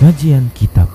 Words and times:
Kajian 0.00 0.48
Kitab. 0.56 0.88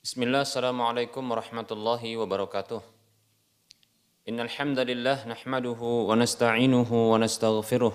Bismillah, 0.00 0.48
Assalamualaikum 0.48 1.20
warahmatullahi 1.28 2.16
wabarakatuh. 2.16 2.80
Innal 4.32 4.48
hamdalillah 4.48 5.28
nahmaduhu 5.28 6.08
wa 6.08 6.16
nasta'inuhu 6.16 7.12
wa 7.12 7.20
nastaghfiruh. 7.20 7.92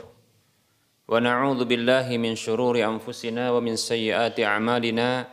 Wa 1.09 1.17
na'udzu 1.17 1.65
billahi 1.65 2.21
min 2.21 2.37
shururi 2.37 2.85
anfusina 2.85 3.49
wa 3.49 3.57
min 3.57 3.73
sayyiati 3.73 4.45
a'malina. 4.45 5.25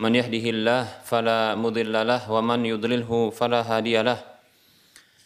Man 0.00 0.16
yahdihillah 0.16 1.04
fala 1.04 1.52
mudilla 1.52 2.00
lah 2.00 2.24
wa 2.32 2.40
man 2.40 2.64
yudlilhu 2.64 3.28
fala 3.28 3.60
hadiyalah 3.60 4.33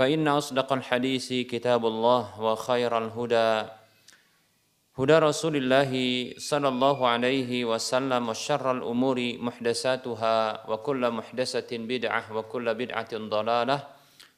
فإن 0.00 0.28
أصدق 0.28 0.68
الحديث 0.72 1.48
كتاب 1.48 1.86
الله 1.86 2.40
وخير 2.40 2.92
الهدى 2.98 3.50
هدى 4.96 5.16
رسول 5.18 5.54
الله 5.56 5.92
صلى 6.40 6.68
الله 6.68 6.98
عليه 7.08 7.50
وسلم 7.64 8.22
وشر 8.28 8.66
الأمور 8.76 9.18
محدثاتها 9.40 10.36
وكل 10.68 11.02
محدثة 11.10 11.70
بدعة 11.72 12.22
وكل 12.36 12.66
بدعة 12.74 13.12
ضلالة 13.12 13.78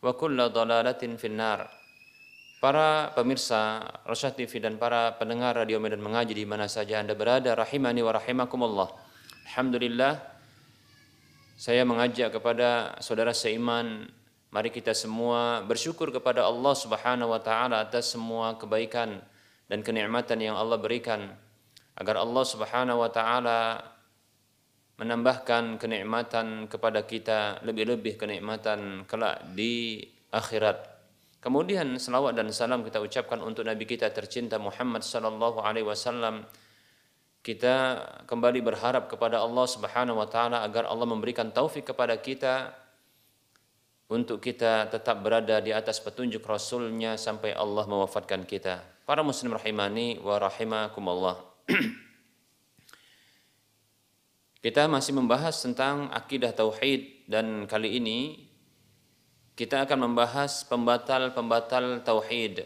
وكل 0.03 0.39
ضلالة 0.49 1.03
في 1.19 1.27
النار 1.27 1.61
Para 2.59 3.15
pemirsa 3.15 3.87
Rasyad 4.03 4.35
TV 4.35 4.59
dan 4.59 4.83
para 4.83 5.15
pendengar 5.15 5.55
Radio 5.55 5.79
Medan 5.79 6.03
Mengaji 6.03 6.35
di 6.35 6.43
mana 6.43 6.67
saja 6.67 6.99
Anda 6.99 7.15
berada, 7.15 7.55
rahimani 7.55 8.03
wa 8.03 8.11
rahimakumullah. 8.11 8.99
Alhamdulillah, 9.47 10.19
saya 11.55 11.87
mengajak 11.87 12.35
kepada 12.35 12.99
saudara 12.99 13.31
seiman 13.31 14.11
Mari 14.54 14.70
kita 14.70 14.94
semua 14.94 15.66
bersyukur 15.66 16.14
kepada 16.14 16.46
Allah 16.46 16.78
Subhanahu 16.78 17.34
wa 17.34 17.42
taala 17.42 17.82
atas 17.82 18.14
semua 18.14 18.54
kebaikan 18.54 19.18
dan 19.66 19.82
kenikmatan 19.82 20.38
yang 20.38 20.54
Allah 20.54 20.78
berikan 20.78 21.26
agar 21.98 22.22
Allah 22.22 22.46
Subhanahu 22.46 23.02
wa 23.02 23.10
taala 23.10 23.82
menambahkan 25.02 25.82
kenikmatan 25.82 26.70
kepada 26.70 27.02
kita 27.02 27.66
lebih-lebih 27.66 28.14
kenikmatan 28.14 29.10
kelak 29.10 29.42
di 29.58 30.06
akhirat. 30.30 30.86
Kemudian 31.42 31.98
selawat 31.98 32.38
dan 32.38 32.54
salam 32.54 32.86
kita 32.86 33.02
ucapkan 33.02 33.42
untuk 33.42 33.66
Nabi 33.66 33.90
kita 33.90 34.14
tercinta 34.14 34.62
Muhammad 34.62 35.02
sallallahu 35.02 35.66
alaihi 35.66 35.90
wasallam. 35.90 36.46
Kita 37.42 38.06
kembali 38.30 38.62
berharap 38.62 39.10
kepada 39.10 39.42
Allah 39.42 39.66
Subhanahu 39.66 40.22
wa 40.22 40.30
taala 40.30 40.62
agar 40.62 40.86
Allah 40.86 41.10
memberikan 41.10 41.50
taufik 41.50 41.90
kepada 41.90 42.22
kita 42.22 42.83
untuk 44.14 44.38
kita 44.38 44.94
tetap 44.94 45.26
berada 45.26 45.58
di 45.58 45.74
atas 45.74 45.98
petunjuk 45.98 46.46
Rasulnya 46.46 47.18
sampai 47.18 47.58
Allah 47.58 47.90
mewafatkan 47.90 48.46
kita. 48.46 48.86
Para 49.10 49.26
muslim 49.26 49.58
rahimani 49.58 50.22
wa 50.22 50.38
rahimakumullah. 50.38 51.42
kita 54.64 54.86
masih 54.86 55.18
membahas 55.18 55.58
tentang 55.58 56.14
akidah 56.14 56.54
tauhid 56.54 57.26
dan 57.26 57.66
kali 57.66 57.98
ini 57.98 58.48
kita 59.58 59.90
akan 59.90 60.08
membahas 60.08 60.62
pembatal-pembatal 60.70 62.06
tauhid 62.06 62.64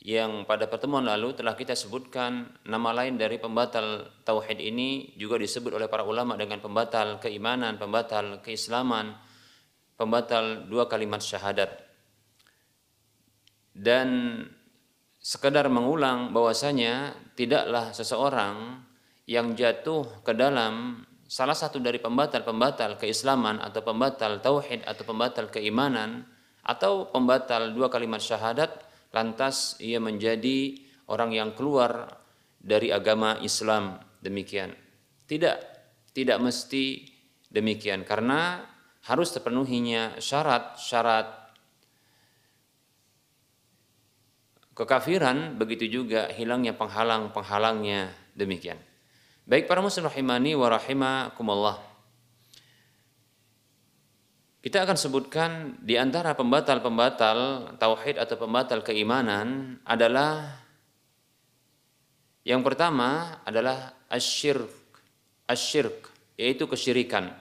yang 0.00 0.48
pada 0.48 0.64
pertemuan 0.64 1.04
lalu 1.04 1.36
telah 1.36 1.52
kita 1.52 1.76
sebutkan 1.76 2.48
nama 2.64 2.92
lain 2.96 3.20
dari 3.20 3.36
pembatal 3.36 4.08
tauhid 4.24 4.56
ini 4.56 5.12
juga 5.16 5.36
disebut 5.36 5.76
oleh 5.76 5.92
para 5.92 6.06
ulama 6.06 6.40
dengan 6.40 6.56
pembatal 6.62 7.20
keimanan, 7.20 7.76
pembatal 7.76 8.40
keislaman, 8.40 9.12
pembatal 10.00 10.64
dua 10.64 10.88
kalimat 10.88 11.20
syahadat. 11.20 11.68
Dan 13.76 14.40
sekedar 15.20 15.68
mengulang 15.68 16.32
bahwasanya 16.32 17.12
tidaklah 17.36 17.92
seseorang 17.92 18.80
yang 19.28 19.52
jatuh 19.52 20.24
ke 20.24 20.32
dalam 20.32 21.04
salah 21.28 21.54
satu 21.54 21.78
dari 21.78 22.00
pembatal-pembatal 22.00 22.96
keislaman 22.96 23.60
atau 23.60 23.84
pembatal 23.84 24.40
tauhid 24.40 24.82
atau 24.88 25.04
pembatal 25.04 25.52
keimanan 25.52 26.24
atau 26.64 27.12
pembatal 27.12 27.76
dua 27.76 27.92
kalimat 27.92 28.18
syahadat 28.18 28.72
lantas 29.12 29.76
ia 29.78 30.00
menjadi 30.00 30.80
orang 31.06 31.30
yang 31.36 31.50
keluar 31.52 32.18
dari 32.56 32.90
agama 32.90 33.38
Islam. 33.44 34.00
Demikian. 34.24 34.74
Tidak 35.28 35.56
tidak 36.10 36.38
mesti 36.42 37.06
demikian. 37.46 38.02
Karena 38.02 38.69
harus 39.06 39.28
terpenuhinya 39.32 40.20
syarat-syarat 40.20 41.40
kekafiran 44.76 45.60
begitu 45.60 46.00
juga 46.00 46.32
hilangnya 46.32 46.72
penghalang-penghalangnya 46.72 48.12
demikian. 48.32 48.80
Baik 49.44 49.68
para 49.68 49.84
muslim 49.84 50.08
rahimani 50.08 50.56
wa 50.56 50.68
rahimakumullah. 50.72 51.76
Kita 54.60 54.84
akan 54.84 54.96
sebutkan 54.96 55.50
di 55.80 55.96
antara 55.96 56.36
pembatal-pembatal 56.36 57.72
tauhid 57.80 58.20
atau 58.20 58.36
pembatal 58.36 58.84
keimanan 58.84 59.80
adalah 59.88 60.60
yang 62.44 62.60
pertama 62.60 63.40
adalah 63.44 64.04
asyirk, 64.12 64.68
asyirk 65.48 66.12
yaitu 66.36 66.68
kesyirikan. 66.68 67.32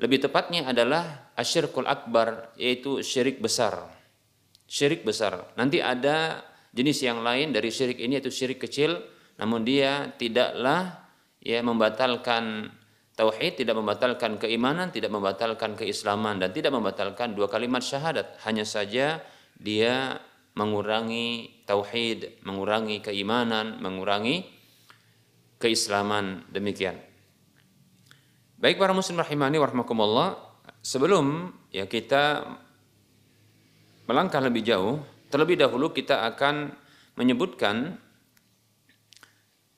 Lebih 0.00 0.28
tepatnya 0.28 0.68
adalah 0.68 1.32
asyirkul 1.36 1.88
akbar 1.88 2.54
yaitu 2.56 3.04
syirik 3.04 3.42
besar. 3.42 3.88
Syirik 4.64 5.04
besar. 5.04 5.52
Nanti 5.58 5.84
ada 5.84 6.40
jenis 6.72 7.04
yang 7.04 7.20
lain 7.20 7.52
dari 7.52 7.68
syirik 7.68 8.00
ini 8.00 8.16
yaitu 8.16 8.32
syirik 8.32 8.62
kecil 8.62 8.96
namun 9.36 9.64
dia 9.64 10.12
tidaklah 10.16 11.02
ya 11.42 11.60
membatalkan 11.60 12.72
tauhid, 13.18 13.60
tidak 13.60 13.76
membatalkan 13.76 14.40
keimanan, 14.40 14.88
tidak 14.88 15.12
membatalkan 15.12 15.76
keislaman 15.76 16.40
dan 16.40 16.50
tidak 16.54 16.72
membatalkan 16.72 17.36
dua 17.36 17.50
kalimat 17.50 17.84
syahadat. 17.84 18.40
Hanya 18.46 18.64
saja 18.64 19.20
dia 19.58 20.20
mengurangi 20.56 21.62
tauhid, 21.64 22.44
mengurangi 22.44 23.00
keimanan, 23.00 23.80
mengurangi 23.80 24.48
keislaman 25.60 26.44
demikian. 26.50 26.98
Baik 28.62 28.78
para 28.78 28.94
muslim 28.94 29.18
rahimani 29.18 29.58
warahmatullah, 29.58 30.38
sebelum 30.86 31.50
ya 31.74 31.90
kita 31.90 32.46
melangkah 34.06 34.38
lebih 34.38 34.62
jauh, 34.62 35.02
terlebih 35.34 35.58
dahulu 35.58 35.90
kita 35.90 36.22
akan 36.30 36.70
menyebutkan 37.18 37.98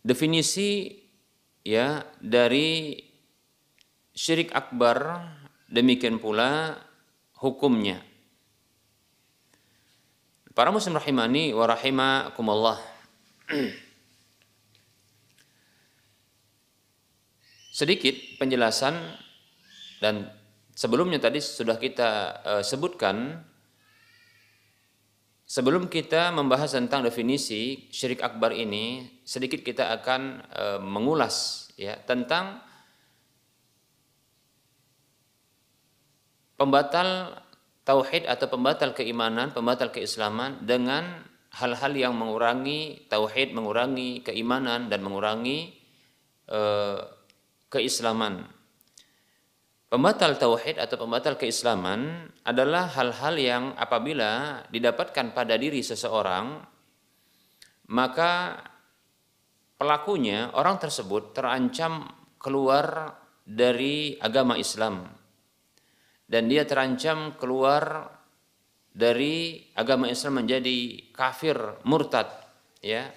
definisi 0.04 1.00
ya 1.64 2.04
dari 2.20 3.00
syirik 4.12 4.52
akbar 4.52 5.32
demikian 5.72 6.20
pula 6.20 6.76
hukumnya. 7.40 8.04
Para 10.52 10.68
muslim 10.68 11.00
rahimani 11.00 11.56
wa 11.56 11.64
rahimakumullah. 11.72 12.76
Sedikit 17.74 18.14
penjelasan 18.38 18.94
dan 19.98 20.30
sebelumnya 20.78 21.18
tadi 21.18 21.42
sudah 21.42 21.74
kita 21.74 22.10
uh, 22.46 22.62
sebutkan 22.62 23.42
sebelum 25.44 25.86
kita 25.86 26.32
membahas 26.32 26.74
tentang 26.74 27.04
definisi 27.04 27.90
syirik 27.92 28.24
akbar 28.24 28.50
ini, 28.50 29.06
sedikit 29.22 29.60
kita 29.60 29.92
akan 30.00 30.22
e, 30.50 30.64
mengulas 30.82 31.68
ya 31.76 31.94
tentang 32.00 32.58
pembatal 36.56 37.38
tauhid 37.84 38.24
atau 38.24 38.46
pembatal 38.48 38.96
keimanan, 38.96 39.52
pembatal 39.52 39.92
keislaman 39.92 40.64
dengan 40.64 41.22
hal-hal 41.54 41.92
yang 41.94 42.14
mengurangi 42.16 43.06
tauhid, 43.06 43.54
mengurangi 43.54 44.24
keimanan 44.24 44.88
dan 44.88 45.04
mengurangi 45.04 45.76
e, 46.48 46.60
keislaman. 47.74 48.46
Pembatal 49.90 50.38
tauhid 50.38 50.78
atau 50.78 51.06
pembatal 51.06 51.34
keislaman 51.38 52.30
adalah 52.46 52.90
hal-hal 52.94 53.34
yang 53.38 53.64
apabila 53.78 54.62
didapatkan 54.70 55.34
pada 55.34 55.54
diri 55.54 55.82
seseorang 55.82 56.62
maka 57.94 58.58
pelakunya 59.76 60.50
orang 60.56 60.80
tersebut 60.80 61.36
terancam 61.36 62.10
keluar 62.40 63.12
dari 63.44 64.16
agama 64.18 64.56
Islam 64.56 65.04
dan 66.24 66.48
dia 66.48 66.64
terancam 66.64 67.36
keluar 67.36 68.08
dari 68.94 69.68
agama 69.76 70.08
Islam 70.08 70.42
menjadi 70.42 71.10
kafir 71.12 71.84
murtad 71.84 72.30
ya 72.80 73.12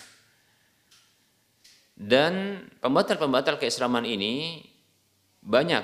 dan 1.97 2.61
pembatal-pembatal 2.77 3.57
keislaman 3.57 4.05
ini 4.05 4.61
banyak 5.41 5.81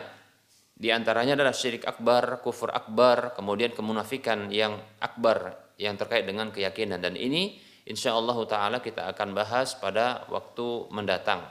di 0.77 0.93
antaranya 0.93 1.33
adalah 1.33 1.53
syirik 1.57 1.89
akbar, 1.89 2.41
kufur 2.45 2.69
akbar, 2.69 3.33
kemudian 3.33 3.73
kemunafikan 3.73 4.53
yang 4.53 4.77
akbar 5.01 5.57
yang 5.81 5.97
terkait 5.97 6.29
dengan 6.29 6.53
keyakinan 6.53 7.01
dan 7.01 7.17
ini 7.17 7.57
insya 7.89 8.13
Allah 8.13 8.37
taala 8.45 8.77
kita 8.77 9.09
akan 9.09 9.33
bahas 9.33 9.73
pada 9.73 10.29
waktu 10.29 10.91
mendatang. 10.93 11.41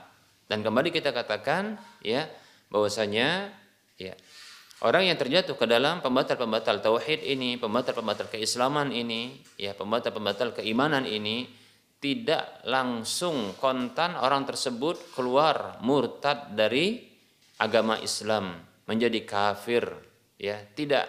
Dan 0.46 0.62
kembali 0.62 0.94
kita 0.94 1.10
katakan 1.10 1.74
ya 2.04 2.30
bahwasanya 2.70 3.50
ya 3.98 4.14
orang 4.84 5.10
yang 5.10 5.18
terjatuh 5.18 5.58
ke 5.58 5.66
dalam 5.66 6.02
pembatal-pembatal 6.02 6.82
tauhid 6.82 7.26
ini, 7.26 7.58
pembatal-pembatal 7.58 8.30
keislaman 8.30 8.94
ini, 8.94 9.42
ya 9.58 9.74
pembatal-pembatal 9.74 10.54
keimanan 10.54 11.02
ini 11.02 11.61
tidak 12.02 12.66
langsung 12.66 13.54
kontan 13.62 14.18
orang 14.18 14.42
tersebut 14.42 15.14
keluar 15.14 15.78
murtad 15.86 16.50
dari 16.50 16.98
agama 17.62 17.94
Islam 18.02 18.58
menjadi 18.90 19.22
kafir 19.22 19.86
ya 20.34 20.58
tidak. 20.74 21.06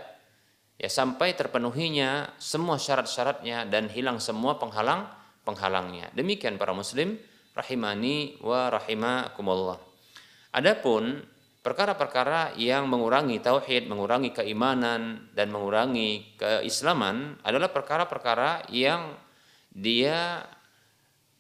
Ya 0.78 0.90
sampai 0.92 1.34
terpenuhinya 1.34 2.38
semua 2.38 2.78
syarat-syaratnya 2.78 3.66
dan 3.66 3.90
hilang 3.90 4.22
semua 4.22 4.62
penghalang 4.62 5.10
penghalangnya. 5.42 6.13
Demikian 6.13 6.62
para 6.62 6.78
muslim 6.78 7.18
rahimani 7.57 8.38
wa 8.46 8.69
rahimakumullah. 8.69 9.81
Adapun 10.54 11.25
perkara-perkara 11.66 12.54
yang 12.60 12.86
mengurangi 12.86 13.42
tauhid, 13.42 13.89
mengurangi 13.89 14.30
keimanan 14.30 15.31
dan 15.34 15.50
mengurangi 15.50 16.38
keislaman 16.38 17.42
adalah 17.42 17.74
perkara-perkara 17.74 18.69
yang 18.69 19.18
dia 19.74 20.46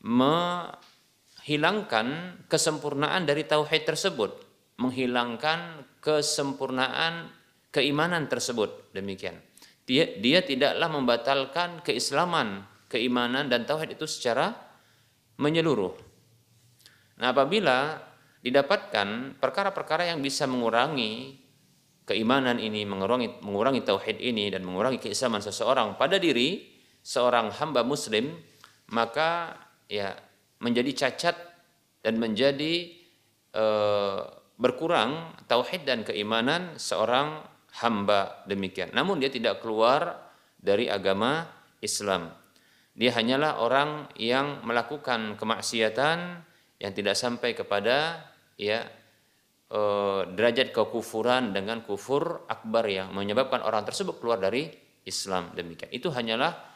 menghilangkan 0.03 2.07
kesempurnaan 2.51 3.23
dari 3.23 3.47
tauhid 3.47 3.87
tersebut, 3.87 4.35
menghilangkan 4.77 5.87
kesempurnaan 6.03 7.31
keimanan 7.71 8.27
tersebut. 8.27 8.91
Demikian. 8.91 9.39
Dia 9.83 10.07
dia 10.19 10.39
tidaklah 10.43 10.89
membatalkan 10.91 11.81
keislaman 11.83 12.63
keimanan 12.87 13.49
dan 13.51 13.65
tauhid 13.65 13.91
itu 13.97 14.07
secara 14.07 14.55
menyeluruh. 15.41 15.91
Nah 17.19 17.33
apabila 17.33 17.99
didapatkan 18.43 19.39
perkara-perkara 19.39 20.11
yang 20.11 20.19
bisa 20.19 20.43
mengurangi 20.43 21.39
keimanan 22.03 22.59
ini 22.59 22.83
mengurangi 22.83 23.39
mengurangi 23.39 23.87
tauhid 23.87 24.19
ini 24.19 24.51
dan 24.51 24.67
mengurangi 24.67 24.99
keislaman 24.99 25.39
seseorang 25.39 25.95
pada 25.95 26.19
diri 26.19 26.75
seorang 26.99 27.55
hamba 27.55 27.87
muslim 27.87 28.35
maka 28.91 29.55
ya 29.87 30.15
menjadi 30.63 30.91
cacat 31.05 31.35
dan 32.03 32.19
menjadi 32.19 32.91
eh, 33.55 34.21
berkurang 34.59 35.35
tauhid 35.49 35.83
dan 35.83 36.07
keimanan 36.07 36.77
seorang 36.79 37.43
hamba 37.83 38.45
demikian. 38.45 38.93
Namun 38.93 39.17
dia 39.17 39.33
tidak 39.33 39.59
keluar 39.65 40.29
dari 40.59 40.87
agama 40.87 41.43
Islam. 41.83 42.31
Dia 42.93 43.09
hanyalah 43.17 43.57
orang 43.59 44.13
yang 44.21 44.61
melakukan 44.61 45.35
kemaksiatan 45.35 46.17
yang 46.77 46.93
tidak 46.93 47.17
sampai 47.17 47.57
kepada 47.57 48.21
ya 48.55 48.85
eh, 49.73 50.21
derajat 50.29 50.69
kekufuran 50.71 51.51
dengan 51.51 51.81
kufur 51.81 52.45
akbar 52.45 52.85
yang 52.85 53.11
menyebabkan 53.11 53.65
orang 53.65 53.83
tersebut 53.83 54.21
keluar 54.21 54.37
dari 54.37 54.69
Islam 55.03 55.51
demikian. 55.57 55.91
Itu 55.91 56.13
hanyalah 56.13 56.72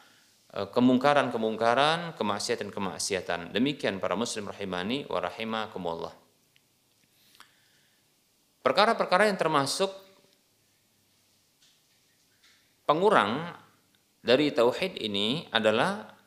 kemungkaran-kemungkaran, 0.65 2.17
kemaksiatan-kemaksiatan. 2.17 3.53
Demikian 3.53 4.01
para 4.01 4.17
muslim 4.17 4.49
rahimani 4.49 5.05
wa 5.05 5.21
rahimakumullah. 5.21 6.13
Perkara-perkara 8.65 9.29
yang 9.29 9.37
termasuk 9.37 9.93
pengurang 12.89 13.53
dari 14.25 14.49
tauhid 14.49 14.97
ini 14.97 15.45
adalah 15.53 16.17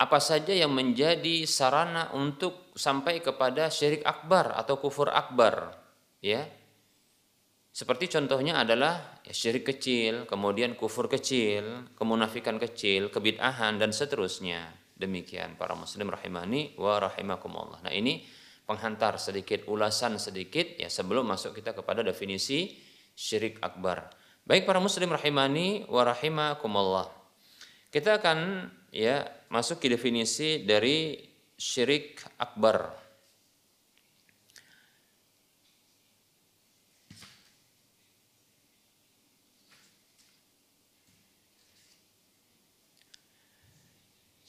apa 0.00 0.18
saja 0.20 0.52
yang 0.52 0.72
menjadi 0.72 1.48
sarana 1.48 2.12
untuk 2.12 2.72
sampai 2.76 3.24
kepada 3.24 3.72
syirik 3.72 4.04
akbar 4.04 4.56
atau 4.56 4.80
kufur 4.80 5.12
akbar 5.12 5.76
ya 6.24 6.44
seperti 7.70 8.10
contohnya 8.10 8.66
adalah 8.66 9.22
ya, 9.22 9.34
syirik 9.34 9.70
kecil 9.70 10.26
kemudian 10.26 10.74
kufur 10.74 11.06
kecil 11.06 11.90
kemunafikan 11.94 12.58
kecil 12.58 13.08
kebid'ahan 13.14 13.78
dan 13.78 13.94
seterusnya 13.94 14.74
demikian 14.98 15.54
para 15.54 15.72
muslim 15.78 16.10
rahimani 16.10 16.74
wa 16.76 16.98
rahimakumullah 16.98 17.80
nah 17.86 17.94
ini 17.94 18.26
penghantar 18.70 19.18
sedikit, 19.18 19.66
ulasan 19.66 20.22
sedikit 20.22 20.78
ya 20.78 20.86
sebelum 20.86 21.26
masuk 21.26 21.58
kita 21.58 21.74
kepada 21.74 22.06
definisi 22.06 22.78
syirik 23.18 23.58
akbar. 23.58 24.14
Baik 24.46 24.62
para 24.62 24.78
muslim 24.78 25.10
rahimani 25.10 25.90
wa 25.90 26.06
rahimakumullah. 26.06 27.10
Kita 27.90 28.22
akan 28.22 28.70
ya 28.94 29.26
masuk 29.50 29.82
ke 29.82 29.90
definisi 29.90 30.62
dari 30.62 31.18
syirik 31.58 32.22
akbar. 32.38 32.94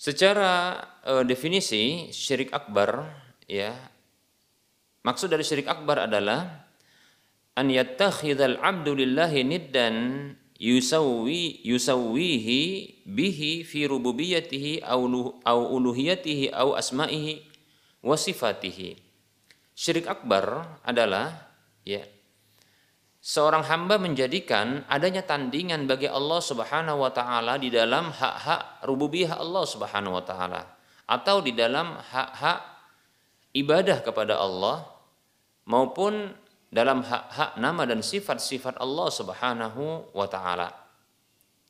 Secara 0.01 0.81
uh, 1.05 1.21
definisi 1.21 2.09
syirik 2.09 2.49
akbar 2.49 3.05
ya 3.45 3.77
Maksud 5.05 5.29
dari 5.29 5.45
syirik 5.45 5.69
akbar 5.69 6.09
adalah 6.09 6.65
an 7.53 7.69
yattakhidhal 7.69 8.57
'abdu 8.57 8.97
lillahi 8.97 9.45
niddan 9.45 9.97
yusawwi 10.61 11.61
yusawwihi 11.65 12.61
bihi 13.05 13.61
fi 13.61 13.89
rububiyyatihi 13.89 14.85
aw 14.85 15.01
au 15.45 15.59
uluhiyatihi 15.77 16.53
au 16.53 16.77
asma'ihi 16.77 17.41
wa 18.05 18.13
sifatihi. 18.13 18.97
Syirik 19.73 20.05
akbar 20.05 20.77
adalah 20.85 21.49
ya 21.81 22.05
seorang 23.21 23.61
hamba 23.69 24.01
menjadikan 24.01 24.81
adanya 24.89 25.21
tandingan 25.21 25.85
bagi 25.85 26.09
Allah 26.09 26.41
Subhanahu 26.41 27.05
wa 27.05 27.13
taala 27.13 27.61
di 27.61 27.69
dalam 27.69 28.09
hak-hak 28.09 28.81
rububiyah 28.89 29.37
Allah 29.37 29.61
Subhanahu 29.61 30.17
wa 30.17 30.25
taala 30.25 30.65
atau 31.05 31.37
di 31.45 31.53
dalam 31.53 31.93
hak-hak 32.01 32.59
ibadah 33.53 34.01
kepada 34.01 34.41
Allah 34.41 34.89
maupun 35.69 36.33
dalam 36.73 37.05
hak-hak 37.05 37.61
nama 37.61 37.85
dan 37.85 38.01
sifat-sifat 38.01 38.81
Allah 38.81 39.07
Subhanahu 39.13 40.15
wa 40.17 40.25
taala. 40.25 40.73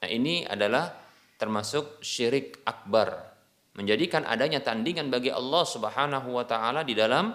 Nah, 0.01 0.09
ini 0.09 0.47
adalah 0.47 0.93
termasuk 1.35 1.99
syirik 1.99 2.63
akbar. 2.63 3.27
Menjadikan 3.75 4.23
adanya 4.23 4.63
tandingan 4.63 5.11
bagi 5.11 5.33
Allah 5.33 5.67
Subhanahu 5.67 6.31
wa 6.31 6.45
taala 6.47 6.87
di 6.87 6.95
dalam 6.95 7.33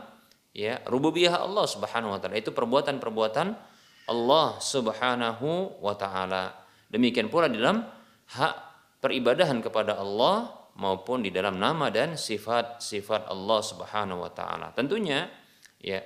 ya 0.56 0.80
rububiyah 0.88 1.42
Allah 1.42 1.66
Subhanahu 1.68 2.16
wa 2.16 2.18
taala. 2.22 2.38
Itu 2.38 2.54
perbuatan-perbuatan 2.54 3.75
Allah 4.06 4.58
Subhanahu 4.62 5.82
wa 5.82 5.94
taala. 5.98 6.54
Demikian 6.90 7.26
pula 7.26 7.50
di 7.50 7.58
dalam 7.58 7.82
hak 8.30 8.54
peribadahan 9.02 9.58
kepada 9.58 9.98
Allah 9.98 10.50
maupun 10.78 11.22
di 11.22 11.34
dalam 11.34 11.58
nama 11.58 11.90
dan 11.90 12.14
sifat-sifat 12.14 13.26
Allah 13.30 13.60
Subhanahu 13.62 14.22
wa 14.22 14.30
taala. 14.30 14.70
Tentunya 14.72 15.26
ya 15.82 16.02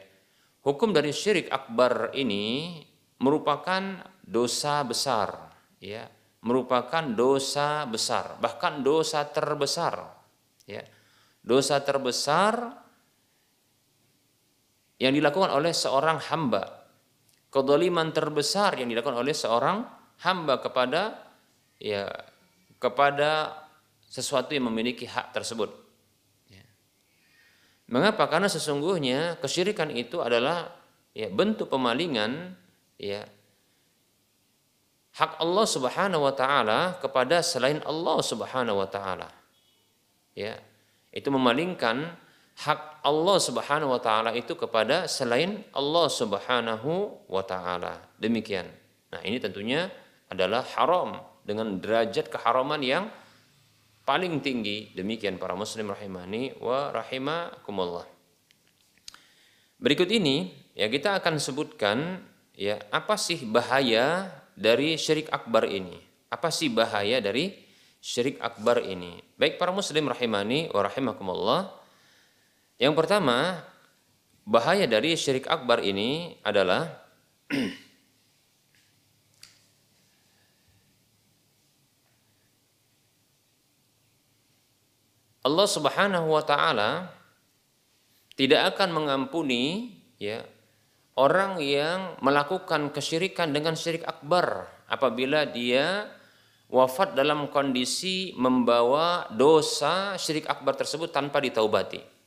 hukum 0.65 0.97
dari 0.97 1.13
syirik 1.13 1.53
akbar 1.53 2.17
ini 2.17 2.81
merupakan 3.21 4.01
dosa 4.25 4.81
besar 4.85 5.53
ya 5.81 6.09
merupakan 6.41 7.05
dosa 7.05 7.85
besar, 7.85 8.41
bahkan 8.41 8.81
dosa 8.81 9.29
terbesar. 9.29 10.09
Ya. 10.65 10.85
Dosa 11.41 11.81
terbesar 11.81 12.81
yang 15.01 15.17
dilakukan 15.17 15.53
oleh 15.53 15.73
seorang 15.73 16.21
hamba. 16.29 16.80
Kedoliman 17.51 18.15
terbesar 18.15 18.79
yang 18.79 18.87
dilakukan 18.87 19.19
oleh 19.19 19.35
seorang 19.35 19.83
hamba 20.23 20.63
kepada 20.63 21.19
ya 21.83 22.07
kepada 22.79 23.59
sesuatu 24.07 24.55
yang 24.55 24.71
memiliki 24.71 25.07
hak 25.07 25.35
tersebut. 25.35 25.71
Ya. 26.47 26.65
Mengapa? 27.91 28.31
Karena 28.31 28.47
sesungguhnya 28.47 29.39
kesyirikan 29.43 29.91
itu 29.91 30.23
adalah 30.23 30.71
ya 31.11 31.27
bentuk 31.27 31.67
pemalingan 31.67 32.55
ya 32.95 33.27
hak 35.19 35.43
Allah 35.43 35.67
Subhanahu 35.67 36.23
wa 36.23 36.35
taala 36.35 37.03
kepada 37.03 37.43
selain 37.43 37.83
Allah 37.83 38.19
Subhanahu 38.23 38.79
wa 38.79 38.89
taala. 38.89 39.29
Ya. 40.39 40.55
Itu 41.11 41.35
memalingkan 41.35 42.15
hak 42.61 43.01
Allah 43.01 43.39
Subhanahu 43.41 43.97
wa 43.97 44.01
taala 44.01 44.37
itu 44.37 44.53
kepada 44.53 45.09
selain 45.09 45.65
Allah 45.73 46.07
Subhanahu 46.13 47.25
wa 47.25 47.41
taala. 47.41 47.97
Demikian. 48.21 48.69
Nah, 49.11 49.21
ini 49.25 49.41
tentunya 49.41 49.89
adalah 50.29 50.63
haram 50.77 51.19
dengan 51.43 51.81
derajat 51.81 52.29
keharaman 52.29 52.85
yang 52.85 53.09
paling 54.05 54.45
tinggi. 54.45 54.93
Demikian 54.93 55.41
para 55.41 55.57
muslim 55.57 55.89
rahimani 55.89 56.53
wa 56.61 56.93
rahimakumullah. 56.93 58.05
Berikut 59.81 60.13
ini 60.13 60.53
ya 60.77 60.93
kita 60.93 61.17
akan 61.17 61.41
sebutkan 61.41 62.21
ya 62.53 62.77
apa 62.93 63.17
sih 63.17 63.41
bahaya 63.49 64.29
dari 64.53 65.01
syirik 65.01 65.33
akbar 65.33 65.65
ini? 65.65 65.97
Apa 66.29 66.53
sih 66.53 66.69
bahaya 66.69 67.25
dari 67.25 67.57
syirik 68.05 68.37
akbar 68.45 68.85
ini? 68.85 69.17
Baik 69.41 69.57
para 69.57 69.73
muslim 69.73 70.13
rahimani 70.13 70.69
wa 70.69 70.85
rahimakumullah. 70.85 71.80
Yang 72.81 72.95
pertama, 72.97 73.61
bahaya 74.49 74.89
dari 74.89 75.13
syirik 75.13 75.45
akbar 75.53 75.85
ini 75.85 76.41
adalah 76.41 76.89
Allah 85.45 85.69
Subhanahu 85.69 86.33
wa 86.33 86.41
taala 86.41 87.13
tidak 88.33 88.77
akan 88.77 88.97
mengampuni 88.97 89.93
ya 90.17 90.41
orang 91.21 91.61
yang 91.61 92.17
melakukan 92.25 92.89
kesyirikan 92.97 93.53
dengan 93.53 93.77
syirik 93.77 94.09
akbar 94.09 94.69
apabila 94.89 95.45
dia 95.45 96.09
wafat 96.73 97.13
dalam 97.13 97.53
kondisi 97.53 98.33
membawa 98.41 99.29
dosa 99.37 100.17
syirik 100.17 100.49
akbar 100.49 100.81
tersebut 100.81 101.13
tanpa 101.13 101.45
ditaubati. 101.45 102.20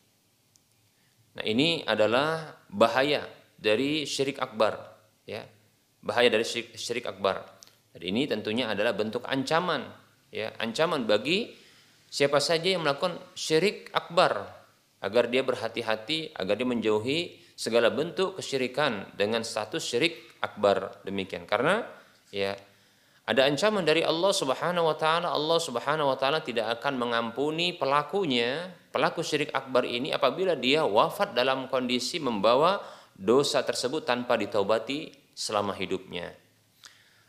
Nah, 1.34 1.44
ini 1.46 1.82
adalah 1.82 2.62
bahaya 2.70 3.26
dari 3.58 4.06
syirik 4.06 4.38
akbar, 4.38 4.78
ya. 5.26 5.42
Bahaya 6.04 6.30
dari 6.30 6.46
syirik, 6.46 6.78
syirik 6.78 7.10
akbar. 7.10 7.42
Dan 7.94 8.02
ini 8.04 8.30
tentunya 8.30 8.70
adalah 8.70 8.94
bentuk 8.94 9.26
ancaman, 9.26 9.86
ya, 10.30 10.54
ancaman 10.62 11.06
bagi 11.10 11.54
siapa 12.10 12.38
saja 12.38 12.74
yang 12.78 12.86
melakukan 12.86 13.18
syirik 13.34 13.90
akbar 13.94 14.46
agar 15.02 15.28
dia 15.28 15.42
berhati-hati, 15.42 16.38
agar 16.38 16.54
dia 16.54 16.68
menjauhi 16.70 17.20
segala 17.54 17.94
bentuk 17.94 18.38
kesyirikan 18.38 19.14
dengan 19.14 19.46
status 19.46 19.82
syirik 19.82 20.38
akbar 20.42 21.02
demikian. 21.06 21.46
Karena 21.46 21.86
ya 22.34 22.58
ada 23.24 23.48
ancaman 23.48 23.88
dari 23.88 24.04
Allah 24.04 24.36
Subhanahu 24.36 24.92
wa 24.92 24.98
taala, 25.00 25.32
Allah 25.32 25.56
Subhanahu 25.56 26.12
wa 26.12 26.18
taala 26.20 26.44
tidak 26.44 26.80
akan 26.80 27.00
mengampuni 27.00 27.72
pelakunya, 27.72 28.68
pelaku 28.92 29.24
syirik 29.24 29.56
akbar 29.56 29.88
ini 29.88 30.12
apabila 30.12 30.60
dia 30.60 30.84
wafat 30.84 31.32
dalam 31.32 31.72
kondisi 31.72 32.20
membawa 32.20 32.84
dosa 33.16 33.64
tersebut 33.64 34.04
tanpa 34.04 34.36
ditaubati 34.36 35.16
selama 35.32 35.72
hidupnya. 35.72 36.36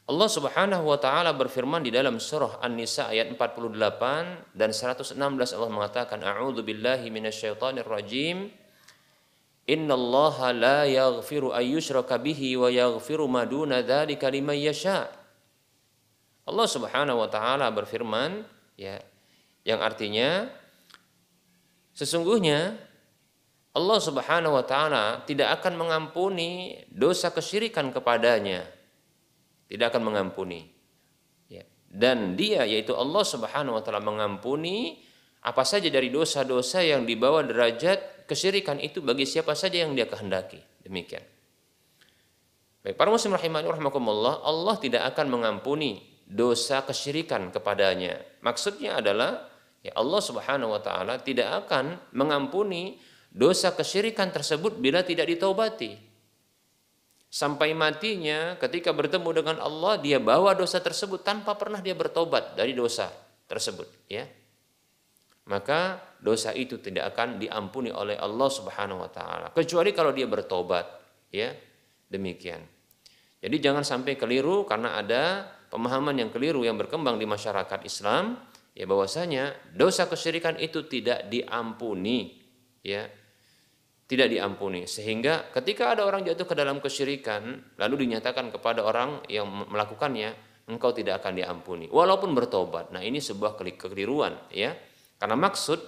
Allah 0.04 0.28
Subhanahu 0.28 0.84
wa 0.84 0.98
taala 0.98 1.32
berfirman 1.32 1.80
di 1.80 1.94
dalam 1.94 2.20
surah 2.20 2.60
An-Nisa 2.60 3.08
ayat 3.08 3.30
48 3.32 4.52
dan 4.52 4.70
116 4.74 5.16
Allah 5.56 5.70
mengatakan 5.72 6.20
a'udzu 6.20 6.60
billahi 6.60 7.08
minasyaitonir 7.08 7.88
rajim 7.88 8.52
Innallaha 9.64 10.52
la 10.52 10.84
yaghfiru 10.84 11.56
ayyushraka 11.56 12.20
bihi 12.20 12.52
wa 12.52 12.68
yaghfiru 12.68 13.24
ma 13.24 13.48
duna 13.48 13.80
dzalika 13.80 14.28
liman 14.28 14.60
yasha. 14.60 15.08
Allah 16.44 16.68
Subhanahu 16.68 17.24
wa 17.24 17.28
taala 17.28 17.72
berfirman 17.72 18.44
ya 18.76 19.00
yang 19.64 19.80
artinya 19.80 20.48
sesungguhnya 21.96 22.76
Allah 23.74 23.98
Subhanahu 23.98 24.54
wa 24.54 24.64
taala 24.64 25.24
tidak 25.24 25.60
akan 25.60 25.80
mengampuni 25.80 26.84
dosa 26.92 27.32
kesyirikan 27.32 27.90
kepadanya 27.90 28.74
tidak 29.68 29.90
akan 29.90 30.06
mengampuni. 30.12 30.70
Ya. 31.48 31.64
Dan 31.88 32.38
dia 32.38 32.62
yaitu 32.68 32.92
Allah 32.94 33.24
Subhanahu 33.24 33.74
wa 33.74 33.82
taala 33.82 33.98
mengampuni 33.98 35.00
apa 35.44 35.66
saja 35.66 35.90
dari 35.90 36.08
dosa-dosa 36.08 36.80
yang 36.80 37.04
dibawa 37.04 37.44
derajat 37.44 38.24
kesyirikan 38.30 38.80
itu 38.80 39.02
bagi 39.04 39.28
siapa 39.28 39.52
saja 39.58 39.84
yang 39.84 39.92
dia 39.92 40.08
kehendaki. 40.08 40.60
Demikian. 40.84 41.24
Baik, 42.84 43.00
para 43.00 43.08
muslim 43.08 43.32
rahimani 43.32 43.64
rahimakumullah, 43.64 44.44
Allah 44.44 44.76
tidak 44.76 45.08
akan 45.10 45.26
mengampuni 45.32 46.04
dosa 46.24 46.82
kesyirikan 46.82 47.52
kepadanya. 47.52 48.20
Maksudnya 48.40 48.98
adalah 49.00 49.48
ya 49.84 49.92
Allah 49.96 50.20
Subhanahu 50.24 50.72
wa 50.72 50.80
taala 50.80 51.20
tidak 51.20 51.68
akan 51.68 52.00
mengampuni 52.16 52.96
dosa 53.28 53.76
kesyirikan 53.76 54.32
tersebut 54.32 54.80
bila 54.80 55.04
tidak 55.04 55.28
ditaubati. 55.28 56.00
Sampai 57.28 57.74
matinya 57.74 58.54
ketika 58.62 58.94
bertemu 58.94 59.30
dengan 59.34 59.56
Allah 59.58 59.98
dia 59.98 60.22
bawa 60.22 60.54
dosa 60.54 60.78
tersebut 60.78 61.26
tanpa 61.26 61.58
pernah 61.58 61.82
dia 61.82 61.92
bertobat 61.92 62.54
dari 62.54 62.72
dosa 62.72 63.10
tersebut 63.50 63.90
ya. 64.06 64.24
Maka 65.44 66.00
dosa 66.24 66.56
itu 66.56 66.80
tidak 66.80 67.12
akan 67.12 67.36
diampuni 67.36 67.92
oleh 67.92 68.16
Allah 68.16 68.48
Subhanahu 68.48 69.02
wa 69.04 69.10
taala 69.12 69.52
kecuali 69.52 69.92
kalau 69.92 70.14
dia 70.14 70.24
bertobat 70.24 70.86
ya. 71.34 71.52
Demikian. 72.04 72.62
Jadi 73.44 73.56
jangan 73.60 73.84
sampai 73.84 74.14
keliru 74.16 74.64
karena 74.64 74.96
ada 74.96 75.44
pemahaman 75.74 76.14
yang 76.14 76.30
keliru 76.30 76.62
yang 76.62 76.78
berkembang 76.78 77.18
di 77.18 77.26
masyarakat 77.26 77.82
Islam 77.82 78.38
ya 78.78 78.86
bahwasanya 78.86 79.74
dosa 79.74 80.06
kesyirikan 80.06 80.54
itu 80.62 80.86
tidak 80.86 81.26
diampuni 81.26 82.38
ya. 82.86 83.10
Tidak 84.04 84.28
diampuni. 84.28 84.84
Sehingga 84.84 85.48
ketika 85.50 85.96
ada 85.96 86.04
orang 86.04 86.22
jatuh 86.22 86.44
ke 86.46 86.54
dalam 86.54 86.78
kesyirikan 86.78 87.74
lalu 87.80 88.06
dinyatakan 88.06 88.52
kepada 88.54 88.84
orang 88.86 89.24
yang 89.26 89.48
melakukannya 89.48 90.36
engkau 90.70 90.94
tidak 90.94 91.24
akan 91.24 91.40
diampuni. 91.40 91.90
Walaupun 91.90 92.36
bertobat. 92.36 92.94
Nah 92.94 93.02
ini 93.02 93.18
sebuah 93.18 93.58
kekeliruan 93.58 94.52
ya. 94.54 94.76
Karena 95.18 95.34
maksud 95.40 95.80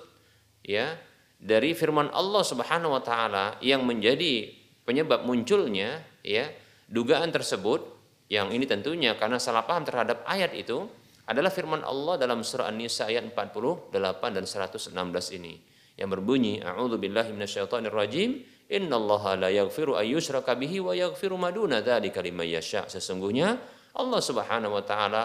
ya 0.65 0.97
dari 1.37 1.77
firman 1.77 2.09
Allah 2.11 2.43
Subhanahu 2.43 2.97
wa 2.97 3.03
taala 3.05 3.61
yang 3.61 3.85
menjadi 3.85 4.49
penyebab 4.89 5.29
munculnya 5.29 6.01
ya 6.25 6.49
dugaan 6.89 7.29
tersebut 7.29 7.96
yang 8.27 8.51
ini 8.51 8.67
tentunya 8.67 9.15
karena 9.15 9.39
salah 9.39 9.63
paham 9.63 9.87
terhadap 9.87 10.27
ayat 10.27 10.51
itu 10.51 10.83
adalah 11.27 11.51
firman 11.51 11.83
Allah 11.83 12.19
dalam 12.19 12.43
surah 12.43 12.71
An-Nisa 12.71 13.07
ayat 13.07 13.31
48 13.31 13.91
dan 14.35 14.45
116 14.47 15.39
ini. 15.39 15.55
Yang 15.95 16.09
berbunyi 16.19 16.63
a'udzu 16.63 16.99
billahi 16.99 17.31
minasyaitonir 17.35 17.95
rajim 17.95 18.43
innallaha 18.67 19.39
la 19.39 19.51
yaghfiru 19.51 19.95
ayyushraka 19.95 20.59
bihi 20.59 20.83
wa 20.83 20.93
yaghfiru 20.95 21.39
ma 21.39 21.55
duna 21.55 21.83
dzalika 21.83 22.19
liman 22.23 22.47
yasha. 22.47 22.91
Sesungguhnya 22.91 23.59
Allah 23.95 24.21
Subhanahu 24.23 24.75
wa 24.75 24.83
taala 24.83 25.23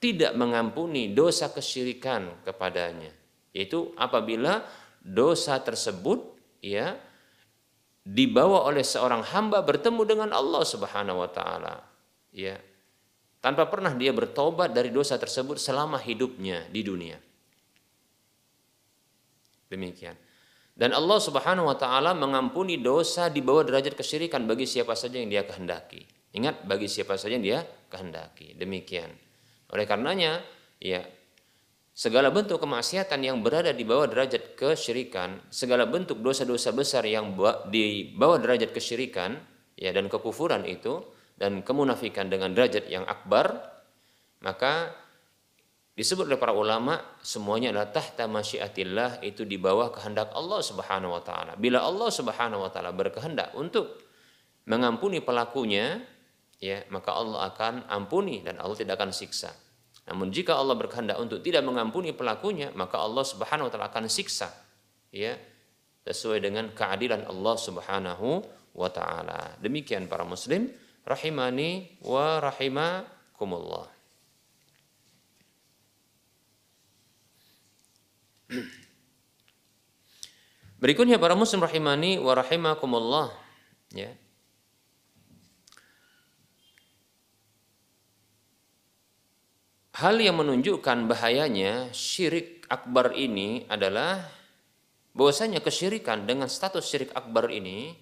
tidak 0.00 0.32
mengampuni 0.32 1.12
dosa 1.12 1.52
kesyirikan 1.52 2.40
kepadanya. 2.44 3.12
Yaitu 3.52 3.92
apabila 4.00 4.64
dosa 5.04 5.60
tersebut 5.60 6.36
ya 6.64 6.96
dibawa 8.00 8.64
oleh 8.64 8.80
seorang 8.80 9.24
hamba 9.28 9.60
bertemu 9.60 10.02
dengan 10.08 10.30
Allah 10.32 10.64
Subhanahu 10.64 11.20
wa 11.20 11.28
taala 11.28 11.89
ya 12.30 12.58
tanpa 13.40 13.66
pernah 13.66 13.94
dia 13.94 14.14
bertobat 14.14 14.70
dari 14.70 14.92
dosa 14.94 15.16
tersebut 15.16 15.56
selama 15.56 15.96
hidupnya 15.98 16.68
di 16.70 16.82
dunia 16.84 17.18
Demikian. 19.70 20.18
Dan 20.74 20.90
Allah 20.90 21.22
Subhanahu 21.22 21.70
wa 21.70 21.78
taala 21.78 22.10
mengampuni 22.10 22.82
dosa 22.82 23.30
di 23.30 23.38
bawah 23.38 23.62
derajat 23.62 23.94
kesyirikan 23.94 24.42
bagi 24.50 24.66
siapa 24.66 24.98
saja 24.98 25.22
yang 25.22 25.30
Dia 25.30 25.46
kehendaki. 25.46 26.02
Ingat 26.34 26.66
bagi 26.66 26.90
siapa 26.90 27.14
saja 27.14 27.38
yang 27.38 27.46
Dia 27.46 27.60
kehendaki. 27.86 28.58
Demikian. 28.58 29.14
Oleh 29.70 29.86
karenanya, 29.86 30.42
ya 30.82 31.06
segala 31.94 32.34
bentuk 32.34 32.58
kemaksiatan 32.58 33.22
yang 33.22 33.38
berada 33.46 33.70
di 33.70 33.86
bawah 33.86 34.10
derajat 34.10 34.58
kesyirikan, 34.58 35.38
segala 35.54 35.86
bentuk 35.86 36.18
dosa-dosa 36.18 36.74
besar 36.74 37.06
yang 37.06 37.38
di 37.70 38.10
bawah 38.10 38.42
derajat 38.42 38.74
kesyirikan, 38.74 39.38
ya 39.78 39.94
dan 39.94 40.10
kekufuran 40.10 40.66
itu 40.66 41.06
dan 41.40 41.64
kemunafikan 41.64 42.28
dengan 42.28 42.52
derajat 42.52 42.84
yang 42.92 43.08
akbar, 43.08 43.56
maka 44.44 44.92
disebut 45.96 46.28
oleh 46.28 46.36
para 46.36 46.52
ulama 46.52 47.00
semuanya 47.24 47.72
adalah 47.72 47.88
tahta 47.88 48.28
masyiatillah 48.28 49.24
itu 49.24 49.48
di 49.48 49.56
bawah 49.56 49.88
kehendak 49.88 50.28
Allah 50.36 50.60
Subhanahu 50.60 51.16
wa 51.16 51.24
taala. 51.24 51.56
Bila 51.56 51.80
Allah 51.80 52.12
Subhanahu 52.12 52.60
wa 52.60 52.68
taala 52.68 52.92
berkehendak 52.92 53.56
untuk 53.56 54.04
mengampuni 54.68 55.24
pelakunya, 55.24 56.04
ya, 56.60 56.84
maka 56.92 57.16
Allah 57.16 57.48
akan 57.48 57.88
ampuni 57.88 58.44
dan 58.44 58.60
Allah 58.60 58.76
tidak 58.76 59.00
akan 59.00 59.08
siksa. 59.08 59.48
Namun 60.12 60.28
jika 60.28 60.60
Allah 60.60 60.76
berkehendak 60.76 61.16
untuk 61.16 61.40
tidak 61.40 61.64
mengampuni 61.64 62.12
pelakunya, 62.12 62.68
maka 62.76 63.00
Allah 63.00 63.24
Subhanahu 63.24 63.68
wa 63.68 63.72
taala 63.72 63.88
akan 63.88 64.12
siksa. 64.12 64.52
Ya, 65.08 65.40
sesuai 66.04 66.44
dengan 66.44 66.68
keadilan 66.76 67.24
Allah 67.24 67.56
Subhanahu 67.56 68.44
wa 68.76 68.88
taala. 68.92 69.56
Demikian 69.64 70.04
para 70.04 70.28
muslim 70.28 70.68
rahimani 71.04 72.00
wa 72.04 72.40
rahimakumullah. 72.40 73.88
Berikutnya 80.80 81.20
para 81.20 81.36
muslim 81.36 81.60
rahimani 81.60 82.16
wa 82.16 82.32
rahimakumullah 82.32 83.28
ya. 83.92 84.10
Hal 90.00 90.16
yang 90.16 90.40
menunjukkan 90.40 91.04
bahayanya 91.04 91.92
syirik 91.92 92.64
akbar 92.72 93.12
ini 93.12 93.68
adalah 93.68 94.24
bahwasanya 95.12 95.60
kesyirikan 95.60 96.24
dengan 96.24 96.48
status 96.48 96.88
syirik 96.88 97.12
akbar 97.12 97.52
ini 97.52 97.92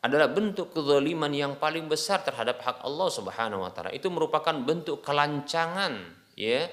adalah 0.00 0.32
bentuk 0.32 0.72
kezaliman 0.72 1.28
yang 1.28 1.60
paling 1.60 1.84
besar 1.84 2.24
terhadap 2.24 2.60
hak 2.64 2.80
Allah 2.80 3.08
Subhanahu 3.12 3.60
wa 3.60 3.70
taala. 3.72 3.92
Itu 3.92 4.08
merupakan 4.08 4.56
bentuk 4.64 5.04
kelancangan 5.04 5.92
ya 6.40 6.64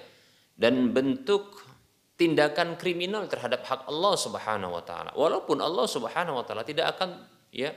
dan 0.56 0.96
bentuk 0.96 1.60
tindakan 2.16 2.80
kriminal 2.80 3.28
terhadap 3.28 3.68
hak 3.68 3.82
Allah 3.92 4.16
Subhanahu 4.16 4.72
wa 4.80 4.84
taala. 4.84 5.12
Walaupun 5.12 5.60
Allah 5.60 5.86
Subhanahu 5.86 6.40
wa 6.40 6.46
taala 6.48 6.64
tidak 6.64 6.96
akan 6.96 7.20
ya 7.52 7.76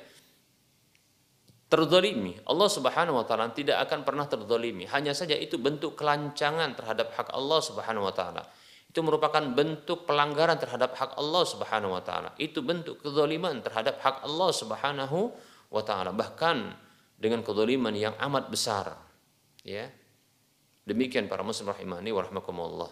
terzalimi. 1.66 2.38
Allah 2.46 2.68
Subhanahu 2.70 3.18
wa 3.18 3.26
taala 3.26 3.50
tidak 3.50 3.82
akan 3.90 4.06
pernah 4.06 4.30
terzalimi. 4.30 4.86
Hanya 4.86 5.18
saja 5.18 5.34
itu 5.34 5.58
bentuk 5.58 5.98
kelancangan 5.98 6.78
terhadap 6.78 7.10
hak 7.14 7.28
Allah 7.34 7.58
Subhanahu 7.58 8.06
wa 8.06 8.14
taala. 8.14 8.46
Itu 8.90 9.06
merupakan 9.06 9.38
bentuk 9.38 10.02
pelanggaran 10.10 10.58
terhadap 10.58 10.98
hak 10.98 11.14
Allah 11.14 11.44
Subhanahu 11.46 11.94
wa 11.94 12.02
taala. 12.02 12.34
Itu 12.42 12.58
bentuk 12.58 12.98
kezaliman 13.06 13.62
terhadap 13.62 14.02
hak 14.02 14.26
Allah 14.26 14.50
Subhanahu 14.50 15.30
wa 15.70 15.82
taala. 15.86 16.10
Bahkan 16.10 16.56
dengan 17.14 17.46
kezaliman 17.46 17.94
yang 17.94 18.18
amat 18.18 18.50
besar. 18.50 18.98
Ya. 19.62 19.94
Demikian 20.88 21.30
para 21.30 21.46
muslim 21.46 21.70
rahimani 21.70 22.10
wa 22.10 22.26
rahmakumullah. 22.26 22.90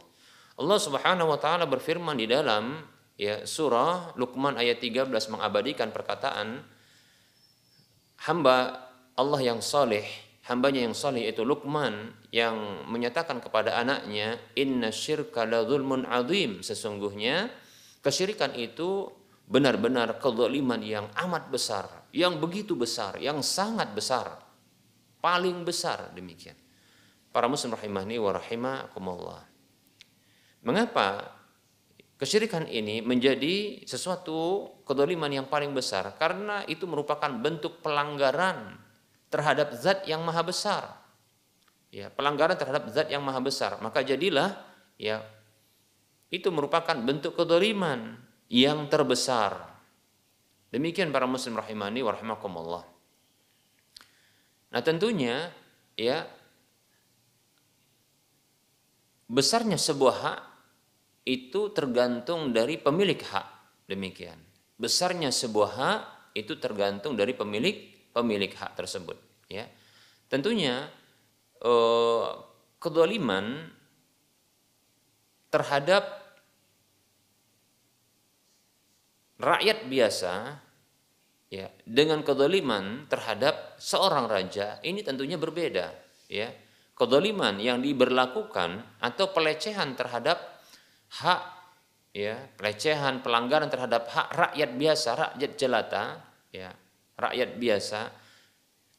Allah 0.58 0.78
Subhanahu 0.78 1.34
wa 1.34 1.38
taala 1.42 1.66
berfirman 1.66 2.14
di 2.14 2.30
dalam 2.30 2.78
ya 3.18 3.42
surah 3.42 4.14
Luqman 4.14 4.54
ayat 4.54 4.78
13 4.78 5.10
mengabadikan 5.34 5.90
perkataan 5.90 6.62
hamba 8.22 8.86
Allah 9.18 9.40
yang 9.42 9.58
saleh, 9.58 10.06
hambanya 10.48 10.80
yang 10.80 10.96
saleh 10.96 11.28
itu 11.28 11.44
Luqman 11.44 12.16
yang 12.32 12.88
menyatakan 12.88 13.38
kepada 13.44 13.76
anaknya 13.76 14.40
inna 14.56 14.88
syirka 14.88 15.44
la 15.44 15.62
zulmun 15.68 16.08
azim 16.08 16.64
sesungguhnya 16.64 17.52
kesyirikan 18.00 18.56
itu 18.56 19.12
benar-benar 19.48 20.20
kezaliman 20.20 20.80
yang 20.84 21.08
amat 21.24 21.48
besar, 21.48 22.08
yang 22.12 22.36
begitu 22.36 22.76
besar, 22.76 23.16
yang 23.20 23.40
sangat 23.40 23.92
besar, 23.96 24.40
paling 25.24 25.64
besar 25.64 26.12
demikian. 26.12 26.56
Para 27.32 27.48
muslim 27.48 27.76
rahimahni 27.76 28.16
wa 28.20 28.32
rahimakumullah. 28.36 29.40
Mengapa 30.64 31.32
kesyirikan 32.20 32.68
ini 32.68 33.00
menjadi 33.00 33.84
sesuatu 33.88 34.68
kedoliman 34.84 35.32
yang 35.32 35.46
paling 35.48 35.72
besar? 35.72 36.16
Karena 36.16 36.64
itu 36.68 36.84
merupakan 36.84 37.28
bentuk 37.36 37.80
pelanggaran 37.80 38.87
terhadap 39.28 39.72
zat 39.76 40.04
yang 40.08 40.24
maha 40.24 40.42
besar. 40.44 40.96
Ya, 41.88 42.12
pelanggaran 42.12 42.56
terhadap 42.56 42.88
zat 42.92 43.08
yang 43.08 43.24
maha 43.24 43.40
besar. 43.40 43.80
Maka 43.80 44.04
jadilah 44.04 44.60
ya 45.00 45.24
itu 46.28 46.52
merupakan 46.52 46.96
bentuk 47.00 47.36
kedoliman 47.36 48.20
yang 48.52 48.88
terbesar. 48.92 49.56
Demikian 50.68 51.08
para 51.08 51.24
muslim 51.24 51.56
rahimani 51.56 52.04
wa 52.04 52.12
rahimakumullah. 52.12 52.84
Nah 54.68 54.82
tentunya 54.84 55.48
ya 55.96 56.28
besarnya 59.24 59.80
sebuah 59.80 60.16
hak 60.20 60.40
itu 61.24 61.72
tergantung 61.72 62.52
dari 62.52 62.76
pemilik 62.76 63.16
hak. 63.16 63.46
Demikian. 63.88 64.36
Besarnya 64.76 65.32
sebuah 65.32 65.70
hak 65.72 66.00
itu 66.36 66.60
tergantung 66.60 67.16
dari 67.16 67.32
pemilik 67.32 67.97
pemilik 68.18 68.50
hak 68.50 68.74
tersebut. 68.74 69.14
Ya, 69.46 69.70
tentunya 70.26 70.90
eh, 71.62 72.26
kedoliman 72.82 73.70
terhadap 75.48 76.04
rakyat 79.38 79.86
biasa 79.86 80.34
ya 81.48 81.72
dengan 81.86 82.20
kedoliman 82.20 83.08
terhadap 83.08 83.80
seorang 83.80 84.28
raja 84.28 84.76
ini 84.84 85.00
tentunya 85.00 85.40
berbeda 85.40 85.94
ya 86.28 86.52
kedoliman 86.92 87.56
yang 87.56 87.80
diberlakukan 87.80 89.00
atau 89.00 89.32
pelecehan 89.32 89.96
terhadap 89.96 90.36
hak 91.22 91.42
ya 92.12 92.36
pelecehan 92.58 93.24
pelanggaran 93.24 93.72
terhadap 93.72 94.10
hak 94.12 94.28
rakyat 94.34 94.70
biasa 94.76 95.08
rakyat 95.16 95.52
jelata 95.56 96.04
ya 96.52 96.68
rakyat 97.18 97.58
biasa 97.58 98.00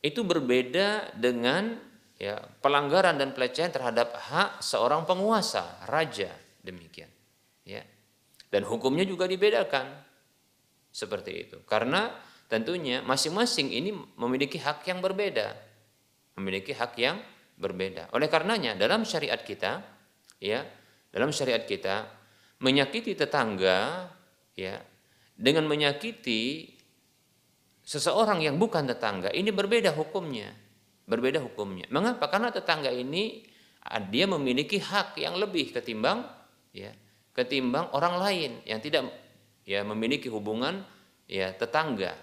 itu 0.03 0.21
berbeda 0.27 1.15
dengan 1.15 1.79
ya 2.19 2.35
pelanggaran 2.59 3.15
dan 3.15 3.31
pelecehan 3.31 3.71
terhadap 3.71 4.11
hak 4.11 4.59
seorang 4.59 5.07
penguasa 5.07 5.87
raja 5.87 6.29
demikian 6.61 7.09
ya. 7.63 7.81
Dan 8.49 8.65
hukumnya 8.65 9.05
juga 9.05 9.29
dibedakan 9.29 9.85
seperti 10.89 11.31
itu. 11.47 11.57
Karena 11.69 12.09
tentunya 12.49 13.05
masing-masing 13.05 13.69
ini 13.69 13.93
memiliki 14.17 14.57
hak 14.57 14.83
yang 14.89 15.05
berbeda 15.05 15.69
memiliki 16.39 16.71
hak 16.71 16.95
yang 16.95 17.19
berbeda. 17.59 18.07
Oleh 18.15 18.31
karenanya 18.31 18.79
dalam 18.79 19.03
syariat 19.03 19.43
kita 19.43 19.83
ya 20.39 20.63
dalam 21.11 21.35
syariat 21.35 21.67
kita 21.67 22.07
menyakiti 22.63 23.19
tetangga 23.19 24.07
ya 24.55 24.79
dengan 25.35 25.67
menyakiti 25.67 26.71
seseorang 27.89 28.45
yang 28.45 28.61
bukan 28.61 28.85
tetangga 28.85 29.33
ini 29.33 29.49
berbeda 29.49 29.97
hukumnya. 29.97 30.53
Berbeda 31.09 31.41
hukumnya. 31.41 31.89
Mengapa? 31.89 32.29
Karena 32.29 32.53
tetangga 32.53 32.93
ini 32.93 33.41
ah, 33.89 33.97
dia 33.97 34.29
memiliki 34.29 34.77
hak 34.77 35.17
yang 35.17 35.41
lebih 35.41 35.73
ketimbang 35.73 36.21
ya 36.69 36.93
ketimbang 37.33 37.89
orang 37.97 38.21
lain 38.21 38.51
yang 38.69 38.77
tidak 38.77 39.09
ya 39.65 39.81
memiliki 39.81 40.29
hubungan 40.29 40.85
ya 41.25 41.49
tetangga 41.57 42.13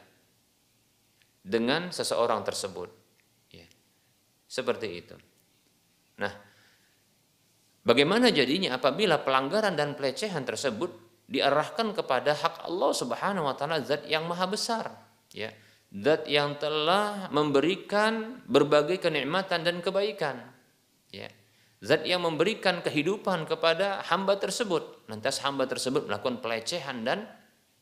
dengan 1.43 1.91
seseorang 1.91 2.47
tersebut 2.47 2.91
ya. 3.51 3.67
Seperti 4.47 4.89
itu. 4.95 5.19
Nah 6.23 6.47
Bagaimana 7.87 8.35
jadinya 8.35 8.75
apabila 8.75 9.23
pelanggaran 9.23 9.79
dan 9.79 9.95
pelecehan 9.95 10.43
tersebut 10.43 10.91
diarahkan 11.31 11.95
kepada 11.95 12.35
hak 12.35 12.67
Allah 12.67 12.91
Subhanahu 12.91 13.47
wa 13.47 13.55
taala 13.55 13.79
zat 13.79 14.11
yang 14.11 14.27
maha 14.27 14.43
besar, 14.51 14.91
ya. 15.33 15.51
Zat 15.97 16.27
yang 16.27 16.59
telah 16.59 17.31
memberikan 17.31 18.43
berbagai 18.45 18.99
kenikmatan 19.01 19.63
dan 19.65 19.79
kebaikan. 19.81 20.43
Ya. 21.15 21.31
Zat 21.79 22.03
yang 22.05 22.27
memberikan 22.27 22.83
kehidupan 22.83 23.47
kepada 23.47 24.03
hamba 24.11 24.37
tersebut. 24.37 25.07
Lantas 25.07 25.41
hamba 25.47 25.65
tersebut 25.71 26.11
melakukan 26.11 26.43
pelecehan 26.43 27.07
dan 27.07 27.31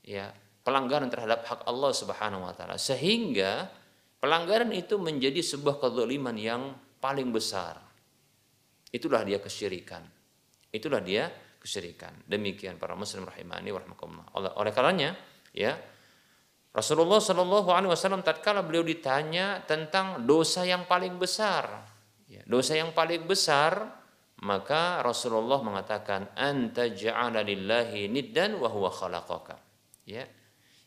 ya 0.05 0.31
pelanggaran 0.63 1.09
terhadap 1.09 1.49
hak 1.49 1.61
Allah 1.65 1.93
Subhanahu 1.93 2.45
wa 2.45 2.53
taala 2.57 2.77
sehingga 2.81 3.73
pelanggaran 4.21 4.73
itu 4.73 5.01
menjadi 5.01 5.41
sebuah 5.41 5.81
kezaliman 5.81 6.37
yang 6.37 6.77
paling 7.01 7.33
besar 7.33 7.85
itulah 8.95 9.27
dia 9.27 9.43
kesyirikan. 9.43 10.07
Itulah 10.71 11.03
dia 11.03 11.27
kesyirikan. 11.59 12.15
Demikian 12.31 12.79
para 12.79 12.95
muslim 12.95 13.27
rahimani 13.27 13.75
warahmatullah. 13.75 14.39
Oleh, 14.39 14.51
oleh 14.55 14.73
karenanya 14.73 15.11
ya 15.51 15.75
Rasulullah 16.75 17.23
Shallallahu 17.23 17.71
Alaihi 17.71 17.95
Wasallam 17.95 18.27
tatkala 18.27 18.67
beliau 18.67 18.83
ditanya 18.83 19.63
tentang 19.63 20.27
dosa 20.27 20.67
yang 20.67 20.91
paling 20.91 21.23
besar, 21.23 21.87
ya, 22.27 22.43
dosa 22.51 22.75
yang 22.75 22.91
paling 22.91 23.23
besar, 23.31 23.95
maka 24.43 24.99
Rasulullah 25.07 25.63
mengatakan 25.63 26.35
anta 26.35 26.91
ja'ala 26.91 27.47
lillahi 27.47 28.11
niddan 28.11 28.59
wa 28.59 28.67
huwa 28.67 28.91
khalaqaka. 28.91 29.55
Ya. 30.03 30.27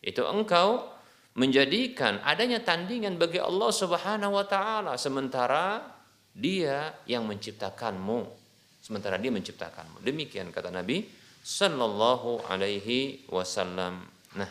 Itu 0.04 0.28
engkau 0.28 0.92
menjadikan 1.40 2.20
adanya 2.28 2.60
tandingan 2.60 3.16
bagi 3.16 3.40
Allah 3.40 3.72
Subhanahu 3.72 4.36
wa 4.36 4.46
taala 4.46 5.00
sementara 5.00 5.88
dia 6.36 7.00
yang 7.08 7.24
menciptakanmu. 7.24 8.44
sementara 8.78 9.20
dia 9.20 9.28
menciptakanmu. 9.28 10.00
Demikian 10.00 10.48
kata 10.48 10.72
Nabi 10.72 11.04
sallallahu 11.44 12.48
alaihi 12.48 13.28
wasallam. 13.28 14.00
Nah, 14.32 14.48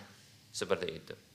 seperti 0.53 0.87
itu. 0.93 1.26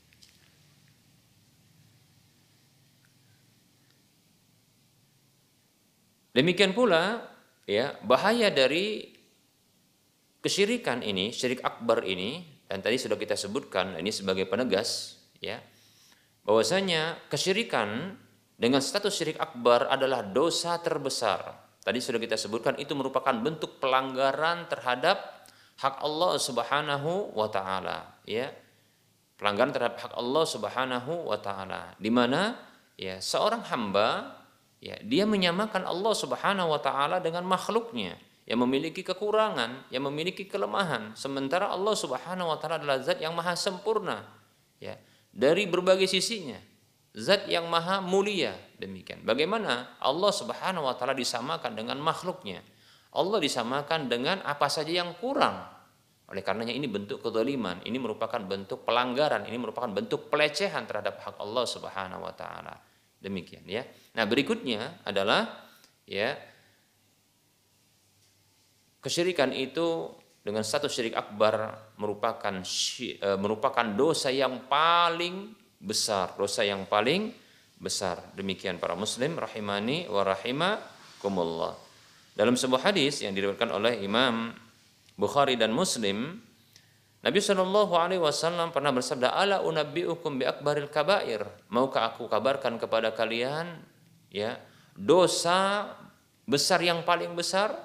Demikian 6.31 6.71
pula 6.71 7.27
ya 7.67 7.95
bahaya 8.07 8.47
dari 8.47 9.11
kesyirikan 10.39 11.03
ini, 11.03 11.35
syirik 11.35 11.59
akbar 11.61 12.07
ini 12.07 12.63
dan 12.71 12.79
tadi 12.79 12.95
sudah 12.95 13.19
kita 13.19 13.35
sebutkan 13.35 13.99
ini 13.99 14.15
sebagai 14.15 14.47
penegas 14.47 15.19
ya 15.43 15.59
bahwasanya 16.47 17.27
kesyirikan 17.27 18.15
dengan 18.55 18.79
status 18.79 19.11
syirik 19.11 19.37
akbar 19.41 19.89
adalah 19.89 20.23
dosa 20.23 20.77
terbesar. 20.79 21.67
Tadi 21.81 21.97
sudah 21.97 22.21
kita 22.21 22.37
sebutkan 22.37 22.77
itu 22.77 22.93
merupakan 22.93 23.33
bentuk 23.33 23.81
pelanggaran 23.81 24.69
terhadap 24.69 25.49
hak 25.81 25.97
Allah 25.99 26.37
Subhanahu 26.37 27.33
wa 27.33 27.49
taala 27.49 28.21
ya. 28.23 28.53
Pelanggaran 29.35 29.73
terhadap 29.73 29.97
hak 29.97 30.13
Allah 30.13 30.45
Subhanahu 30.45 31.13
wa 31.25 31.37
taala 31.41 31.97
di 31.97 32.13
mana 32.13 32.53
ya 32.93 33.17
seorang 33.17 33.65
hamba 33.65 34.40
ya 34.81 34.97
dia 35.05 35.29
menyamakan 35.29 35.85
Allah 35.85 36.13
Subhanahu 36.17 36.73
wa 36.73 36.81
taala 36.81 37.21
dengan 37.21 37.45
makhluknya 37.45 38.17
yang 38.49 38.59
memiliki 38.65 39.05
kekurangan, 39.05 39.87
yang 39.93 40.03
memiliki 40.09 40.49
kelemahan, 40.49 41.13
sementara 41.13 41.69
Allah 41.69 41.93
Subhanahu 41.93 42.51
wa 42.51 42.57
taala 42.57 42.81
adalah 42.81 42.99
zat 42.99 43.21
yang 43.21 43.31
maha 43.37 43.53
sempurna 43.53 44.25
ya 44.81 44.97
dari 45.31 45.69
berbagai 45.69 46.09
sisinya. 46.09 46.59
Zat 47.11 47.47
yang 47.51 47.67
maha 47.67 47.99
mulia 47.99 48.55
demikian. 48.79 49.21
Bagaimana 49.27 49.99
Allah 49.99 50.31
Subhanahu 50.31 50.87
wa 50.87 50.95
taala 50.95 51.11
disamakan 51.11 51.75
dengan 51.75 51.99
makhluknya? 51.99 52.63
Allah 53.11 53.39
disamakan 53.43 54.07
dengan 54.07 54.39
apa 54.47 54.71
saja 54.71 55.03
yang 55.03 55.11
kurang. 55.19 55.59
Oleh 56.31 56.39
karenanya 56.39 56.71
ini 56.71 56.87
bentuk 56.87 57.19
kezaliman, 57.19 57.83
ini 57.83 57.99
merupakan 57.99 58.39
bentuk 58.39 58.87
pelanggaran, 58.87 59.43
ini 59.43 59.59
merupakan 59.59 59.91
bentuk 59.91 60.31
pelecehan 60.31 60.87
terhadap 60.87 61.19
hak 61.19 61.35
Allah 61.43 61.67
Subhanahu 61.67 62.23
wa 62.23 62.31
taala. 62.31 62.79
Demikian 63.19 63.67
ya. 63.67 63.83
Nah, 64.11 64.25
berikutnya 64.27 65.03
adalah 65.07 65.47
ya 66.03 66.35
kesyirikan 68.99 69.55
itu 69.55 70.11
dengan 70.41 70.65
satu 70.65 70.89
syirik 70.89 71.13
akbar 71.13 71.77
merupakan 72.01 72.65
e, 72.99 73.29
merupakan 73.37 73.85
dosa 73.93 74.33
yang 74.33 74.65
paling 74.65 75.53
besar, 75.77 76.33
dosa 76.35 76.65
yang 76.65 76.89
paling 76.89 77.31
besar. 77.77 78.21
Demikian 78.37 78.77
para 78.77 78.97
muslim 78.97 79.37
rahimani 79.37 80.09
wa 80.09 80.21
rahimakumullah. 80.25 81.73
Dalam 82.33 82.57
sebuah 82.57 82.93
hadis 82.93 83.21
yang 83.21 83.37
diriwayatkan 83.37 83.69
oleh 83.69 84.01
Imam 84.01 84.55
Bukhari 85.19 85.59
dan 85.59 85.75
Muslim, 85.75 86.41
Nabi 87.21 87.37
Shallallahu 87.37 87.93
Alaihi 87.93 88.23
Wasallam 88.23 88.73
pernah 88.73 88.89
bersabda, 88.89 89.35
"Ala 89.37 89.61
unabbiukum 89.61 90.41
bi 90.41 90.45
akbaril 90.49 90.89
kabair." 90.89 91.45
Maukah 91.69 92.15
aku 92.15 92.25
kabarkan 92.25 92.81
kepada 92.81 93.13
kalian, 93.13 93.77
ya, 94.31 94.57
dosa 94.95 95.91
besar 96.47 96.79
yang 96.81 97.03
paling 97.03 97.35
besar? 97.35 97.75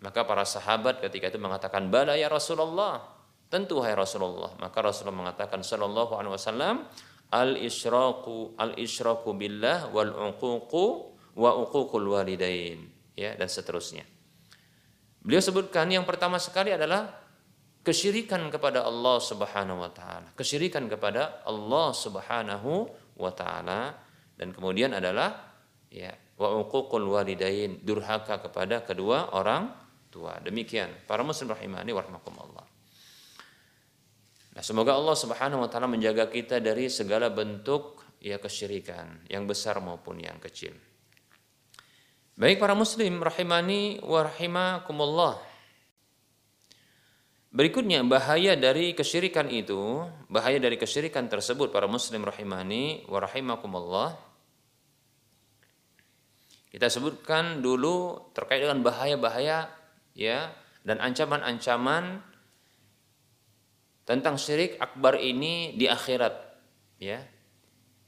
Maka 0.00 0.24
para 0.24 0.48
sahabat 0.48 1.04
ketika 1.04 1.28
itu 1.28 1.36
mengatakan, 1.36 1.88
"Bala 1.92 2.16
ya 2.16 2.28
Rasulullah." 2.32 3.20
Tentu 3.50 3.82
hai 3.82 3.98
Rasulullah. 3.98 4.54
Maka 4.62 4.78
Rasulullah 4.78 5.26
mengatakan 5.26 5.60
Shallallahu 5.60 6.14
Alaihi 6.14 6.32
Wasallam, 6.38 6.86
"Al 7.34 7.58
isyraku 7.58 8.54
al 8.54 8.78
isyraku 8.78 9.34
billah 9.34 9.90
wal 9.90 10.14
uququ 10.14 10.86
wa 11.34 11.50
uququl 11.58 12.14
walidain." 12.14 12.86
Ya, 13.18 13.34
dan 13.36 13.50
seterusnya. 13.50 14.06
Beliau 15.20 15.42
sebutkan 15.44 15.84
yang 15.92 16.08
pertama 16.08 16.40
sekali 16.40 16.72
adalah 16.72 17.10
kesyirikan 17.84 18.48
kepada 18.48 18.86
Allah 18.86 19.20
Subhanahu 19.20 19.84
wa 19.84 19.90
taala. 19.92 20.32
Kesyirikan 20.32 20.88
kepada 20.88 21.44
Allah 21.44 21.92
Subhanahu 21.92 22.88
wa 23.20 23.32
taala 23.34 23.98
dan 24.40 24.56
kemudian 24.56 24.96
adalah 24.96 25.49
ya 25.90 26.14
wa 26.40 26.56
uququl 26.64 27.04
walidain, 27.04 27.82
durhaka 27.84 28.40
kepada 28.40 28.80
kedua 28.86 29.36
orang 29.36 29.68
tua. 30.08 30.40
Demikian 30.40 31.04
para 31.04 31.20
muslim 31.20 31.52
rahimani 31.52 31.92
warahmatullah. 31.92 32.66
Nah, 34.50 34.62
semoga 34.64 34.96
Allah 34.96 35.14
Subhanahu 35.14 35.62
wa 35.62 35.68
taala 35.70 35.86
menjaga 35.86 36.26
kita 36.26 36.58
dari 36.58 36.90
segala 36.90 37.30
bentuk 37.30 38.02
ya 38.18 38.40
kesyirikan, 38.40 39.28
yang 39.28 39.44
besar 39.44 39.78
maupun 39.78 40.18
yang 40.20 40.40
kecil. 40.42 40.74
Baik 42.40 42.56
para 42.56 42.72
muslim 42.72 43.20
rahimani 43.20 44.00
wa 44.00 44.24
rahimakumullah. 44.24 45.36
Berikutnya 47.50 48.06
bahaya 48.06 48.54
dari 48.54 48.94
kesyirikan 48.94 49.50
itu, 49.50 50.06
bahaya 50.30 50.62
dari 50.62 50.78
kesyirikan 50.78 51.26
tersebut 51.26 51.74
para 51.74 51.90
muslim 51.90 52.22
rahimani 52.22 53.04
wa 53.10 53.18
rahimakumullah. 53.18 54.29
Kita 56.70 56.86
sebutkan 56.86 57.58
dulu 57.58 58.30
terkait 58.30 58.62
dengan 58.62 58.78
bahaya-bahaya 58.86 59.66
ya 60.14 60.54
dan 60.86 61.02
ancaman-ancaman 61.02 62.22
tentang 64.06 64.38
syirik 64.38 64.78
akbar 64.78 65.18
ini 65.18 65.74
di 65.74 65.90
akhirat 65.90 66.34
ya. 67.02 67.18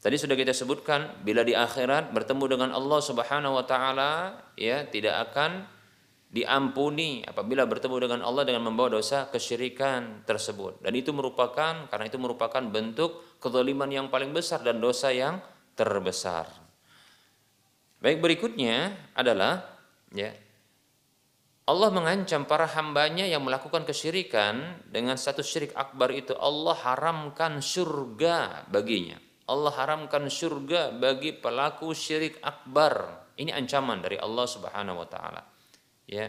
Tadi 0.03 0.18
sudah 0.18 0.35
kita 0.35 0.51
sebutkan 0.55 1.22
bila 1.22 1.46
di 1.46 1.55
akhirat 1.55 2.11
bertemu 2.11 2.44
dengan 2.59 2.70
Allah 2.75 2.98
Subhanahu 3.03 3.55
wa 3.59 3.66
taala 3.66 4.35
ya 4.59 4.87
tidak 4.87 5.31
akan 5.31 5.66
diampuni 6.33 7.22
apabila 7.22 7.66
bertemu 7.66 8.09
dengan 8.09 8.20
Allah 8.27 8.42
dengan 8.46 8.66
membawa 8.66 8.98
dosa 8.98 9.31
kesyirikan 9.31 10.27
tersebut 10.27 10.81
dan 10.83 10.96
itu 10.96 11.14
merupakan 11.14 11.87
karena 11.87 12.05
itu 12.09 12.18
merupakan 12.18 12.62
bentuk 12.66 13.38
kezaliman 13.38 13.90
yang 13.90 14.07
paling 14.09 14.31
besar 14.35 14.62
dan 14.62 14.79
dosa 14.79 15.11
yang 15.11 15.38
terbesar. 15.77 16.62
Baik 18.02 18.18
berikutnya 18.18 18.98
adalah 19.14 19.62
ya 20.10 20.34
Allah 21.62 21.94
mengancam 21.94 22.42
para 22.42 22.66
hambanya 22.66 23.22
yang 23.22 23.46
melakukan 23.46 23.86
kesyirikan 23.86 24.82
dengan 24.90 25.14
satu 25.14 25.46
syirik 25.46 25.70
akbar 25.78 26.10
itu. 26.10 26.34
Allah 26.34 26.74
haramkan 26.74 27.62
surga 27.62 28.66
baginya. 28.66 29.14
Allah 29.46 29.70
haramkan 29.70 30.26
surga 30.26 30.90
bagi 30.98 31.30
pelaku 31.30 31.94
syirik 31.94 32.42
akbar. 32.42 33.22
Ini 33.38 33.54
ancaman 33.54 34.02
dari 34.02 34.18
Allah 34.18 34.46
Subhanahu 34.50 35.00
wa 35.00 35.06
taala 35.06 35.42
ya. 36.10 36.26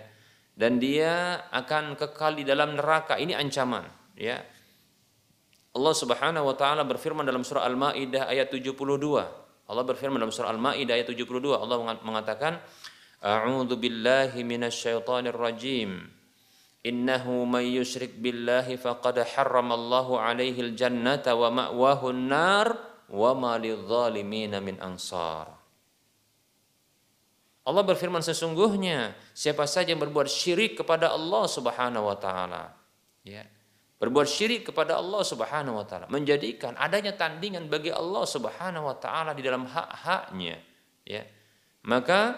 Dan 0.54 0.78
dia 0.78 1.42
akan 1.50 1.98
kekal 1.98 2.38
di 2.38 2.46
dalam 2.46 2.78
neraka. 2.78 3.18
Ini 3.18 3.34
ancaman 3.34 4.14
ya. 4.14 4.38
Allah 5.74 5.94
Subhanahu 5.98 6.46
wa 6.46 6.54
taala 6.54 6.86
berfirman 6.86 7.26
dalam 7.26 7.42
surah 7.42 7.66
Al-Maidah 7.66 8.30
ayat 8.30 8.54
72 8.54 9.43
Allah 9.68 9.84
berfirman 9.88 10.20
dalam 10.20 10.34
surah 10.34 10.52
Al-Maidah 10.52 11.00
ayat 11.00 11.08
72 11.12 11.56
Allah 11.56 11.78
mengatakan 12.04 12.60
A'udzu 13.24 13.80
billahi 13.80 14.44
minasyaitonir 14.44 15.36
rajim 15.36 16.04
Innahu 16.84 17.48
may 17.48 17.80
yusyrik 17.80 18.20
billahi 18.20 18.76
faqad 18.76 19.24
harramallahu 19.24 20.20
alaihi 20.20 20.60
al-jannata 20.68 21.32
wa 21.32 21.48
ma'wahu 21.48 22.12
an-nar 22.12 22.76
wa 23.08 23.32
ma 23.32 23.56
lidh-dhalimin 23.56 24.52
min 24.60 24.76
ansar. 24.84 25.48
Allah 27.64 27.84
berfirman 27.88 28.20
sesungguhnya 28.20 29.16
siapa 29.32 29.64
saja 29.64 29.96
yang 29.96 30.04
berbuat 30.04 30.28
syirik 30.28 30.84
kepada 30.84 31.16
Allah 31.16 31.48
Subhanahu 31.48 32.12
wa 32.12 32.20
taala. 32.20 32.76
Ya 33.24 33.48
berbuat 34.04 34.28
syirik 34.28 34.68
kepada 34.68 35.00
Allah 35.00 35.24
Subhanahu 35.24 35.80
wa 35.80 35.86
taala. 35.88 36.12
Menjadikan 36.12 36.76
adanya 36.76 37.16
tandingan 37.16 37.72
bagi 37.72 37.88
Allah 37.88 38.28
Subhanahu 38.28 38.92
wa 38.92 39.00
taala 39.00 39.32
di 39.32 39.40
dalam 39.40 39.64
hak-haknya. 39.64 40.60
Ya. 41.08 41.24
Maka 41.88 42.36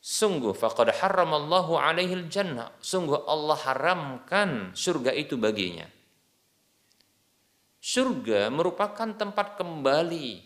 sungguh 0.00 0.56
faqad 0.56 0.96
harramallahu 0.96 1.76
alaihi 1.76 2.24
jannah. 2.32 2.72
Sungguh 2.80 3.28
Allah 3.28 3.60
haramkan 3.60 4.72
surga 4.72 5.12
itu 5.12 5.36
baginya. 5.36 5.84
Surga 7.76 8.48
merupakan 8.48 9.12
tempat 9.12 9.60
kembali. 9.60 10.40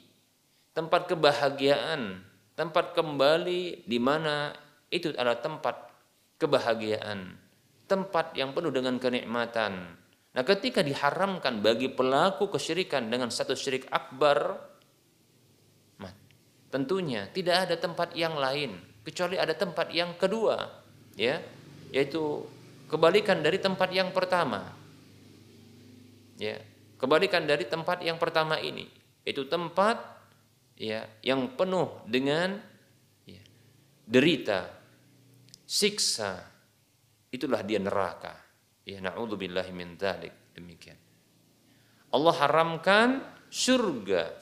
Tempat 0.74 1.14
kebahagiaan. 1.14 2.26
Tempat 2.58 2.98
kembali 2.98 3.86
di 3.86 3.98
mana 4.02 4.50
itu 4.90 5.14
adalah 5.14 5.38
tempat 5.38 5.90
kebahagiaan, 6.40 7.36
tempat 7.86 8.34
yang 8.34 8.50
penuh 8.56 8.74
dengan 8.74 8.96
kenikmatan. 8.96 9.96
Nah, 10.30 10.46
ketika 10.46 10.80
diharamkan 10.86 11.58
bagi 11.58 11.90
pelaku 11.90 12.46
kesyirikan 12.50 13.10
dengan 13.10 13.34
satu 13.34 13.58
syirik 13.58 13.90
akbar, 13.90 14.70
tentunya 16.70 17.26
tidak 17.34 17.66
ada 17.66 17.76
tempat 17.76 18.14
yang 18.14 18.38
lain 18.38 18.78
kecuali 19.02 19.36
ada 19.36 19.52
tempat 19.58 19.90
yang 19.90 20.14
kedua, 20.14 20.70
ya, 21.18 21.42
yaitu 21.90 22.46
kebalikan 22.86 23.42
dari 23.42 23.58
tempat 23.58 23.90
yang 23.90 24.14
pertama. 24.14 24.70
Ya, 26.40 26.56
kebalikan 26.96 27.44
dari 27.44 27.66
tempat 27.68 28.00
yang 28.00 28.16
pertama 28.16 28.56
ini, 28.62 28.88
itu 29.26 29.44
tempat 29.50 29.98
ya 30.78 31.04
yang 31.20 31.52
penuh 31.58 32.00
dengan 32.08 32.56
ya, 33.28 33.42
derita 34.08 34.70
siksa 35.66 36.40
itulah 37.28 37.60
dia 37.60 37.82
neraka. 37.82 38.39
Ya 38.88 38.98
naudzubillahi 39.04 39.72
min 39.74 39.96
dzalik. 40.00 40.32
Demikian. 40.56 40.98
Allah 42.10 42.34
haramkan 42.42 43.22
surga. 43.50 44.34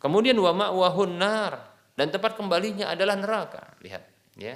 Kemudian 0.00 0.36
wa 0.38 0.52
ma'wahun 0.52 1.12
nar 1.16 1.52
dan 1.96 2.12
tempat 2.12 2.36
kembalinya 2.36 2.92
adalah 2.92 3.16
neraka. 3.16 3.74
Lihat, 3.80 4.02
ya. 4.36 4.54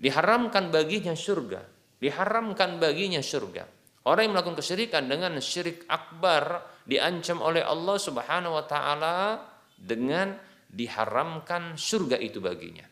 Diharamkan 0.00 0.72
baginya 0.72 1.12
surga, 1.12 1.60
diharamkan 2.00 2.80
baginya 2.80 3.20
surga. 3.20 3.68
Orang 4.08 4.24
yang 4.24 4.32
melakukan 4.32 4.56
kesyirikan 4.56 5.04
dengan 5.12 5.36
syirik 5.44 5.84
akbar 5.84 6.64
diancam 6.88 7.44
oleh 7.44 7.60
Allah 7.60 8.00
Subhanahu 8.00 8.56
wa 8.56 8.64
taala 8.64 9.44
dengan 9.76 10.40
diharamkan 10.72 11.76
surga 11.76 12.16
itu 12.16 12.40
baginya. 12.40 12.88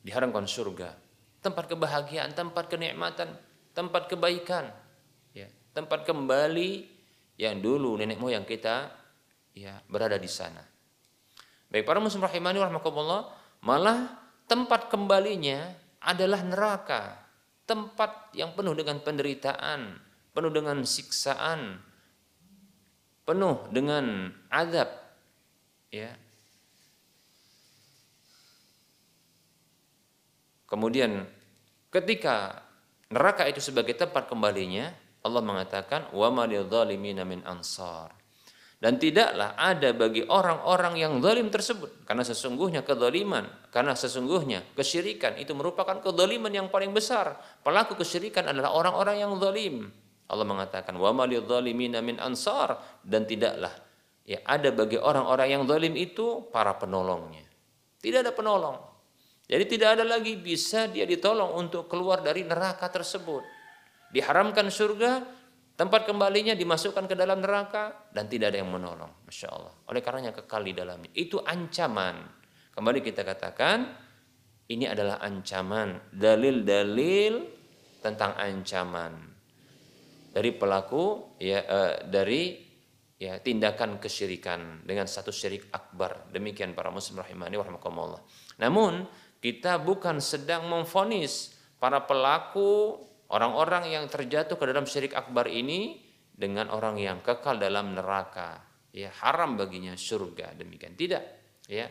Diharamkan 0.00 0.48
surga, 0.48 0.96
tempat 1.44 1.68
kebahagiaan, 1.68 2.32
tempat 2.32 2.72
kenikmatan, 2.72 3.36
tempat 3.76 4.08
kebaikan, 4.08 4.72
ya, 5.36 5.52
tempat 5.76 6.08
kembali 6.08 6.88
yang 7.36 7.60
dulu 7.60 8.00
nenek 8.00 8.16
moyang 8.16 8.48
kita 8.48 8.88
ya 9.52 9.84
berada 9.84 10.16
di 10.16 10.30
sana. 10.30 10.64
Baik 11.68 11.84
para 11.84 12.00
muslim 12.00 12.24
rahimani 12.24 12.64
rahmakumullah, 12.64 13.28
malah 13.60 14.08
tempat 14.48 14.88
kembalinya 14.88 15.76
adalah 16.00 16.40
neraka 16.40 17.24
tempat 17.64 18.32
yang 18.36 18.52
penuh 18.52 18.76
dengan 18.76 19.00
penderitaan, 19.00 19.96
penuh 20.36 20.52
dengan 20.52 20.84
siksaan, 20.84 21.80
penuh 23.24 23.56
dengan 23.72 24.32
azab. 24.52 24.88
Ya. 25.88 26.12
Kemudian 30.74 31.22
ketika 31.94 32.66
neraka 33.06 33.46
itu 33.46 33.62
sebagai 33.62 33.94
tempat 33.94 34.26
kembalinya, 34.26 34.90
Allah 35.22 35.38
mengatakan 35.38 36.10
wa 36.10 36.34
min 36.34 37.40
ansar. 37.46 38.10
Dan 38.82 38.98
tidaklah 38.98 39.54
ada 39.54 39.94
bagi 39.94 40.26
orang-orang 40.26 40.98
yang 40.98 41.22
zalim 41.22 41.46
tersebut. 41.46 42.02
Karena 42.04 42.26
sesungguhnya 42.26 42.82
kezaliman, 42.82 43.46
karena 43.70 43.94
sesungguhnya 43.94 44.66
kesyirikan 44.74 45.38
itu 45.38 45.54
merupakan 45.54 46.02
kezaliman 46.02 46.50
yang 46.50 46.66
paling 46.66 46.90
besar. 46.90 47.38
Pelaku 47.62 47.94
kesyirikan 47.94 48.50
adalah 48.50 48.74
orang-orang 48.74 49.22
yang 49.22 49.32
zalim. 49.38 49.94
Allah 50.26 50.42
mengatakan, 50.42 50.98
wa 50.98 51.14
min 51.14 52.18
ansar. 52.18 52.82
Dan 53.00 53.30
tidaklah 53.30 53.72
ya 54.26 54.42
ada 54.42 54.74
bagi 54.74 54.98
orang-orang 54.98 55.54
yang 55.54 55.62
zalim 55.70 55.94
itu 55.94 56.50
para 56.50 56.74
penolongnya. 56.76 57.46
Tidak 58.02 58.20
ada 58.26 58.34
penolong. 58.34 58.93
Jadi 59.44 59.64
tidak 59.68 60.00
ada 60.00 60.04
lagi 60.08 60.40
bisa 60.40 60.88
dia 60.88 61.04
ditolong 61.04 61.52
untuk 61.56 61.88
keluar 61.88 62.24
dari 62.24 62.44
neraka 62.44 62.88
tersebut. 62.88 63.44
Diharamkan 64.08 64.72
surga, 64.72 65.12
Tempat 65.74 66.06
kembalinya 66.06 66.54
dimasukkan 66.54 67.10
ke 67.10 67.18
dalam 67.18 67.42
neraka 67.42 68.06
dan 68.14 68.30
tidak 68.30 68.54
ada 68.54 68.62
yang 68.62 68.70
menolong. 68.70 69.10
Masya 69.26 69.48
Allah. 69.50 69.74
Oleh 69.90 70.06
karenanya 70.06 70.30
kekal 70.30 70.62
di 70.62 70.70
dalamnya. 70.70 71.10
Itu 71.10 71.42
ancaman. 71.42 72.22
Kembali 72.70 73.02
kita 73.02 73.26
katakan, 73.26 73.90
ini 74.70 74.86
adalah 74.86 75.18
ancaman. 75.18 76.14
Dalil-dalil 76.14 77.42
tentang 77.98 78.38
ancaman 78.38 79.18
dari 80.30 80.50
pelaku 80.54 81.34
ya 81.42 81.58
uh, 81.66 81.94
dari 82.06 82.54
ya 83.18 83.42
tindakan 83.42 83.98
kesyirikan 83.98 84.86
dengan 84.86 85.10
satu 85.10 85.34
syirik 85.34 85.74
akbar. 85.74 86.30
Demikian 86.30 86.70
para 86.78 86.94
muslim 86.94 87.18
rahimani 87.18 87.58
warahmatullah. 87.58 88.22
Namun 88.62 89.10
kita 89.44 89.76
bukan 89.76 90.24
sedang 90.24 90.64
memfonis 90.72 91.52
para 91.76 92.00
pelaku 92.08 92.96
Orang-orang 93.34 93.90
yang 93.90 94.04
terjatuh 94.06 94.54
ke 94.54 94.64
dalam 94.68 94.86
syirik 94.86 95.10
akbar 95.16 95.50
ini 95.50 95.98
dengan 96.30 96.70
orang 96.70 97.00
yang 97.02 97.18
kekal 97.18 97.58
dalam 97.58 97.96
neraka, 97.96 98.62
ya 98.94 99.10
haram 99.24 99.58
baginya 99.58 99.96
surga 99.98 100.54
demikian. 100.54 100.94
Tidak, 100.94 101.22
ya. 101.66 101.88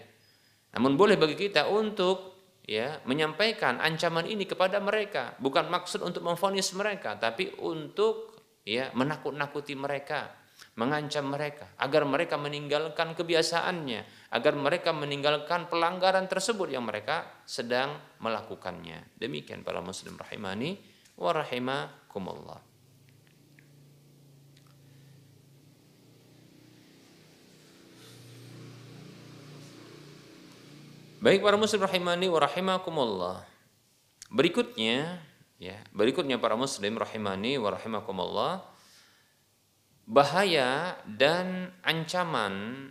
Namun 0.77 0.95
boleh 0.95 1.19
bagi 1.19 1.35
kita 1.35 1.67
untuk 1.67 2.37
ya 2.63 3.01
menyampaikan 3.03 3.81
ancaman 3.83 4.23
ini 4.29 4.47
kepada 4.47 4.77
mereka, 4.77 5.35
bukan 5.41 5.67
maksud 5.67 5.99
untuk 5.99 6.21
memfonis 6.23 6.71
mereka, 6.77 7.19
tapi 7.19 7.49
untuk 7.59 8.39
ya 8.63 8.93
menakut-nakuti 8.95 9.75
mereka, 9.75 10.31
mengancam 10.73 11.29
mereka 11.29 11.69
agar 11.77 12.01
mereka 12.05 12.35
meninggalkan 12.37 13.13
kebiasaannya, 13.13 14.33
agar 14.33 14.53
mereka 14.57 14.89
meninggalkan 14.89 15.69
pelanggaran 15.69 16.25
tersebut 16.25 16.73
yang 16.73 16.85
mereka 16.85 17.29
sedang 17.45 17.93
melakukannya. 18.17 19.05
Demikian 19.21 19.61
para 19.61 19.85
muslim 19.85 20.17
rahimani 20.17 20.81
wa 21.13 21.29
rahimakumullah. 21.29 22.61
Baik 31.23 31.39
para 31.39 31.55
muslim 31.55 31.79
rahimani 31.79 32.27
wa 32.27 32.39
rahimakumullah. 32.41 33.37
Berikutnya 34.33 35.21
ya, 35.55 35.77
berikutnya 35.93 36.41
para 36.41 36.57
muslim 36.57 36.97
rahimani 36.97 37.61
wa 37.61 37.71
rahimakumullah 37.71 38.72
bahaya 40.03 40.99
dan 41.07 41.71
ancaman 41.83 42.89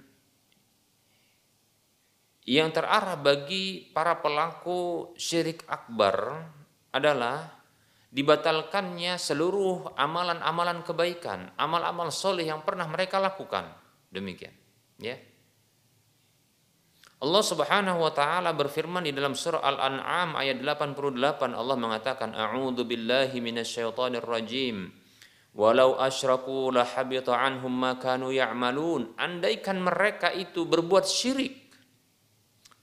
yang 2.43 2.75
terarah 2.75 3.15
bagi 3.21 3.93
para 3.95 4.19
pelaku 4.19 5.13
syirik 5.15 5.63
akbar 5.71 6.49
adalah 6.91 7.63
dibatalkannya 8.13 9.17
seluruh 9.17 9.97
amalan-amalan 9.97 10.85
kebaikan, 10.85 11.49
amal-amal 11.57 12.13
soleh 12.13 12.45
yang 12.45 12.61
pernah 12.61 12.85
mereka 12.91 13.23
lakukan. 13.23 13.73
Demikian. 14.13 14.53
Ya. 15.01 15.17
Allah 17.23 17.45
Subhanahu 17.47 18.03
wa 18.03 18.11
taala 18.11 18.51
berfirman 18.51 19.07
di 19.07 19.15
dalam 19.15 19.39
surah 19.39 19.63
Al-An'am 19.63 20.35
ayat 20.35 20.59
88 20.59 21.55
Allah 21.55 21.77
mengatakan 21.79 22.35
a'udzu 22.35 22.83
billahi 22.83 23.39
minasyaitonir 23.39 24.27
rajim. 24.27 24.91
Walau 25.53 26.01
asyraku 26.01 26.73
la 26.73 26.89
habita 26.89 27.37
anhum 27.37 27.73
ma 27.73 28.01
kanu 28.01 28.33
ya'malun. 28.33 29.21
Andaikan 29.21 29.85
mereka 29.85 30.33
itu 30.33 30.65
berbuat 30.65 31.05
syirik, 31.05 31.69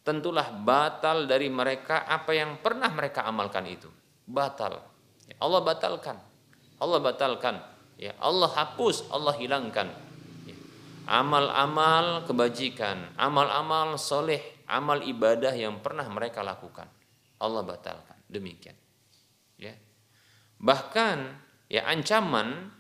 tentulah 0.06 0.54
batal 0.54 1.26
dari 1.26 1.50
mereka 1.50 2.06
apa 2.06 2.30
yang 2.38 2.62
pernah 2.62 2.94
mereka 2.94 3.26
amalkan 3.26 3.66
itu. 3.66 3.90
Batal. 4.30 4.78
Allah 5.42 5.62
batalkan. 5.66 6.18
Allah 6.78 7.00
batalkan. 7.02 7.56
Ya, 8.00 8.14
Allah 8.22 8.48
hapus, 8.54 9.10
Allah 9.10 9.34
hilangkan. 9.36 9.90
Ya. 10.46 10.58
Amal-amal 11.10 12.24
kebajikan, 12.30 13.18
amal-amal 13.18 13.98
soleh, 13.98 14.62
amal 14.70 15.04
ibadah 15.04 15.52
yang 15.52 15.82
pernah 15.82 16.06
mereka 16.08 16.46
lakukan. 16.46 16.88
Allah 17.42 17.66
batalkan. 17.66 18.16
Demikian. 18.30 18.78
Ya. 19.58 19.76
Bahkan 20.62 21.49
ya 21.70 21.86
ancaman 21.88 22.74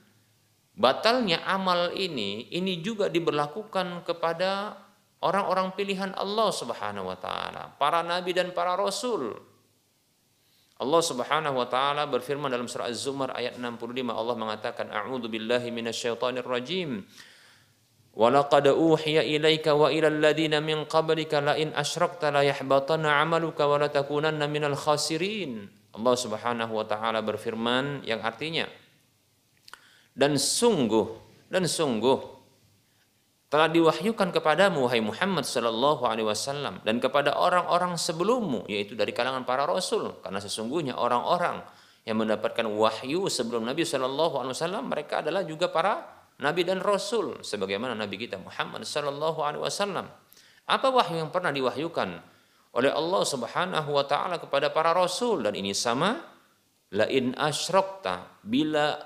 batalnya 0.76 1.46
amal 1.46 1.94
ini 1.94 2.50
ini 2.52 2.82
juga 2.84 3.08
diberlakukan 3.08 4.04
kepada 4.04 4.76
orang-orang 5.24 5.72
pilihan 5.78 6.12
Allah 6.18 6.50
Subhanahu 6.52 7.08
wa 7.08 7.18
taala, 7.20 7.76
para 7.78 8.02
nabi 8.02 8.34
dan 8.36 8.52
para 8.52 8.74
rasul. 8.76 9.38
Allah 10.80 11.02
Subhanahu 11.04 11.60
wa 11.60 11.68
taala 11.68 12.08
berfirman 12.08 12.48
dalam 12.48 12.68
surah 12.68 12.88
Az-Zumar 12.88 13.36
ayat 13.36 13.60
65 13.60 14.00
Allah 14.16 14.36
mengatakan 14.40 14.88
a'udzu 14.88 15.28
billahi 15.28 15.76
minasyaitonir 15.76 16.48
rajim 16.48 17.04
Walaqad 18.20 18.68
uhiya 18.74 19.22
ilaika 19.24 19.78
wa 19.78 19.88
ilal 19.94 20.20
ladina 20.20 20.60
min 20.60 20.84
qablika 20.90 21.40
la 21.40 21.54
in 21.56 21.72
asyrakta 21.72 22.34
la 22.34 22.44
yahbatanna 22.44 23.22
'amaluka 23.22 23.70
wa 23.70 23.80
la 23.80 23.88
takunanna 23.88 24.50
minal 24.50 24.76
khasirin. 24.76 25.70
Allah 25.96 26.16
Subhanahu 26.16 26.74
wa 26.76 26.86
taala 26.86 27.20
berfirman 27.26 28.06
yang 28.06 28.22
artinya 28.22 28.70
dan 30.14 30.38
sungguh 30.38 31.06
dan 31.50 31.66
sungguh 31.66 32.40
telah 33.50 33.66
diwahyukan 33.66 34.30
kepadamu 34.30 34.86
wahai 34.86 35.02
Muhammad 35.02 35.42
sallallahu 35.42 36.06
alaihi 36.06 36.30
wasallam 36.30 36.86
dan 36.86 37.02
kepada 37.02 37.34
orang-orang 37.34 37.98
sebelummu 37.98 38.70
yaitu 38.70 38.94
dari 38.94 39.10
kalangan 39.10 39.42
para 39.42 39.66
rasul 39.66 40.22
karena 40.22 40.38
sesungguhnya 40.38 40.94
orang-orang 40.94 41.66
yang 42.06 42.22
mendapatkan 42.22 42.70
wahyu 42.70 43.26
sebelum 43.26 43.66
Nabi 43.66 43.82
sallallahu 43.86 44.38
alaihi 44.38 44.54
wasallam 44.54 44.86
mereka 44.86 45.26
adalah 45.26 45.42
juga 45.42 45.74
para 45.74 46.06
nabi 46.40 46.64
dan 46.64 46.80
rasul 46.80 47.42
sebagaimana 47.42 47.98
nabi 47.98 48.22
kita 48.22 48.40
Muhammad 48.40 48.86
sallallahu 48.86 49.42
alaihi 49.44 49.66
wasallam. 49.66 50.08
Apa 50.70 50.94
wahyu 50.94 51.26
yang 51.26 51.34
pernah 51.34 51.50
diwahyukan 51.50 52.22
oleh 52.76 52.92
Allah 52.94 53.24
Subhanahu 53.26 53.90
wa 53.90 54.06
taala 54.06 54.38
kepada 54.38 54.70
para 54.70 54.94
rasul 54.94 55.46
dan 55.46 55.58
ini 55.58 55.74
sama 55.74 56.22
la 56.94 57.06
in 57.10 57.34
asyrakta 57.34 58.42
bila 58.46 58.98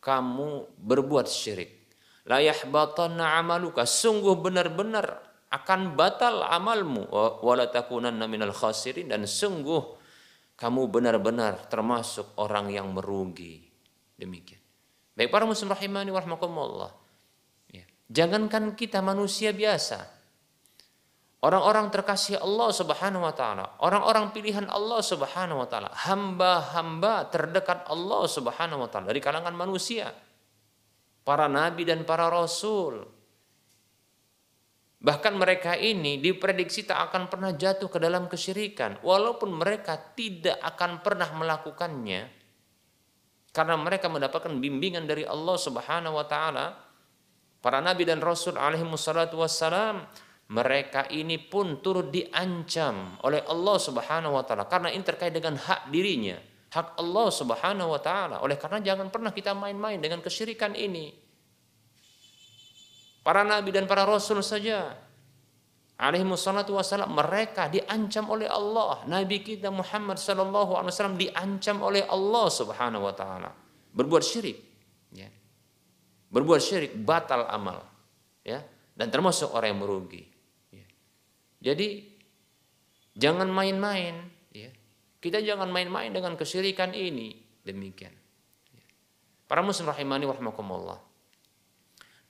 kamu 0.00 0.76
berbuat 0.76 1.28
syirik 1.28 1.88
la 2.28 2.40
yahbatanna 2.40 3.40
amaluka 3.40 3.84
sungguh 3.84 4.36
benar-benar 4.40 5.24
akan 5.52 5.94
batal 5.94 6.42
amalmu 6.42 7.06
wala 7.44 7.70
takunanna 7.70 8.26
minal 8.26 8.50
khasirin 8.50 9.12
dan 9.12 9.22
sungguh 9.28 10.02
kamu 10.54 10.86
benar-benar 10.90 11.66
termasuk 11.66 12.38
orang 12.38 12.70
yang 12.70 12.90
merugi. 12.94 13.66
Demikian. 14.14 14.62
Baik 15.14 15.30
para 15.30 15.46
muslim 15.46 15.70
rahimani 15.70 16.10
warahmatullah. 16.14 16.90
Ya. 17.70 17.86
Jangankan 18.10 18.78
kita 18.78 19.02
manusia 19.02 19.50
biasa. 19.50 20.06
Orang-orang 21.44 21.92
terkasih 21.92 22.40
Allah 22.40 22.72
Subhanahu 22.72 23.20
wa 23.20 23.34
taala, 23.36 23.76
orang-orang 23.84 24.32
pilihan 24.32 24.64
Allah 24.64 25.04
Subhanahu 25.04 25.60
wa 25.60 25.68
taala, 25.68 25.92
hamba-hamba 25.92 27.28
terdekat 27.28 27.84
Allah 27.84 28.24
Subhanahu 28.24 28.80
wa 28.80 28.88
taala 28.88 29.12
dari 29.12 29.20
kalangan 29.20 29.52
manusia. 29.52 30.08
Para 31.20 31.44
nabi 31.44 31.84
dan 31.84 32.08
para 32.08 32.32
rasul, 32.32 33.04
Bahkan 35.04 35.36
mereka 35.36 35.76
ini 35.76 36.16
diprediksi 36.16 36.88
tak 36.88 37.12
akan 37.12 37.28
pernah 37.28 37.52
jatuh 37.52 37.92
ke 37.92 38.00
dalam 38.00 38.24
kesyirikan. 38.24 39.04
Walaupun 39.04 39.52
mereka 39.52 40.00
tidak 40.16 40.56
akan 40.64 41.04
pernah 41.04 41.28
melakukannya. 41.28 42.32
Karena 43.52 43.76
mereka 43.76 44.08
mendapatkan 44.08 44.56
bimbingan 44.56 45.04
dari 45.04 45.28
Allah 45.28 45.60
subhanahu 45.60 46.16
wa 46.16 46.24
ta'ala. 46.24 46.66
Para 47.60 47.84
nabi 47.84 48.08
dan 48.08 48.24
rasul 48.24 48.56
alaihi 48.56 48.88
wassalam. 48.88 50.08
Mereka 50.44 51.08
ini 51.14 51.40
pun 51.40 51.80
turut 51.80 52.12
diancam 52.12 53.16
oleh 53.24 53.40
Allah 53.48 53.76
subhanahu 53.80 54.36
wa 54.36 54.44
ta'ala. 54.44 54.68
Karena 54.68 54.92
ini 54.92 55.00
terkait 55.00 55.32
dengan 55.32 55.56
hak 55.56 55.88
dirinya. 55.88 56.36
Hak 56.68 57.00
Allah 57.00 57.28
subhanahu 57.32 57.88
wa 57.94 58.00
ta'ala. 58.02 58.44
Oleh 58.44 58.60
karena 58.60 58.84
jangan 58.84 59.08
pernah 59.08 59.32
kita 59.32 59.56
main-main 59.56 59.96
dengan 59.96 60.20
kesyirikan 60.20 60.76
ini 60.76 61.24
Para 63.24 63.40
nabi 63.40 63.72
dan 63.72 63.88
para 63.88 64.04
rasul 64.04 64.44
saja 64.44 64.92
alaihi 65.96 66.28
wassalatu 66.28 66.76
wassalam 66.76 67.08
mereka 67.08 67.72
diancam 67.72 68.28
oleh 68.28 68.44
Allah. 68.44 69.00
Nabi 69.08 69.40
kita 69.40 69.72
Muhammad 69.72 70.20
sallallahu 70.20 70.76
alaihi 70.76 70.92
wasallam 70.92 71.16
diancam 71.16 71.80
oleh 71.80 72.04
Allah 72.04 72.46
Subhanahu 72.52 73.08
wa 73.08 73.14
taala 73.16 73.48
berbuat 73.96 74.20
syirik 74.20 74.60
ya. 75.16 75.32
Berbuat 76.28 76.60
syirik 76.60 76.92
batal 77.00 77.48
amal 77.48 77.80
ya 78.44 78.60
dan 78.92 79.08
termasuk 79.08 79.56
orang 79.56 79.72
yang 79.72 79.80
merugi. 79.80 80.33
Jadi 81.64 82.04
jangan 83.16 83.48
main-main 83.48 84.20
ya. 84.52 84.68
Kita 85.16 85.40
jangan 85.40 85.72
main-main 85.72 86.12
dengan 86.12 86.36
kesyirikan 86.36 86.92
ini 86.92 87.32
demikian. 87.64 88.12
Para 89.48 89.64
muslim 89.64 89.88
rahimani 89.88 90.28
warahmatullah. 90.28 91.00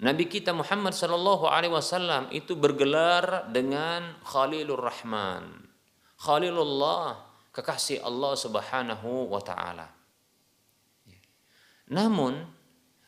Nabi 0.06 0.30
kita 0.30 0.54
Muhammad 0.54 0.94
Shallallahu 0.94 1.50
Alaihi 1.50 1.74
Wasallam 1.74 2.30
itu 2.30 2.54
bergelar 2.54 3.50
dengan 3.50 4.18
Khalilur 4.22 4.78
Rahman, 4.78 5.66
Khalilullah, 6.18 7.22
kekasih 7.54 8.02
Allah 8.02 8.34
Subhanahu 8.38 9.30
Wa 9.30 9.42
Taala. 9.42 9.86
Namun 11.90 12.42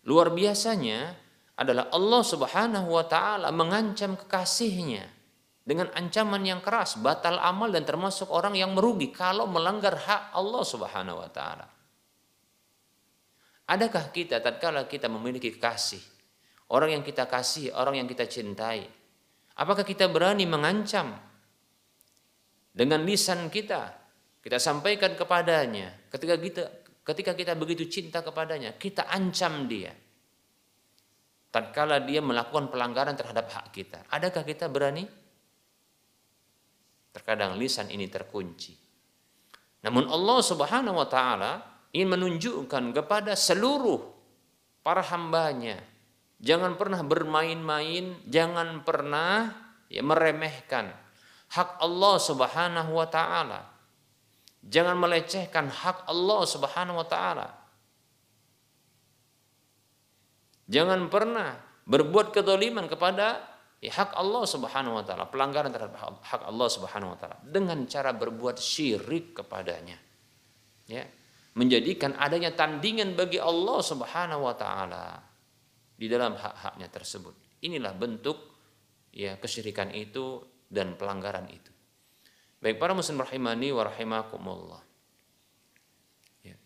luar 0.06 0.30
biasanya 0.30 1.14
adalah 1.58 1.90
Allah 1.90 2.22
Subhanahu 2.22 2.88
Wa 2.90 3.04
Taala 3.10 3.48
mengancam 3.50 4.14
kekasihnya 4.14 5.15
dengan 5.66 5.90
ancaman 5.98 6.46
yang 6.46 6.62
keras, 6.62 6.94
batal 7.02 7.42
amal 7.42 7.66
dan 7.74 7.82
termasuk 7.82 8.30
orang 8.30 8.54
yang 8.54 8.70
merugi 8.70 9.10
kalau 9.10 9.50
melanggar 9.50 9.98
hak 9.98 10.30
Allah 10.30 10.62
Subhanahu 10.62 11.26
Wa 11.26 11.30
Taala. 11.34 11.66
Adakah 13.66 14.14
kita 14.14 14.38
tatkala 14.38 14.86
kita 14.86 15.10
memiliki 15.10 15.50
kekasih 15.50 16.16
orang 16.70 16.98
yang 16.98 17.02
kita 17.02 17.26
kasih, 17.26 17.74
orang 17.74 18.02
yang 18.02 18.08
kita 18.08 18.26
cintai. 18.26 18.86
Apakah 19.56 19.86
kita 19.86 20.10
berani 20.10 20.44
mengancam 20.44 21.16
dengan 22.74 23.02
lisan 23.06 23.48
kita? 23.48 24.04
Kita 24.42 24.62
sampaikan 24.62 25.18
kepadanya 25.18 26.06
ketika 26.06 26.38
kita 26.38 26.62
ketika 27.02 27.32
kita 27.34 27.52
begitu 27.58 27.86
cinta 27.90 28.22
kepadanya, 28.22 28.74
kita 28.78 29.06
ancam 29.10 29.66
dia. 29.66 29.90
Tatkala 31.50 32.04
dia 32.04 32.20
melakukan 32.20 32.68
pelanggaran 32.68 33.16
terhadap 33.16 33.48
hak 33.48 33.66
kita, 33.72 34.06
adakah 34.12 34.44
kita 34.44 34.68
berani? 34.68 35.25
Terkadang 37.16 37.56
lisan 37.56 37.88
ini 37.88 38.12
terkunci. 38.12 38.76
Namun 39.80 40.12
Allah 40.12 40.38
Subhanahu 40.44 41.00
wa 41.00 41.08
taala 41.08 41.64
ingin 41.96 42.12
menunjukkan 42.12 42.92
kepada 42.92 43.32
seluruh 43.32 44.04
para 44.84 45.00
hambanya 45.00 45.80
Jangan 46.36 46.76
pernah 46.76 47.00
bermain-main, 47.00 48.20
jangan 48.28 48.84
pernah 48.84 49.56
ya, 49.88 50.04
meremehkan 50.04 50.92
hak 51.48 51.80
Allah 51.80 52.16
Subhanahu 52.20 52.92
wa 52.92 53.08
taala. 53.08 53.60
Jangan 54.66 54.98
melecehkan 55.00 55.72
hak 55.72 56.04
Allah 56.10 56.42
Subhanahu 56.44 57.00
wa 57.00 57.08
taala. 57.08 57.48
Jangan 60.66 61.08
pernah 61.08 61.56
berbuat 61.86 62.34
kedoliman 62.34 62.90
kepada 62.90 63.40
ya, 63.80 63.92
hak 63.92 64.16
Allah 64.16 64.44
Subhanahu 64.48 64.98
wa 64.98 65.04
taala, 65.04 65.28
pelanggaran 65.28 65.70
terhadap 65.72 66.20
hak 66.22 66.42
Allah 66.46 66.68
Subhanahu 66.68 67.14
wa 67.14 67.18
taala 67.18 67.36
dengan 67.44 67.84
cara 67.84 68.16
berbuat 68.16 68.56
syirik 68.56 69.42
kepadanya. 69.42 69.98
Ya, 70.86 71.02
menjadikan 71.58 72.14
adanya 72.20 72.54
tandingan 72.54 73.16
bagi 73.18 73.42
Allah 73.42 73.80
Subhanahu 73.82 74.42
wa 74.46 74.54
taala 74.54 75.18
di 75.96 76.06
dalam 76.06 76.36
hak-haknya 76.36 76.88
tersebut. 76.92 77.34
Inilah 77.64 77.96
bentuk 77.96 78.36
ya 79.10 79.40
kesyirikan 79.40 79.90
itu 79.96 80.44
dan 80.68 80.94
pelanggaran 80.94 81.48
itu. 81.48 81.72
Baik 82.60 82.76
para 82.76 82.92
muslim 82.92 83.20
rahimani 83.20 83.68
wa 83.72 83.82
rahimakumullah. 83.88 84.82
Ya. 86.44 86.56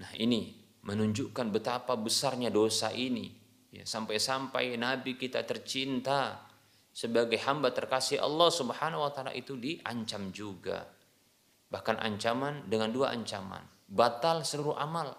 Nah, 0.00 0.12
ini 0.16 0.56
menunjukkan 0.80 1.52
betapa 1.52 1.92
besarnya 1.96 2.48
dosa 2.48 2.88
ini 2.92 3.39
ya 3.70 3.86
sampai-sampai 3.86 4.74
nabi 4.76 5.14
kita 5.14 5.46
tercinta 5.46 6.46
sebagai 6.90 7.38
hamba 7.46 7.70
terkasih 7.70 8.18
Allah 8.18 8.50
Subhanahu 8.50 9.06
wa 9.06 9.10
taala 9.14 9.32
itu 9.34 9.54
diancam 9.54 10.34
juga. 10.34 10.86
Bahkan 11.70 12.02
ancaman 12.02 12.66
dengan 12.66 12.90
dua 12.90 13.14
ancaman, 13.14 13.62
batal 13.86 14.42
seluruh 14.42 14.74
amal. 14.74 15.14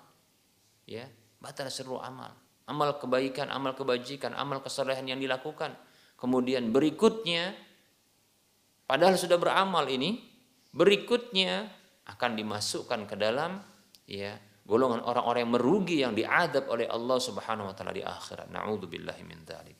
Ya, 0.83 1.07
batal 1.39 1.71
seluruh 1.71 2.03
amal 2.03 2.35
amal 2.71 2.95
kebaikan, 2.95 3.51
amal 3.51 3.75
kebajikan, 3.75 4.31
amal 4.31 4.63
kesalehan 4.63 5.03
yang 5.03 5.19
dilakukan. 5.19 5.75
Kemudian 6.15 6.71
berikutnya, 6.71 7.51
padahal 8.87 9.19
sudah 9.19 9.35
beramal 9.35 9.83
ini, 9.91 10.23
berikutnya 10.71 11.67
akan 12.07 12.39
dimasukkan 12.39 13.11
ke 13.11 13.15
dalam 13.19 13.59
ya 14.07 14.39
golongan 14.65 15.01
orang-orang 15.01 15.41
yang 15.43 15.53
merugi 15.53 15.97
yang 16.01 16.13
diadab 16.13 16.69
oleh 16.69 16.85
Allah 16.85 17.17
Subhanahu 17.17 17.69
wa 17.69 17.75
taala 17.75 17.93
di 17.93 18.05
akhirat. 18.05 18.49
Nauzubillahi 18.53 19.21
min 19.25 19.41
dzalik. 19.43 19.77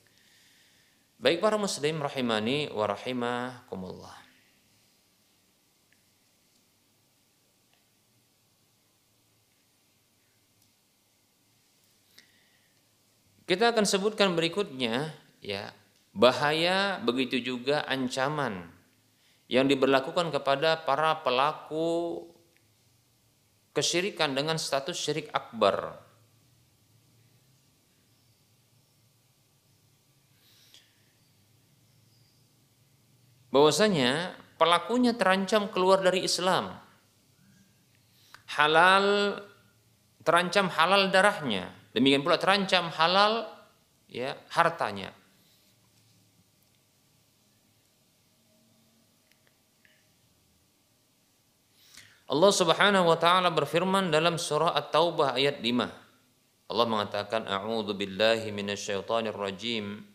Baik 1.22 1.38
para 1.38 1.58
muslim 1.62 2.02
rahimani 2.02 2.74
wa 2.74 2.86
rahimakumullah. 2.90 4.18
Kita 13.46 13.76
akan 13.76 13.84
sebutkan 13.84 14.32
berikutnya 14.32 15.12
ya 15.44 15.76
bahaya 16.16 17.04
begitu 17.04 17.44
juga 17.44 17.84
ancaman 17.84 18.72
yang 19.52 19.68
diberlakukan 19.68 20.32
kepada 20.32 20.88
para 20.88 21.20
pelaku 21.20 22.31
kesyirikan 23.72 24.36
dengan 24.36 24.60
status 24.60 24.96
syirik 24.96 25.32
akbar. 25.32 26.00
Bahwasanya 33.52 34.32
pelakunya 34.56 35.12
terancam 35.12 35.68
keluar 35.72 36.00
dari 36.00 36.24
Islam. 36.24 36.72
Halal 38.56 39.40
terancam 40.24 40.72
halal 40.72 41.12
darahnya, 41.12 41.72
Demikian 41.92 42.24
pula 42.24 42.40
terancam 42.40 42.88
halal 42.96 43.52
ya 44.08 44.40
hartanya. 44.56 45.12
Allah 52.32 52.52
Subhanahu 52.56 53.12
wa 53.12 53.20
taala 53.20 53.52
berfirman 53.52 54.08
dalam 54.08 54.40
surah 54.40 54.72
At-Taubah 54.72 55.36
ayat 55.36 55.60
5. 55.60 56.72
Allah 56.72 56.88
mengatakan 56.88 57.44
a'udzu 57.44 57.92
billahi 57.92 58.56
minasyaitonir 58.56 59.36
rajim. 59.36 60.08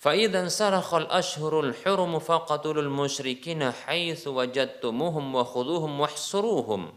Fa 0.00 0.16
idzan 0.16 0.48
sarakhal 0.48 1.04
ashhurul 1.12 1.76
hurum 1.76 2.16
faqatulul 2.16 2.88
musyrikina 2.88 3.76
haitsu 3.84 4.32
wajadtumuhum 4.32 5.36
wa 5.36 5.44
khudhuhum 5.44 6.00
wahsuruhum. 6.00 6.88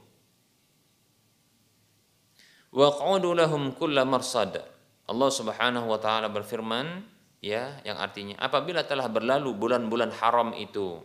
Waq'udu 2.72 3.36
lahum 3.36 3.76
kulla. 3.76 4.08
Allah 4.08 5.30
Subhanahu 5.36 5.92
wa 5.92 6.00
taala 6.00 6.32
berfirman 6.32 7.04
ya 7.44 7.84
yang 7.84 8.00
artinya 8.00 8.40
apabila 8.40 8.88
telah 8.88 9.12
berlalu 9.12 9.52
bulan-bulan 9.52 10.16
haram 10.24 10.56
itu 10.56 11.04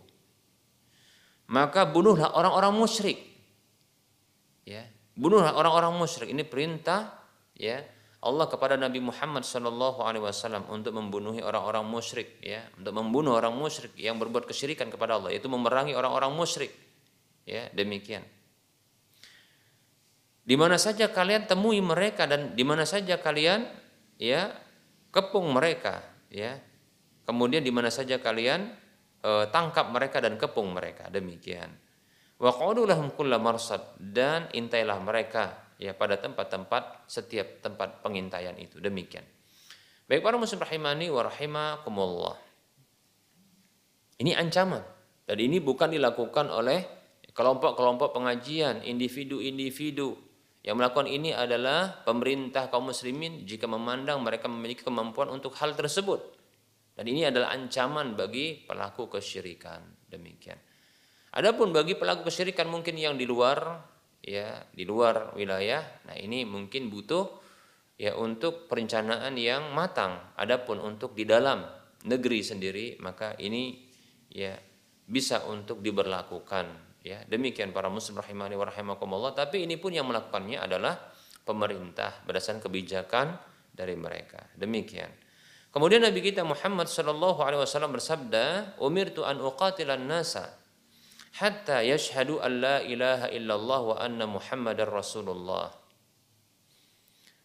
maka 1.49 1.89
bunuhlah 1.89 2.37
orang-orang 2.37 2.73
musyrik. 2.77 3.17
Ya. 4.69 4.85
Bunuhlah 5.17 5.57
orang-orang 5.57 5.97
musyrik. 5.97 6.29
Ini 6.29 6.45
perintah 6.45 7.09
ya 7.57 7.81
Allah 8.21 8.45
kepada 8.45 8.77
Nabi 8.77 9.01
Muhammad 9.01 9.43
Shallallahu 9.43 10.05
Alaihi 10.05 10.23
Wasallam 10.23 10.69
untuk 10.69 10.93
membunuhi 10.93 11.41
orang-orang 11.41 11.83
musyrik 11.89 12.37
ya. 12.45 12.61
Untuk 12.77 12.93
membunuh 12.93 13.33
orang 13.33 13.51
musyrik 13.57 13.97
yang 13.97 14.21
berbuat 14.21 14.45
kesyirikan 14.45 14.93
kepada 14.93 15.17
Allah 15.17 15.33
itu 15.33 15.49
memerangi 15.49 15.97
orang-orang 15.97 16.31
musyrik. 16.37 16.69
Ya 17.49 17.65
demikian. 17.73 18.21
Di 20.45 20.53
mana 20.53 20.77
saja 20.77 21.09
kalian 21.09 21.49
temui 21.49 21.81
mereka 21.81 22.29
dan 22.29 22.53
di 22.53 22.61
mana 22.61 22.85
saja 22.85 23.17
kalian 23.17 23.65
ya 24.21 24.53
kepung 25.09 25.49
mereka 25.49 26.05
ya. 26.29 26.61
Kemudian 27.25 27.65
di 27.65 27.73
mana 27.73 27.89
saja 27.93 28.17
kalian 28.21 28.73
e, 29.19 29.31
tangkap 29.51 29.91
mereka 29.91 30.23
dan 30.23 30.39
kepung 30.39 30.71
mereka. 30.71 31.07
Demikian. 31.11 31.69
Wa 32.39 32.55
lahum 32.55 33.11
marsad. 33.39 33.83
Dan 33.99 34.47
intailah 34.55 34.99
mereka 35.03 35.75
ya 35.79 35.95
pada 35.95 36.15
tempat-tempat 36.19 37.07
setiap 37.07 37.63
tempat 37.63 37.99
pengintaian 38.03 38.55
itu. 38.55 38.79
Demikian. 38.79 39.23
Baik 40.09 40.25
para 40.25 40.39
muslim 40.39 40.63
rahimani 40.63 41.07
wa 41.11 41.21
rahimakumullah. 41.27 42.35
Ini 44.19 44.35
ancaman. 44.35 44.83
Dan 45.29 45.37
ini 45.37 45.61
bukan 45.61 45.93
dilakukan 45.93 46.49
oleh 46.49 46.81
kelompok-kelompok 47.31 48.17
pengajian 48.17 48.81
individu-individu. 48.81 50.17
Yang 50.65 50.75
melakukan 50.75 51.07
ini 51.07 51.31
adalah 51.31 52.03
pemerintah 52.03 52.67
kaum 52.67 52.91
muslimin 52.91 53.47
jika 53.47 53.63
memandang 53.69 54.19
mereka 54.19 54.51
memiliki 54.51 54.83
kemampuan 54.83 55.31
untuk 55.31 55.55
hal 55.55 55.71
tersebut 55.71 56.38
dan 56.99 57.07
ini 57.07 57.23
adalah 57.23 57.55
ancaman 57.55 58.19
bagi 58.19 58.59
pelaku 58.59 59.07
kesyirikan. 59.07 59.79
Demikian. 60.11 60.59
Adapun 61.31 61.71
bagi 61.71 61.95
pelaku 61.95 62.27
kesyirikan 62.27 62.67
mungkin 62.67 62.99
yang 62.99 63.15
di 63.15 63.23
luar 63.23 63.87
ya, 64.19 64.67
di 64.75 64.83
luar 64.83 65.31
wilayah, 65.31 65.79
nah 66.03 66.19
ini 66.19 66.43
mungkin 66.43 66.91
butuh 66.91 67.39
ya 67.95 68.19
untuk 68.19 68.67
perencanaan 68.67 69.31
yang 69.39 69.71
matang. 69.71 70.35
Adapun 70.35 70.83
untuk 70.83 71.15
di 71.15 71.23
dalam 71.23 71.63
negeri 72.03 72.43
sendiri 72.43 72.99
maka 72.99 73.31
ini 73.39 73.79
ya 74.27 74.59
bisa 75.07 75.47
untuk 75.47 75.79
diberlakukan 75.79 76.99
ya. 76.99 77.23
Demikian 77.31 77.71
para 77.71 77.87
muslim 77.87 78.19
rahimani 78.19 78.59
wa 78.59 78.67
rahimakumullah, 78.67 79.31
tapi 79.31 79.63
ini 79.63 79.79
pun 79.79 79.95
yang 79.95 80.03
melakukannya 80.03 80.59
adalah 80.59 80.99
pemerintah 81.47 82.27
berdasarkan 82.27 82.59
kebijakan 82.59 83.39
dari 83.71 83.95
mereka. 83.95 84.51
Demikian. 84.59 85.28
Kemudian 85.69 86.01
Nabi 86.01 86.25
kita 86.25 86.41
Muhammad 86.41 86.89
sallallahu 86.89 87.45
alaihi 87.45 87.61
wasallam 87.61 87.93
bersabda, 87.93 88.77
"Umirtu 88.81 89.21
an 89.21 89.37
uqatilan 89.37 90.01
nasa 90.01 90.57
hatta 91.37 91.85
yashhadu 91.85 92.41
an 92.41 92.51
la 92.57 92.77
ilaha 92.81 93.29
illallah 93.29 93.81
wa 93.85 93.95
anna 94.01 94.25
Muhammadar 94.25 94.89
Rasulullah." 94.89 95.69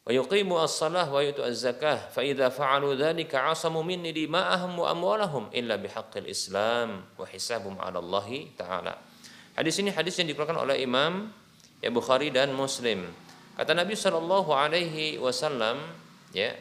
Wa 0.04 0.12
yuqimu 0.12 0.56
as-salah 0.60 1.08
wa 1.08 1.20
yutu 1.20 1.40
az-zakah 1.44 2.12
fa 2.12 2.20
idza 2.24 2.48
fa'alu 2.48 2.96
dhalika 2.96 3.44
'asamu 3.44 3.84
minni 3.84 4.12
dima'ahum 4.12 4.72
wa 4.76 4.92
amwalahum 4.92 5.48
illa 5.52 5.80
bihaqqil 5.80 6.28
Islam 6.28 7.04
wa 7.16 7.24
'ala 7.28 8.00
Allah 8.00 8.28
taala. 8.56 8.94
Hadis 9.56 9.80
ini 9.80 9.92
hadis 9.92 10.16
yang 10.20 10.28
dikeluarkan 10.32 10.64
oleh 10.64 10.80
Imam 10.80 11.28
ya 11.84 11.92
Bukhari 11.92 12.32
dan 12.32 12.56
Muslim. 12.56 13.04
Kata 13.56 13.76
Nabi 13.76 13.96
sallallahu 13.96 14.50
alaihi 14.50 15.20
wasallam 15.20 15.80
ya 16.34 16.52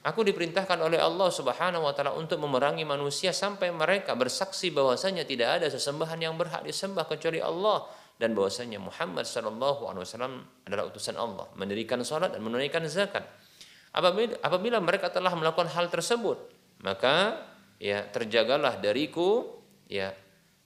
Aku 0.00 0.24
diperintahkan 0.24 0.80
oleh 0.80 0.96
Allah 0.96 1.28
Subhanahu 1.28 1.84
wa 1.84 1.92
taala 1.92 2.16
untuk 2.16 2.40
memerangi 2.40 2.88
manusia 2.88 3.36
sampai 3.36 3.68
mereka 3.68 4.16
bersaksi 4.16 4.72
bahwasanya 4.72 5.28
tidak 5.28 5.60
ada 5.60 5.66
sesembahan 5.68 6.16
yang 6.16 6.40
berhak 6.40 6.64
disembah 6.64 7.04
kecuali 7.04 7.36
Allah 7.36 7.84
dan 8.16 8.32
bahwasanya 8.32 8.80
Muhammad 8.80 9.28
sallallahu 9.28 9.88
alaihi 9.88 10.04
wasallam 10.04 10.44
adalah 10.64 10.88
utusan 10.88 11.20
Allah, 11.20 11.48
mendirikan 11.52 12.00
salat 12.00 12.32
dan 12.32 12.40
menunaikan 12.40 12.80
zakat. 12.88 13.28
Apabila, 13.92 14.78
mereka 14.80 15.12
telah 15.12 15.34
melakukan 15.36 15.68
hal 15.72 15.92
tersebut, 15.92 16.36
maka 16.80 17.44
ya 17.76 18.04
terjagalah 18.08 18.80
dariku 18.80 19.60
ya 19.88 20.16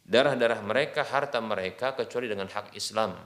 darah-darah 0.04 0.60
mereka, 0.62 1.02
harta 1.02 1.40
mereka 1.40 1.96
kecuali 1.96 2.30
dengan 2.30 2.46
hak 2.50 2.76
Islam 2.76 3.16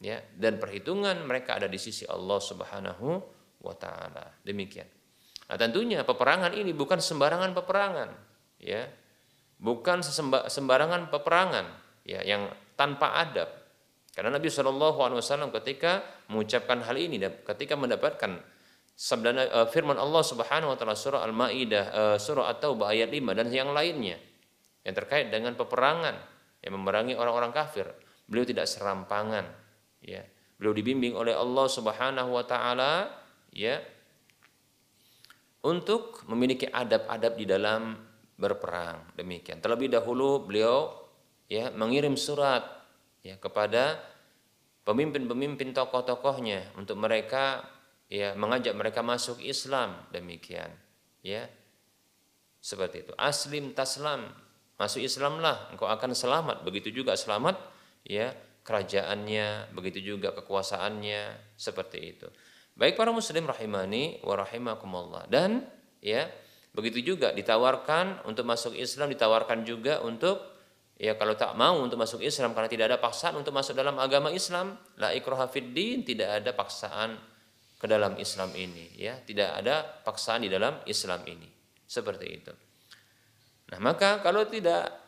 ya 0.00 0.16
dan 0.36 0.56
perhitungan 0.56 1.20
mereka 1.28 1.60
ada 1.60 1.68
di 1.68 1.76
sisi 1.76 2.08
Allah 2.08 2.40
Subhanahu 2.40 3.08
wa 3.60 3.74
taala. 3.76 4.40
Demikian. 4.40 4.99
Nah, 5.50 5.58
tentunya 5.58 6.06
peperangan 6.06 6.54
ini 6.54 6.70
bukan 6.70 7.02
sembarangan 7.02 7.50
peperangan, 7.58 8.08
ya. 8.62 8.86
Bukan 9.60 10.00
sembarangan 10.46 11.10
peperangan 11.10 11.66
ya 12.06 12.22
yang 12.22 12.48
tanpa 12.78 13.18
adab. 13.18 13.50
Karena 14.14 14.38
Nabi 14.38 14.48
Shallallahu 14.48 14.98
alaihi 15.04 15.18
wasallam 15.20 15.50
ketika 15.52 16.00
mengucapkan 16.32 16.80
hal 16.86 16.96
ini 16.96 17.20
ketika 17.44 17.76
mendapatkan 17.76 18.40
sabda 18.96 19.30
uh, 19.36 19.68
firman 19.68 20.00
Allah 20.00 20.22
Subhanahu 20.24 20.72
wa 20.72 20.76
taala 20.78 20.96
surah 20.96 21.26
Al-Maidah 21.28 21.84
uh, 21.92 22.16
surah 22.16 22.48
At-Taubah 22.56 22.94
ayat 22.94 23.12
5 23.12 23.36
dan 23.36 23.46
yang 23.52 23.74
lainnya 23.74 24.16
yang 24.86 24.94
terkait 24.96 25.28
dengan 25.28 25.52
peperangan 25.58 26.16
yang 26.64 26.72
memerangi 26.80 27.18
orang-orang 27.18 27.52
kafir. 27.52 27.90
Beliau 28.30 28.46
tidak 28.46 28.64
serampangan, 28.64 29.44
ya. 30.00 30.22
Beliau 30.56 30.72
dibimbing 30.72 31.12
oleh 31.18 31.36
Allah 31.36 31.66
Subhanahu 31.68 32.32
wa 32.32 32.44
taala 32.48 33.12
ya 33.52 33.80
untuk 35.60 36.24
memiliki 36.28 36.64
adab-adab 36.68 37.36
di 37.36 37.44
dalam 37.44 37.96
berperang. 38.40 39.12
Demikian. 39.16 39.60
Terlebih 39.60 39.92
dahulu 39.92 40.44
beliau 40.44 40.92
ya 41.50 41.68
mengirim 41.74 42.16
surat 42.16 42.64
ya 43.20 43.36
kepada 43.36 44.00
pemimpin-pemimpin 44.88 45.76
tokoh-tokohnya 45.76 46.72
untuk 46.80 46.96
mereka 46.96 47.68
ya 48.08 48.32
mengajak 48.32 48.72
mereka 48.72 49.04
masuk 49.04 49.40
Islam. 49.44 50.00
Demikian 50.08 50.72
ya. 51.20 51.44
Seperti 52.60 53.08
itu. 53.08 53.12
Aslim 53.16 53.76
taslam 53.76 54.32
masuk 54.80 55.04
Islamlah. 55.04 55.72
Engkau 55.72 55.88
akan 55.88 56.16
selamat. 56.16 56.64
Begitu 56.64 57.04
juga 57.04 57.12
selamat 57.16 57.60
ya 58.04 58.32
kerajaannya 58.64 59.72
begitu 59.72 60.14
juga 60.14 60.36
kekuasaannya 60.36 61.56
seperti 61.56 61.98
itu 62.16 62.28
Baik 62.78 62.96
para 62.96 63.10
muslim 63.10 63.46
rahimani 63.46 64.22
wa 64.22 64.34
rahimakumullah. 64.38 65.26
Dan 65.26 65.64
ya, 66.02 66.28
begitu 66.74 67.14
juga 67.14 67.34
ditawarkan 67.34 68.26
untuk 68.28 68.46
masuk 68.46 68.76
Islam, 68.76 69.10
ditawarkan 69.10 69.66
juga 69.66 70.00
untuk 70.02 70.40
ya 71.00 71.16
kalau 71.16 71.32
tak 71.32 71.56
mau 71.56 71.80
untuk 71.80 71.96
masuk 71.96 72.20
Islam 72.20 72.52
karena 72.52 72.68
tidak 72.68 72.86
ada 72.92 72.98
paksaan 73.00 73.32
untuk 73.40 73.56
masuk 73.56 73.72
dalam 73.72 73.96
agama 73.96 74.28
Islam, 74.28 74.76
la 75.00 75.16
ikraha 75.16 75.48
din, 75.48 76.04
tidak 76.04 76.44
ada 76.44 76.52
paksaan 76.52 77.16
ke 77.80 77.88
dalam 77.88 78.20
Islam 78.20 78.52
ini, 78.52 78.92
ya, 79.00 79.16
tidak 79.24 79.56
ada 79.64 79.80
paksaan 80.04 80.44
di 80.44 80.52
dalam 80.52 80.84
Islam 80.84 81.24
ini. 81.24 81.48
Seperti 81.88 82.26
itu. 82.28 82.52
Nah, 83.72 83.80
maka 83.80 84.20
kalau 84.20 84.44
tidak 84.44 84.99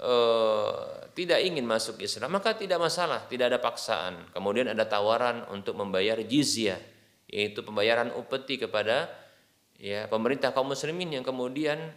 uh, 0.00 1.08
tidak 1.16 1.40
ingin 1.44 1.64
masuk 1.64 2.00
Islam 2.00 2.36
maka 2.36 2.56
tidak 2.56 2.80
masalah, 2.80 3.24
tidak 3.28 3.54
ada 3.54 3.60
paksaan. 3.60 4.32
Kemudian 4.32 4.68
ada 4.68 4.84
tawaran 4.84 5.48
untuk 5.52 5.76
membayar 5.76 6.20
jizyah, 6.20 6.80
yaitu 7.30 7.64
pembayaran 7.64 8.12
upeti 8.16 8.60
kepada 8.60 9.08
ya 9.76 10.08
pemerintah 10.08 10.56
kaum 10.56 10.72
muslimin 10.72 11.20
yang 11.20 11.24
kemudian 11.24 11.92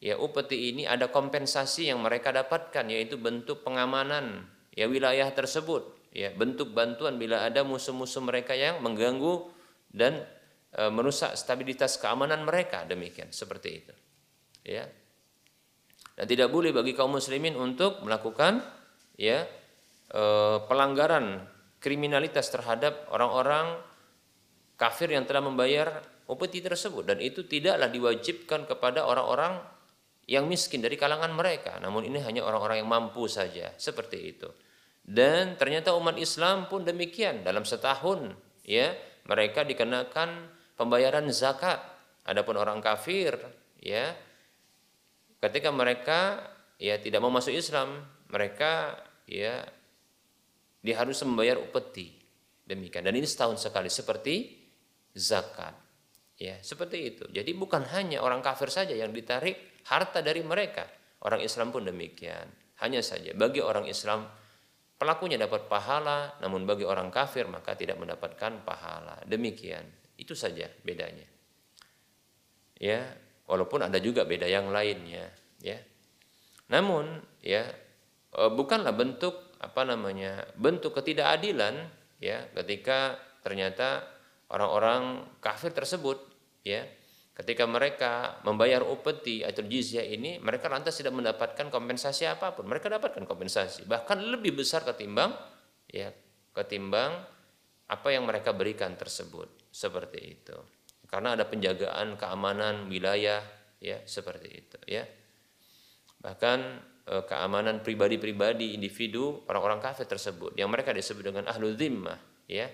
ya 0.00 0.16
upeti 0.16 0.72
ini 0.72 0.86
ada 0.88 1.10
kompensasi 1.10 1.90
yang 1.90 2.00
mereka 2.00 2.30
dapatkan 2.30 2.86
yaitu 2.88 3.18
bentuk 3.18 3.66
pengamanan 3.66 4.46
ya 4.72 4.86
wilayah 4.86 5.26
tersebut, 5.34 6.14
ya 6.14 6.30
bentuk 6.32 6.70
bantuan 6.70 7.18
bila 7.18 7.42
ada 7.42 7.66
musuh-musuh 7.66 8.22
mereka 8.22 8.54
yang 8.54 8.78
mengganggu 8.78 9.50
dan 9.90 10.22
e, 10.70 10.82
merusak 10.92 11.34
stabilitas 11.34 11.98
keamanan 11.98 12.46
mereka 12.46 12.86
demikian 12.86 13.34
seperti 13.34 13.68
itu. 13.82 13.94
Ya, 14.62 14.86
dan 16.18 16.26
tidak 16.26 16.50
boleh 16.50 16.74
bagi 16.74 16.98
kaum 16.98 17.14
muslimin 17.14 17.54
untuk 17.54 18.02
melakukan 18.02 18.58
ya 19.14 19.46
eh, 20.10 20.56
pelanggaran 20.66 21.46
kriminalitas 21.78 22.50
terhadap 22.50 23.06
orang-orang 23.14 23.78
kafir 24.74 25.14
yang 25.14 25.22
telah 25.30 25.46
membayar 25.46 26.02
upeti 26.26 26.58
tersebut. 26.58 27.06
Dan 27.06 27.18
itu 27.22 27.46
tidaklah 27.46 27.86
diwajibkan 27.86 28.66
kepada 28.66 29.06
orang-orang 29.06 29.62
yang 30.28 30.44
miskin 30.50 30.82
dari 30.82 30.98
kalangan 30.98 31.30
mereka. 31.32 31.78
Namun 31.78 32.10
ini 32.10 32.18
hanya 32.20 32.42
orang-orang 32.42 32.82
yang 32.82 32.90
mampu 32.90 33.30
saja. 33.30 33.70
Seperti 33.78 34.18
itu. 34.18 34.50
Dan 35.06 35.56
ternyata 35.56 35.96
umat 35.96 36.18
Islam 36.20 36.66
pun 36.66 36.84
demikian. 36.84 37.46
Dalam 37.46 37.62
setahun 37.62 38.28
ya 38.66 38.92
mereka 39.24 39.64
dikenakan 39.64 40.50
pembayaran 40.74 41.30
zakat. 41.30 41.80
Adapun 42.28 42.60
orang 42.60 42.84
kafir 42.84 43.40
ya 43.80 44.12
ketika 45.38 45.70
mereka 45.70 46.42
ya 46.78 46.98
tidak 46.98 47.22
mau 47.22 47.30
masuk 47.30 47.54
Islam, 47.54 48.06
mereka 48.30 48.98
ya 49.26 49.66
dia 50.82 50.94
harus 50.98 51.18
membayar 51.26 51.58
upeti. 51.58 52.14
Demikian. 52.68 53.04
Dan 53.04 53.16
ini 53.16 53.24
setahun 53.24 53.64
sekali 53.64 53.88
seperti 53.88 54.34
zakat. 55.16 55.72
Ya, 56.38 56.60
seperti 56.62 56.98
itu. 57.02 57.24
Jadi 57.32 57.50
bukan 57.56 57.82
hanya 57.90 58.22
orang 58.22 58.44
kafir 58.44 58.70
saja 58.70 58.94
yang 58.94 59.10
ditarik 59.10 59.82
harta 59.90 60.22
dari 60.22 60.44
mereka. 60.44 60.86
Orang 61.26 61.42
Islam 61.42 61.74
pun 61.74 61.82
demikian. 61.82 62.46
Hanya 62.78 63.02
saja 63.02 63.34
bagi 63.34 63.58
orang 63.58 63.90
Islam 63.90 64.30
pelakunya 64.94 65.34
dapat 65.34 65.66
pahala, 65.66 66.38
namun 66.38 66.62
bagi 66.62 66.86
orang 66.86 67.10
kafir 67.10 67.50
maka 67.50 67.74
tidak 67.74 67.98
mendapatkan 67.98 68.62
pahala. 68.62 69.18
Demikian. 69.26 69.82
Itu 70.14 70.38
saja 70.38 70.70
bedanya. 70.86 71.26
Ya, 72.78 73.02
walaupun 73.48 73.88
ada 73.88 73.96
juga 73.98 74.28
beda 74.28 74.44
yang 74.44 74.68
lainnya, 74.68 75.32
ya. 75.64 75.80
Namun, 76.68 77.18
ya, 77.40 77.64
e, 78.30 78.42
bukanlah 78.52 78.92
bentuk 78.92 79.56
apa 79.58 79.82
namanya? 79.88 80.46
bentuk 80.54 80.94
ketidakadilan 80.94 81.98
ya 82.22 82.50
ketika 82.62 83.18
ternyata 83.42 84.02
orang-orang 84.50 85.26
kafir 85.38 85.70
tersebut 85.70 86.18
ya 86.66 86.84
ketika 87.38 87.64
mereka 87.70 88.42
membayar 88.42 88.82
upeti 88.82 89.46
atau 89.46 89.62
jizyah 89.62 90.02
ini 90.02 90.42
mereka 90.42 90.66
lantas 90.66 90.98
tidak 90.98 91.14
mendapatkan 91.14 91.70
kompensasi 91.70 92.26
apa 92.26 92.50
pun 92.58 92.66
mereka 92.66 92.90
dapatkan 92.90 93.22
kompensasi 93.22 93.86
bahkan 93.86 94.18
lebih 94.18 94.58
besar 94.58 94.82
ketimbang 94.82 95.30
ya 95.86 96.10
ketimbang 96.50 97.22
apa 97.88 98.08
yang 98.10 98.26
mereka 98.26 98.50
berikan 98.50 98.98
tersebut 98.98 99.70
seperti 99.70 100.18
itu 100.18 100.58
karena 101.08 101.34
ada 101.34 101.44
penjagaan 101.48 102.20
keamanan 102.20 102.86
wilayah 102.86 103.40
ya 103.80 103.98
seperti 104.04 104.48
itu 104.52 104.78
ya 104.86 105.04
bahkan 106.20 106.80
eh, 107.08 107.24
keamanan 107.24 107.80
pribadi-pribadi 107.80 108.76
individu 108.76 109.44
orang-orang 109.48 109.80
kafir 109.80 110.06
tersebut 110.06 110.54
yang 110.54 110.68
mereka 110.68 110.92
disebut 110.92 111.32
dengan 111.32 111.44
ahlu 111.48 111.72
zimmah 111.74 112.18
ya 112.46 112.68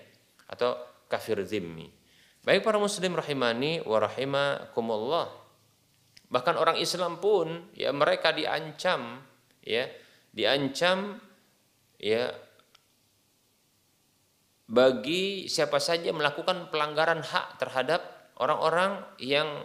atau 0.45 0.77
kafir 1.09 1.41
zimmi 1.47 2.05
Baik 2.45 2.61
para 2.61 2.77
muslim 2.77 3.17
rahimani 3.17 3.81
wa 3.89 3.97
rahimakumullah. 4.05 5.33
Bahkan 6.29 6.61
orang 6.61 6.77
Islam 6.77 7.17
pun 7.17 7.73
ya 7.73 7.89
mereka 7.89 8.37
diancam 8.37 9.17
ya, 9.65 9.89
diancam 10.29 11.17
ya 11.97 12.29
bagi 14.69 15.49
siapa 15.49 15.81
saja 15.81 16.13
melakukan 16.13 16.69
pelanggaran 16.69 17.25
hak 17.25 17.57
terhadap 17.57 18.14
orang-orang 18.39 19.03
yang 19.21 19.63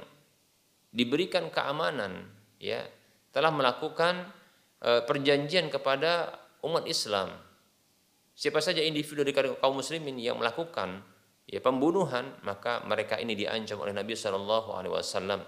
diberikan 0.90 1.50
keamanan 1.50 2.26
ya 2.58 2.82
telah 3.30 3.54
melakukan 3.54 4.26
e, 4.82 5.06
perjanjian 5.06 5.70
kepada 5.70 6.34
umat 6.66 6.86
Islam. 6.86 7.30
Siapa 8.34 8.58
saja 8.58 8.82
individu 8.82 9.22
dari 9.22 9.34
kaum 9.36 9.78
muslimin 9.78 10.18
yang 10.18 10.40
melakukan 10.40 11.02
ya 11.46 11.60
pembunuhan 11.62 12.30
maka 12.46 12.82
mereka 12.86 13.18
ini 13.18 13.34
diancam 13.34 13.82
oleh 13.82 13.94
Nabi 13.94 14.14
Shallallahu 14.18 14.70
Alaihi 14.74 14.92
Wasallam. 14.94 15.40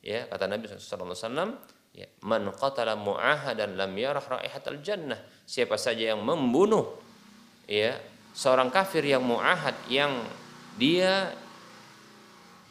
Ya 0.00 0.24
kata 0.30 0.48
Nabi 0.48 0.68
Shallallahu 0.70 1.12
Alaihi 1.12 1.20
Wasallam 1.20 1.50
ya 1.96 2.06
man 2.24 2.42
qatala 2.52 2.94
mu'ahadan 2.96 3.76
lam 3.76 3.92
yarah 3.96 4.24
raihatal 4.24 4.80
jannah. 4.80 5.20
Siapa 5.44 5.76
saja 5.76 6.14
yang 6.14 6.22
membunuh 6.24 6.96
ya 7.66 7.98
seorang 8.36 8.68
kafir 8.70 9.02
yang 9.04 9.24
mu'ahad 9.24 9.74
yang 9.90 10.12
dia 10.76 11.32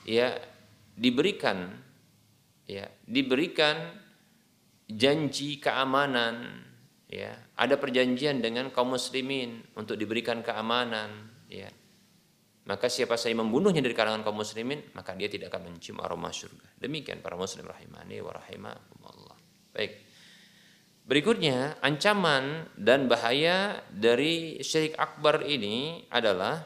ya 0.06 0.38
diberikan 0.96 1.74
ya 2.70 2.88
diberikan 3.04 4.06
janji 4.90 5.58
keamanan 5.58 6.66
ya. 7.10 7.34
Ada 7.58 7.80
perjanjian 7.82 8.40
dengan 8.44 8.70
kaum 8.70 8.94
muslimin 8.94 9.64
untuk 9.76 9.98
diberikan 9.98 10.46
keamanan 10.46 11.32
ya. 11.50 11.70
Maka 12.66 12.90
siapa 12.90 13.14
saya 13.14 13.38
membunuhnya 13.38 13.78
dari 13.78 13.94
kalangan 13.94 14.26
kaum 14.26 14.42
muslimin 14.42 14.82
maka 14.98 15.14
dia 15.14 15.30
tidak 15.30 15.54
akan 15.54 15.74
mencium 15.74 16.02
aroma 16.02 16.34
surga. 16.34 16.82
Demikian 16.82 17.22
para 17.22 17.38
muslim 17.38 17.70
rahimani 17.70 18.22
wa 18.22 18.32
rahimakumullah. 18.34 19.38
Baik. 19.74 20.02
Berikutnya 21.06 21.78
ancaman 21.86 22.66
dan 22.74 23.06
bahaya 23.06 23.86
dari 23.94 24.58
syirik 24.66 24.98
akbar 24.98 25.46
ini 25.46 26.10
adalah 26.10 26.66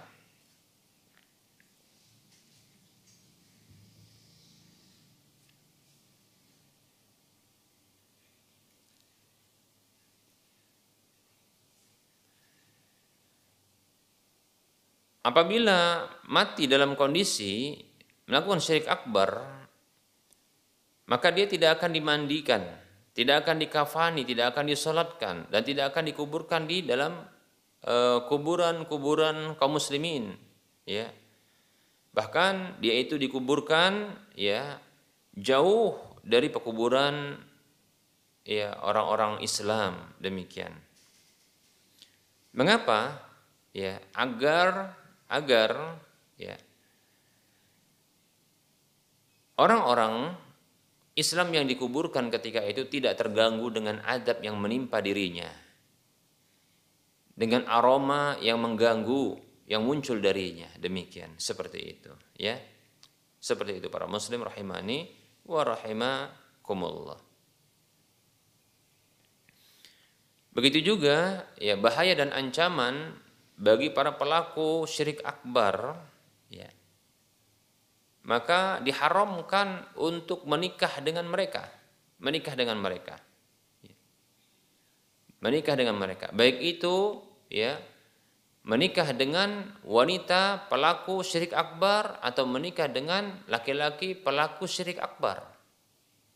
apabila 15.26 16.08
mati 16.28 16.68
dalam 16.68 16.96
kondisi 16.96 17.76
melakukan 18.30 18.62
syirik 18.62 18.88
akbar 18.88 19.44
maka 21.10 21.28
dia 21.34 21.50
tidak 21.50 21.82
akan 21.82 21.92
dimandikan 21.96 22.62
tidak 23.12 23.44
akan 23.44 23.60
dikafani 23.60 24.24
tidak 24.24 24.56
akan 24.56 24.66
disolatkan 24.70 25.36
dan 25.52 25.62
tidak 25.66 25.92
akan 25.92 26.08
dikuburkan 26.08 26.70
di 26.70 26.86
dalam 26.88 27.20
eh, 27.84 28.20
kuburan-kuburan 28.32 29.54
uh, 29.54 29.56
kaum 29.60 29.76
muslimin 29.76 30.50
ya. 30.90 31.06
Bahkan 32.10 32.82
dia 32.82 32.98
itu 32.98 33.22
dikuburkan 33.22 34.10
ya 34.34 34.82
jauh 35.38 35.94
dari 36.26 36.50
pekuburan 36.50 37.38
ya 38.42 38.74
orang-orang 38.82 39.46
Islam 39.46 40.18
demikian. 40.18 40.74
Mengapa? 42.58 43.30
Ya 43.70 44.02
agar 44.18 44.98
agar 45.30 46.02
ya 46.36 46.58
orang-orang 49.62 50.34
Islam 51.20 51.52
yang 51.52 51.68
dikuburkan 51.68 52.32
ketika 52.32 52.64
itu 52.64 52.88
tidak 52.88 53.20
terganggu 53.20 53.68
dengan 53.68 54.00
adab 54.08 54.40
yang 54.40 54.56
menimpa 54.56 55.04
dirinya. 55.04 55.52
Dengan 57.36 57.68
aroma 57.68 58.40
yang 58.40 58.60
mengganggu 58.60 59.36
yang 59.68 59.84
muncul 59.84 60.20
darinya. 60.24 60.68
Demikian 60.80 61.36
seperti 61.36 61.80
itu 61.80 62.12
ya. 62.40 62.56
Seperti 63.40 63.84
itu 63.84 63.88
para 63.92 64.08
muslim 64.08 64.44
rahimani 64.44 65.12
wa 65.48 65.64
rahimakumullah. 65.64 67.20
Begitu 70.56 70.96
juga 70.96 71.48
ya 71.56 71.80
bahaya 71.80 72.16
dan 72.16 72.36
ancaman 72.36 73.16
bagi 73.60 73.92
para 73.92 74.16
pelaku 74.16 74.88
syirik 74.88 75.20
akbar 75.28 76.00
ya 76.48 76.72
maka 78.24 78.80
diharamkan 78.80 79.84
untuk 80.00 80.48
menikah 80.48 81.04
dengan 81.04 81.28
mereka 81.28 81.68
menikah 82.20 82.56
dengan 82.56 82.80
mereka 82.80 83.16
ya. 83.84 83.96
menikah 85.44 85.76
dengan 85.76 85.96
mereka. 85.96 86.32
Baik 86.36 86.60
itu 86.60 87.20
ya 87.48 87.80
menikah 88.68 89.12
dengan 89.16 89.76
wanita 89.88 90.68
pelaku 90.68 91.24
syirik 91.24 91.56
akbar 91.56 92.20
atau 92.24 92.44
menikah 92.44 92.92
dengan 92.92 93.40
laki-laki 93.48 94.14
pelaku 94.14 94.68
syirik 94.68 95.00
akbar. 95.00 95.44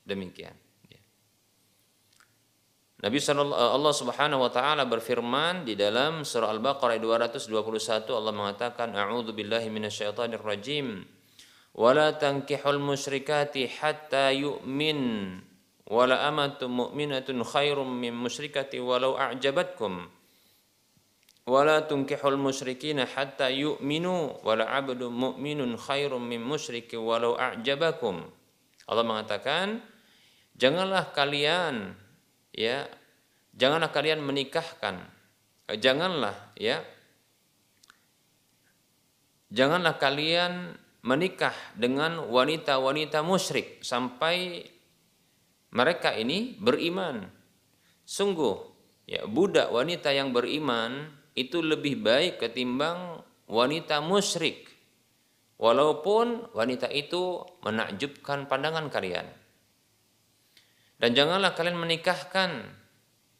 Demikian 0.03 0.62
Nabi 3.03 3.19
Allah 3.19 3.91
Subhanahu 3.91 4.47
wa 4.47 4.51
taala 4.53 4.87
berfirman 4.87 5.67
di 5.67 5.75
dalam 5.75 6.23
surah 6.23 6.47
Al-Baqarah 6.55 7.03
221 7.03 8.07
Allah 8.15 8.31
mengatakan 8.31 8.95
a'udzu 8.95 9.35
billahi 9.35 9.67
minasyaitonir 9.67 10.39
rajim 10.39 11.03
wala 11.75 12.15
tankihul 12.15 12.79
musyrikati 12.79 13.67
hatta 13.67 14.31
yu'min. 14.31 15.35
Wala 15.83 16.23
amatun 16.31 16.71
mu'minatun 16.71 17.43
khairum 17.43 17.91
min 17.91 18.15
musyrikati 18.15 18.79
walau 18.79 19.19
a'jabatkum. 19.19 20.07
Wala 21.43 21.83
tunkihul 21.83 22.39
musyrikina 22.39 23.03
hatta 23.03 23.51
yu'minu. 23.51 24.47
Wala 24.47 24.63
'abdun 24.63 25.11
mu'minun 25.11 25.75
khairum 25.75 26.23
min 26.23 26.39
musyriki 26.39 26.95
walau 26.95 27.35
a'jabakum. 27.35 28.23
Allah 28.87 29.03
mengatakan 29.03 29.83
janganlah 30.55 31.11
kalian 31.11 31.99
ya 32.53 32.85
janganlah 33.57 33.89
kalian 33.89 34.21
menikahkan. 34.21 35.01
Eh, 35.69 35.77
janganlah 35.81 36.53
ya. 36.57 36.81
Janganlah 39.53 40.01
kalian 40.01 40.73
menikah 41.05 41.53
dengan 41.77 42.25
wanita-wanita 42.25 43.21
musyrik 43.21 43.85
sampai 43.85 44.65
mereka 45.69 46.13
ini 46.17 46.57
beriman. 46.57 47.29
Sungguh 48.01 48.57
ya 49.05 49.29
budak 49.29 49.69
wanita 49.69 50.09
yang 50.09 50.33
beriman 50.33 51.13
itu 51.37 51.61
lebih 51.61 52.01
baik 52.01 52.41
ketimbang 52.41 53.21
wanita 53.45 54.01
musyrik. 54.01 54.73
Walaupun 55.61 56.49
wanita 56.57 56.89
itu 56.89 57.45
menakjubkan 57.61 58.49
pandangan 58.49 58.89
kalian 58.89 59.42
dan 61.03 61.11
janganlah 61.11 61.51
kalian 61.51 61.75
menikahkan 61.75 62.63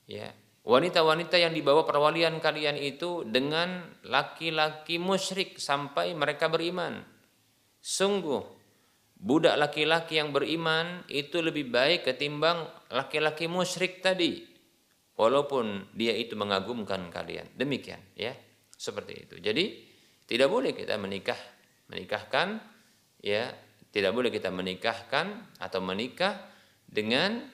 ya 0.04 0.28
wanita-wanita 0.68 1.40
yang 1.40 1.56
dibawa 1.56 1.88
perwalian 1.88 2.44
kalian 2.44 2.76
itu 2.76 3.24
dengan 3.24 3.88
laki-laki 4.04 5.00
musyrik 5.00 5.56
sampai 5.56 6.12
mereka 6.12 6.52
beriman. 6.52 7.00
Sungguh 7.80 8.44
budak 9.16 9.56
laki-laki 9.56 10.20
yang 10.20 10.36
beriman 10.36 11.08
itu 11.08 11.40
lebih 11.40 11.72
baik 11.72 12.04
ketimbang 12.04 12.68
laki-laki 12.92 13.48
musyrik 13.48 14.04
tadi. 14.04 14.44
Walaupun 15.16 15.96
dia 15.96 16.12
itu 16.20 16.36
mengagumkan 16.36 17.08
kalian. 17.08 17.48
Demikian 17.56 18.04
ya. 18.20 18.36
Seperti 18.76 19.24
itu. 19.24 19.40
Jadi 19.40 19.88
tidak 20.28 20.52
boleh 20.52 20.76
kita 20.76 21.00
menikah 21.00 21.40
menikahkan 21.88 22.60
ya, 23.24 23.56
tidak 23.96 24.12
boleh 24.12 24.28
kita 24.36 24.52
menikahkan 24.52 25.56
atau 25.64 25.80
menikah 25.80 26.52
dengan 26.90 27.53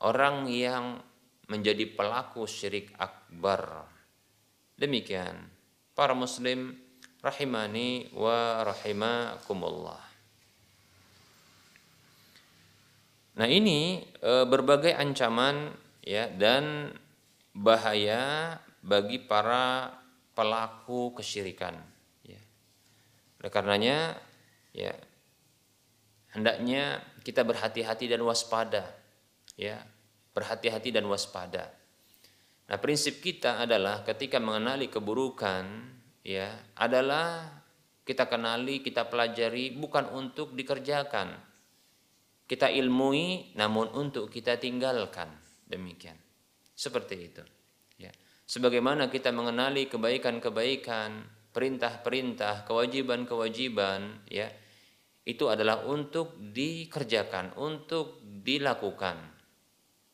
orang 0.00 0.48
yang 0.48 1.00
menjadi 1.50 1.84
pelaku 1.92 2.46
syirik 2.46 2.94
akbar. 2.96 3.84
Demikian 4.78 5.36
para 5.92 6.16
muslim 6.16 6.78
rahimani 7.20 8.08
wa 8.16 8.64
rahimakumullah. 8.64 10.00
Nah 13.36 13.48
ini 13.48 14.04
e, 14.20 14.32
berbagai 14.48 14.96
ancaman 14.96 15.72
ya 16.00 16.28
dan 16.32 16.92
bahaya 17.52 18.56
bagi 18.80 19.20
para 19.20 19.92
pelaku 20.32 21.12
kesyirikan. 21.20 21.76
Ya. 22.24 22.40
Oleh 23.40 23.52
karenanya 23.52 24.16
ya 24.72 24.96
hendaknya 26.32 27.04
kita 27.20 27.44
berhati-hati 27.44 28.08
dan 28.08 28.24
waspada, 28.24 28.86
ya 29.60 29.84
berhati-hati 30.32 30.88
dan 30.88 31.04
waspada. 31.04 31.68
Nah 32.72 32.78
prinsip 32.80 33.20
kita 33.20 33.60
adalah 33.60 34.00
ketika 34.08 34.40
mengenali 34.40 34.88
keburukan, 34.88 35.68
ya 36.24 36.48
adalah 36.80 37.60
kita 38.08 38.24
kenali, 38.24 38.80
kita 38.80 39.12
pelajari 39.12 39.76
bukan 39.76 40.08
untuk 40.16 40.56
dikerjakan, 40.56 41.36
kita 42.48 42.72
ilmui 42.72 43.52
namun 43.60 43.92
untuk 43.92 44.32
kita 44.32 44.56
tinggalkan. 44.56 45.28
Demikian. 45.68 46.16
Seperti 46.72 47.14
itu. 47.20 47.44
Ya. 48.00 48.10
Sebagaimana 48.48 49.12
kita 49.12 49.30
mengenali 49.30 49.86
kebaikan-kebaikan 49.86 51.38
perintah-perintah 51.50 52.66
kewajiban-kewajiban 52.66 54.26
ya 54.30 54.50
itu 55.26 55.46
adalah 55.50 55.86
untuk 55.86 56.38
dikerjakan 56.38 57.54
untuk 57.58 58.22
dilakukan 58.22 59.29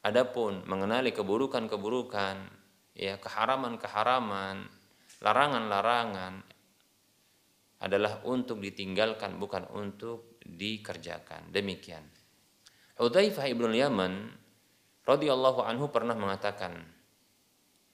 adapun 0.07 0.63
mengenali 0.71 1.11
keburukan-keburukan 1.11 2.37
ya 2.95 3.19
keharaman-keharaman 3.19 4.63
larangan-larangan 5.19 6.47
adalah 7.83 8.23
untuk 8.23 8.63
ditinggalkan 8.63 9.35
bukan 9.43 9.67
untuk 9.75 10.39
dikerjakan 10.47 11.51
demikian 11.51 12.07
Hudzaifah 12.97 13.45
ibn 13.53 13.69
Yaman 13.77 14.33
radhiyallahu 15.05 15.61
anhu 15.61 15.93
pernah 15.93 16.17
mengatakan, 16.17 16.81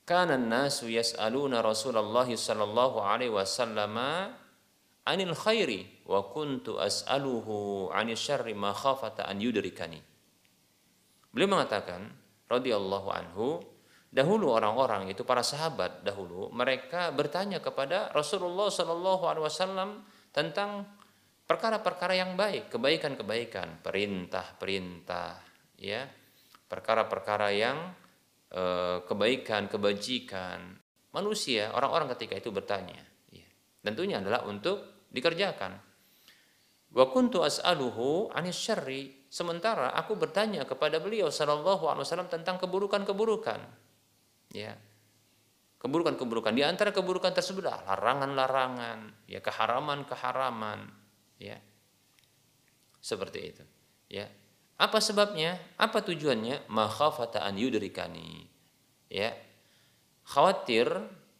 "Kana 0.07 0.39
an-nasu 0.39 0.87
yas'aluna 0.87 1.59
Rasulullah 1.59 2.23
sallallahu 2.23 3.03
alaihi 3.03 3.35
wasallam 3.35 3.99
anil 5.03 5.35
khairi 5.35 6.07
wa 6.07 6.23
kuntu 6.31 6.79
as'aluhu 6.79 7.91
'anil 7.91 8.15
syarri 8.15 8.55
ma 8.55 8.71
khafata 8.71 9.27
an 9.27 9.43
yudrikani." 9.43 10.12
Beliau 11.33 11.57
mengatakan 11.59 12.13
radhiyallahu 12.47 13.09
anhu, 13.09 13.59
dahulu 14.13 14.53
orang-orang 14.53 15.09
itu 15.09 15.25
para 15.25 15.41
sahabat 15.41 16.05
dahulu 16.05 16.53
mereka 16.53 17.09
bertanya 17.17 17.65
kepada 17.65 18.13
Rasulullah 18.13 18.69
sallallahu 18.69 19.25
alaihi 19.25 19.45
wasallam 19.49 20.05
tentang 20.29 20.85
perkara-perkara 21.49 22.17
yang 22.17 22.33
baik, 22.37 22.69
kebaikan-kebaikan, 22.73 23.85
perintah-perintah, 23.85 25.41
ya, 25.77 26.09
perkara-perkara 26.69 27.49
yang 27.53 27.93
e, 28.49 28.63
kebaikan, 29.05 29.69
kebajikan. 29.69 30.81
Manusia, 31.13 31.77
orang-orang 31.77 32.17
ketika 32.17 32.41
itu 32.41 32.49
bertanya, 32.49 33.01
ya. 33.29 33.45
tentunya 33.85 34.25
adalah 34.25 34.49
untuk 34.49 35.05
dikerjakan. 35.13 35.77
Wa 36.93 37.05
kuntu 37.13 37.45
as'aluhu 37.45 38.33
anis 38.33 38.57
syarri. 38.57 39.22
Sementara 39.33 39.97
aku 39.97 40.13
bertanya 40.13 40.69
kepada 40.69 41.01
beliau 41.01 41.33
sallallahu 41.33 41.89
alaihi 41.89 42.05
wasallam 42.05 42.29
tentang 42.29 42.61
keburukan-keburukan. 42.61 43.65
Ya. 44.53 44.77
Keburukan-keburukan. 45.81 46.53
Di 46.53 46.61
antara 46.61 46.93
keburukan 46.93 47.33
tersebut 47.33 47.65
larangan-larangan, 47.65 49.25
ya 49.25 49.41
keharaman-keharaman, 49.41 50.85
ya. 51.41 51.57
Seperti 53.01 53.41
itu 53.41 53.65
ya. 54.13 54.29
Apa 54.77 55.01
sebabnya? 55.01 55.57
Apa 55.81 56.05
tujuannya? 56.05 56.69
Makhafata 56.69 57.41
an 57.41 57.57
yudrikani 57.57 58.45
ya. 59.09 59.33
Khawatir 60.29 60.87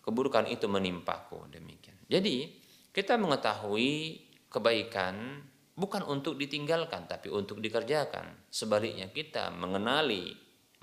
keburukan 0.01 0.49
itu 0.49 0.67
menimpaku 0.67 1.47
demikian. 1.53 1.95
Jadi 2.09 2.51
kita 2.91 3.21
mengetahui 3.21 4.25
kebaikan 4.51 5.45
bukan 5.83 6.07
untuk 6.07 6.39
ditinggalkan 6.39 7.11
tapi 7.11 7.27
untuk 7.27 7.59
dikerjakan 7.59 8.47
sebaliknya 8.47 9.11
kita 9.11 9.51
mengenali 9.51 10.31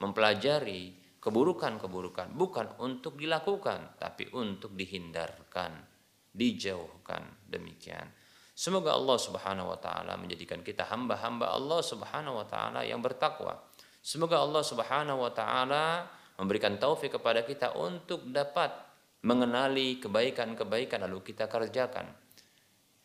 mempelajari 0.04 1.16
keburukan-keburukan 1.24 2.36
bukan 2.36 2.68
untuk 2.84 3.16
dilakukan 3.16 3.96
tapi 3.96 4.28
untuk 4.36 4.76
dihindarkan 4.76 5.72
dijauhkan 6.36 7.48
demikian 7.48 8.12
Semoga 8.60 8.92
Allah 8.92 9.16
Subhanahu 9.16 9.72
wa 9.72 9.80
taala 9.80 10.20
menjadikan 10.20 10.60
kita 10.60 10.84
hamba-hamba 10.92 11.48
Allah 11.56 11.80
Subhanahu 11.80 12.44
wa 12.44 12.44
taala 12.44 12.84
yang 12.84 13.00
bertakwa. 13.00 13.56
Semoga 14.04 14.44
Allah 14.44 14.60
Subhanahu 14.68 15.24
wa 15.24 15.32
taala 15.32 16.12
memberikan 16.36 16.76
taufik 16.76 17.16
kepada 17.16 17.48
kita 17.48 17.72
untuk 17.80 18.28
dapat 18.28 18.68
mengenali 19.24 20.04
kebaikan-kebaikan 20.04 21.08
lalu 21.08 21.24
kita 21.24 21.48
kerjakan. 21.48 22.12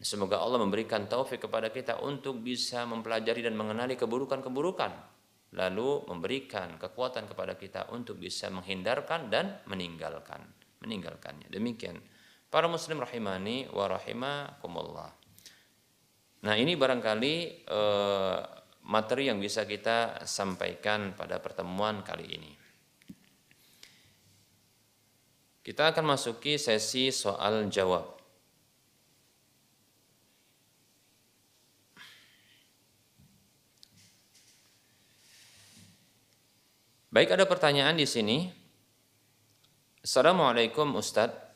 Semoga 0.05 0.37
Allah 0.45 0.61
memberikan 0.61 1.09
taufik 1.09 1.49
kepada 1.49 1.73
kita 1.73 2.05
untuk 2.05 2.45
bisa 2.45 2.85
mempelajari 2.85 3.41
dan 3.41 3.57
mengenali 3.57 3.97
keburukan-keburukan 3.97 5.15
lalu 5.55 6.03
memberikan 6.11 6.77
kekuatan 6.77 7.31
kepada 7.31 7.55
kita 7.55 7.89
untuk 7.95 8.19
bisa 8.19 8.51
menghindarkan 8.51 9.31
dan 9.31 9.63
meninggalkan 9.71 10.43
meninggalkannya. 10.83 11.49
Demikian 11.49 11.97
para 12.51 12.67
muslim 12.67 13.01
rahimani 13.01 13.71
wa 13.71 13.87
rahimakumullah. 13.87 15.11
Nah 16.45 16.55
ini 16.59 16.77
barangkali 16.77 17.35
eh, 17.65 18.39
materi 18.85 19.31
yang 19.31 19.41
bisa 19.41 19.65
kita 19.65 20.27
sampaikan 20.29 21.17
pada 21.17 21.41
pertemuan 21.41 22.05
kali 22.05 22.27
ini. 22.29 22.53
Kita 25.65 25.97
akan 25.97 26.13
masuki 26.13 26.61
sesi 26.61 27.09
soal 27.09 27.73
jawab. 27.73 28.14
Baik 37.15 37.31
ada 37.31 37.47
pertanyaan 37.47 37.95
di 37.95 38.11
sini. 38.11 38.51
Assalamualaikum 40.03 40.99
Ustadz. 40.99 41.47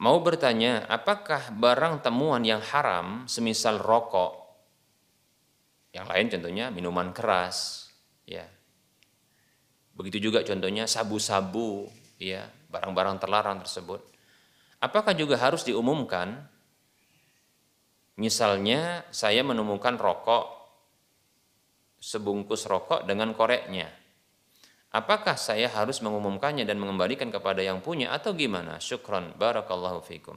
Mau 0.00 0.24
bertanya, 0.24 0.88
apakah 0.88 1.52
barang 1.52 2.00
temuan 2.00 2.40
yang 2.40 2.64
haram, 2.64 3.28
semisal 3.28 3.76
rokok, 3.76 4.32
yang 5.92 6.08
lain 6.08 6.32
contohnya 6.32 6.72
minuman 6.72 7.12
keras, 7.12 7.92
ya. 8.24 8.48
Begitu 9.92 10.32
juga 10.32 10.40
contohnya 10.48 10.88
sabu-sabu, 10.88 11.92
ya, 12.16 12.48
barang-barang 12.72 13.20
terlarang 13.20 13.60
tersebut. 13.60 14.00
Apakah 14.80 15.12
juga 15.12 15.36
harus 15.36 15.60
diumumkan? 15.60 16.48
Misalnya 18.16 19.04
saya 19.12 19.44
menemukan 19.44 20.00
rokok 20.00 20.59
sebungkus 22.00 22.64
rokok 22.64 23.04
dengan 23.04 23.36
koreknya. 23.36 23.92
Apakah 24.90 25.38
saya 25.38 25.70
harus 25.70 26.02
mengumumkannya 26.02 26.66
dan 26.66 26.80
mengembalikan 26.82 27.30
kepada 27.30 27.62
yang 27.62 27.78
punya 27.78 28.10
atau 28.10 28.34
gimana? 28.34 28.82
Syukran. 28.82 29.36
Barakallahu 29.38 30.02
fikum. 30.02 30.34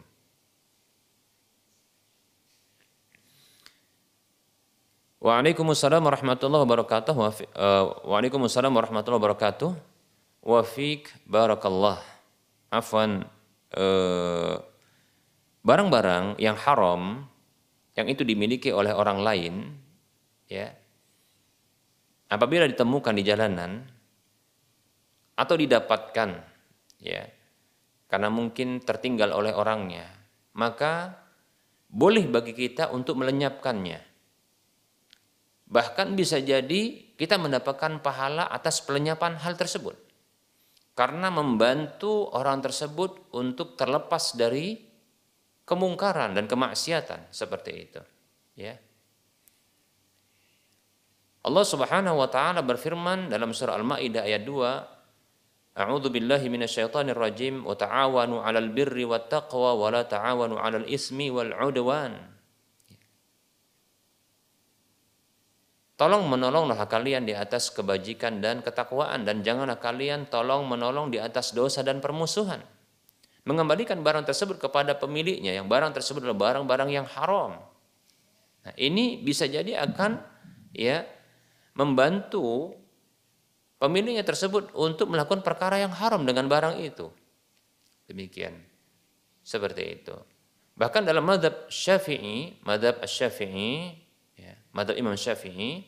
Waalaikumsalam 5.24 6.04
warahmatullahi 6.04 6.68
wabarakatuh. 6.68 7.14
Eh, 7.16 7.86
Waalaikumsalam 8.06 8.70
warahmatullahi 8.70 9.22
wabarakatuh. 9.24 9.72
Wa 10.44 10.62
fik 10.62 11.10
barakallah. 11.26 11.98
Afwan 12.70 13.26
eh, 13.74 14.56
barang-barang 15.64 16.38
yang 16.38 16.60
haram 16.60 17.26
yang 17.96 18.08
itu 18.12 18.22
dimiliki 18.28 18.70
oleh 18.70 18.92
orang 18.92 19.24
lain 19.24 19.54
ya 20.52 20.76
apabila 22.34 22.66
ditemukan 22.66 23.14
di 23.14 23.24
jalanan 23.24 23.86
atau 25.38 25.54
didapatkan 25.54 26.30
ya 26.98 27.24
karena 28.10 28.30
mungkin 28.34 28.82
tertinggal 28.82 29.30
oleh 29.34 29.54
orangnya 29.54 30.10
maka 30.54 31.24
boleh 31.94 32.26
bagi 32.26 32.58
kita 32.58 32.90
untuk 32.90 33.22
melenyapkannya. 33.22 34.02
Bahkan 35.70 36.18
bisa 36.18 36.42
jadi 36.42 37.14
kita 37.14 37.38
mendapatkan 37.38 38.02
pahala 38.02 38.50
atas 38.50 38.82
pelenyapan 38.82 39.38
hal 39.38 39.54
tersebut. 39.54 39.94
Karena 40.94 41.34
membantu 41.34 42.30
orang 42.34 42.62
tersebut 42.62 43.34
untuk 43.34 43.74
terlepas 43.74 44.38
dari 44.38 44.78
kemungkaran 45.66 46.38
dan 46.38 46.46
kemaksiatan 46.46 47.34
seperti 47.34 47.72
itu. 47.74 48.02
Ya. 48.54 48.78
Allah 51.44 51.66
Subhanahu 51.68 52.24
wa 52.24 52.28
taala 52.32 52.64
berfirman 52.64 53.28
dalam 53.28 53.52
surah 53.52 53.76
Al-Maidah 53.76 54.24
ayat 54.24 54.48
2, 54.48 55.76
A'udzu 55.76 56.08
billahi 56.14 56.48
minasyaitonir 56.48 57.18
rajim 57.18 57.66
wa 57.66 57.74
ta'awanu 57.76 58.40
'alal 58.40 58.70
birri 58.72 59.04
wat 59.04 59.28
taqwa 59.28 59.76
wa 59.76 59.90
la 59.92 60.08
ta'awanu 60.08 60.56
'alal 60.56 60.88
ismi 60.88 61.34
wal 61.34 61.52
'udwan. 61.52 62.16
Tolong 65.98 66.26
menolonglah 66.26 66.78
kalian 66.90 67.28
di 67.28 67.34
atas 67.38 67.70
kebajikan 67.70 68.42
dan 68.42 68.66
ketakwaan 68.66 69.26
dan 69.28 69.46
janganlah 69.46 69.78
kalian 69.78 70.26
tolong 70.26 70.66
menolong 70.66 71.14
di 71.14 71.22
atas 71.22 71.54
dosa 71.54 71.86
dan 71.86 72.02
permusuhan 72.02 72.64
mengembalikan 73.44 74.00
barang 74.00 74.24
tersebut 74.24 74.58
kepada 74.60 74.96
pemiliknya 74.96 75.52
yang 75.52 75.68
barang 75.68 75.92
tersebut 75.92 76.24
adalah 76.24 76.40
barang-barang 76.40 76.90
yang 76.92 77.08
haram. 77.08 77.60
Nah, 78.64 78.74
ini 78.80 79.20
bisa 79.20 79.44
jadi 79.44 79.84
akan 79.84 80.24
ya 80.72 81.04
membantu 81.74 82.78
pemiliknya 83.82 84.24
tersebut 84.24 84.72
untuk 84.78 85.10
melakukan 85.12 85.42
perkara 85.42 85.82
yang 85.82 85.92
haram 85.92 86.24
dengan 86.24 86.48
barang 86.48 86.80
itu. 86.80 87.10
Demikian. 88.08 88.56
Seperti 89.44 89.84
itu. 90.02 90.16
Bahkan 90.74 91.06
dalam 91.06 91.28
madhab 91.28 91.68
syafi'i, 91.70 92.58
madhab 92.66 93.04
syafi'i, 93.06 93.94
ya, 94.40 94.54
madhab 94.74 94.98
imam 94.98 95.14
syafi'i, 95.14 95.84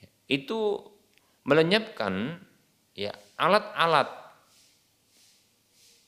ya, 0.00 0.08
itu 0.26 0.80
melenyapkan 1.46 2.40
ya 2.94 3.14
alat-alat 3.40 4.08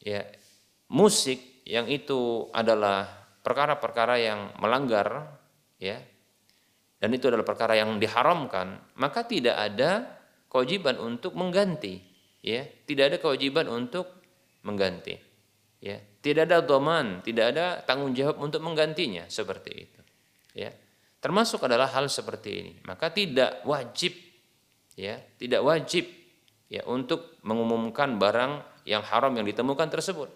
ya 0.02 0.26
musik 0.90 1.64
yang 1.64 1.86
itu 1.88 2.50
adalah 2.52 3.06
perkara-perkara 3.40 4.18
yang 4.18 4.40
melanggar 4.58 5.38
ya 5.78 6.02
dan 7.02 7.10
itu 7.10 7.26
adalah 7.26 7.42
perkara 7.42 7.74
yang 7.74 7.98
diharamkan 7.98 8.78
maka 8.94 9.26
tidak 9.26 9.58
ada 9.58 10.22
kewajiban 10.46 11.02
untuk 11.02 11.34
mengganti 11.34 11.98
ya. 12.44 12.62
Tidak 12.62 13.04
ada 13.08 13.16
kewajiban 13.16 13.66
untuk 13.66 14.06
mengganti 14.62 15.18
ya. 15.82 15.98
Tidak 15.98 16.46
ada 16.46 16.62
doman 16.62 17.24
tidak 17.26 17.56
ada 17.56 17.82
tanggung 17.82 18.14
jawab 18.14 18.38
untuk 18.38 18.62
menggantinya 18.62 19.26
seperti 19.26 19.72
itu 19.72 20.00
ya. 20.54 20.70
Termasuk 21.18 21.66
adalah 21.66 21.90
hal 21.90 22.06
seperti 22.06 22.50
ini. 22.52 22.72
Maka 22.86 23.10
tidak 23.10 23.66
wajib 23.66 24.12
ya 24.94 25.18
tidak 25.40 25.64
wajib 25.66 26.06
ya 26.70 26.86
untuk 26.86 27.42
mengumumkan 27.42 28.20
barang 28.20 28.84
yang 28.86 29.02
haram 29.02 29.34
yang 29.34 29.48
ditemukan 29.48 29.88
tersebut. 29.90 30.30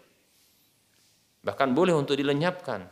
Bahkan 1.46 1.78
boleh 1.78 1.94
untuk 1.94 2.18
dilenyapkan. 2.18 2.88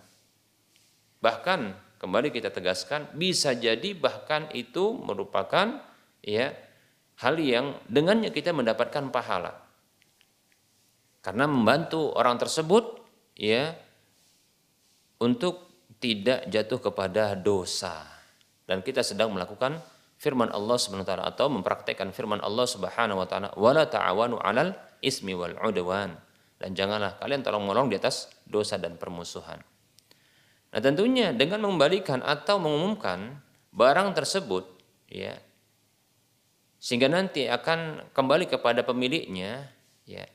Bahkan 1.19 1.61
kembali 2.05 2.29
kita 2.29 2.53
tegaskan 2.53 3.09
bisa 3.17 3.57
jadi 3.57 3.97
bahkan 3.97 4.53
itu 4.53 4.93
merupakan 4.93 5.81
ya 6.21 6.53
hal 7.17 7.41
yang 7.41 7.81
dengannya 7.89 8.29
kita 8.29 8.53
mendapatkan 8.53 9.09
pahala. 9.09 9.57
Karena 11.25 11.49
membantu 11.49 12.13
orang 12.13 12.37
tersebut 12.37 13.01
ya 13.41 13.73
untuk 15.25 15.65
tidak 15.97 16.45
jatuh 16.53 16.85
kepada 16.85 17.33
dosa. 17.33 18.05
Dan 18.69 18.85
kita 18.85 19.01
sedang 19.01 19.33
melakukan 19.33 19.81
firman 20.21 20.53
Allah 20.53 20.77
Subhanahu 20.77 21.09
wa 21.09 21.09
taala 21.09 21.25
atau 21.25 21.49
mempraktekkan 21.49 22.13
firman 22.13 22.45
Allah 22.45 22.69
Subhanahu 22.69 23.25
wa 23.25 23.29
taala 23.29 23.49
wala 23.57 23.89
ta'awanu 23.89 24.37
'alal 24.45 24.77
ismi 25.01 25.33
wal 25.33 25.57
'udwan 25.57 26.17
dan 26.61 26.77
janganlah 26.77 27.17
kalian 27.17 27.41
tolong 27.41 27.65
menolong 27.65 27.89
di 27.89 27.97
atas 27.97 28.29
dosa 28.45 28.77
dan 28.77 29.01
permusuhan. 29.01 29.74
Nah, 30.75 30.83
tentunya 30.83 31.31
dengan 31.31 31.63
mengembalikan 31.63 32.19
atau 32.19 32.59
mengumumkan 32.59 33.39
barang 33.71 34.11
tersebut 34.19 34.67
ya 35.07 35.39
sehingga 36.83 37.07
nanti 37.07 37.47
akan 37.47 38.11
kembali 38.11 38.51
kepada 38.51 38.83
pemiliknya 38.83 39.71
ya. 40.03 40.27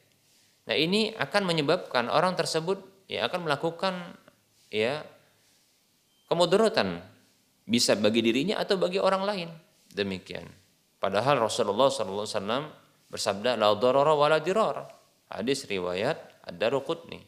Nah, 0.63 0.75
ini 0.79 1.11
akan 1.11 1.43
menyebabkan 1.43 2.07
orang 2.07 2.39
tersebut 2.39 2.79
ya 3.11 3.27
akan 3.27 3.51
melakukan 3.51 4.15
ya 4.71 5.03
kemudaratan 6.31 7.03
bisa 7.67 7.99
bagi 7.99 8.23
dirinya 8.23 8.63
atau 8.63 8.79
bagi 8.79 8.97
orang 8.97 9.27
lain. 9.27 9.49
Demikian. 9.91 10.47
Padahal 11.03 11.43
Rasulullah 11.43 11.91
SAW 11.91 12.31
bersabda 13.11 13.59
la 13.59 13.75
darara 13.75 14.15
wala 14.15 14.39
dirar 14.39 14.87
Hadis 15.29 15.69
riwayat 15.69 16.47
Ad-Daruqutni. 16.49 17.21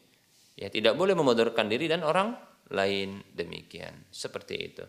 Ya, 0.58 0.66
tidak 0.66 0.98
boleh 0.98 1.14
memodorkan 1.14 1.70
diri 1.70 1.86
dan 1.86 2.02
orang 2.02 2.34
lain 2.70 3.24
demikian. 3.34 4.06
Seperti 4.12 4.54
itu. 4.60 4.84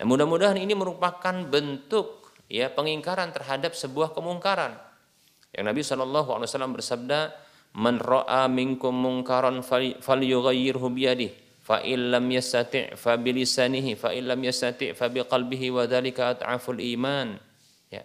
Nah, 0.00 0.04
mudah-mudahan 0.08 0.58
ini 0.58 0.74
merupakan 0.74 1.34
bentuk 1.46 2.34
ya 2.50 2.70
pengingkaran 2.72 3.30
terhadap 3.30 3.76
sebuah 3.76 4.12
kemungkaran. 4.12 4.74
Yang 5.54 5.64
Nabi 5.64 5.80
SAW 5.86 6.74
bersabda, 6.74 7.30
"Man 7.78 8.02
ra'a 8.02 8.50
minkum 8.50 8.90
mungkaran 8.90 9.62
falyughayyirhu 10.02 10.88
fa 11.62 11.80
illam 11.80 12.26
yastati' 12.28 12.98
fa 12.98 13.14
bilisanihi, 13.14 13.94
fa 13.94 14.10
illam 14.10 14.42
yastati' 14.42 14.92
fa 14.98 15.06
biqalbihi 15.08 15.70
wa 15.70 15.86
dzalika 15.86 16.34
at'aful 16.34 16.82
iman." 16.82 17.38
Ya. 17.88 18.02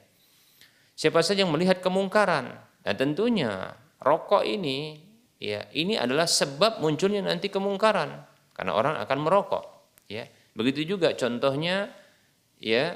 Siapa 0.93 1.25
saja 1.25 1.41
yang 1.41 1.51
melihat 1.51 1.81
kemungkaran, 1.81 2.53
dan 2.85 2.95
tentunya 2.95 3.73
rokok 3.99 4.45
ini 4.45 5.09
ya 5.41 5.65
ini 5.73 5.97
adalah 5.97 6.29
sebab 6.29 6.83
munculnya 6.83 7.25
nanti 7.25 7.49
kemungkaran 7.49 8.28
karena 8.59 8.75
orang 8.75 8.99
akan 8.99 9.17
merokok 9.23 9.63
ya. 10.11 10.27
Begitu 10.51 10.83
juga 10.83 11.15
contohnya 11.15 11.87
ya 12.59 12.91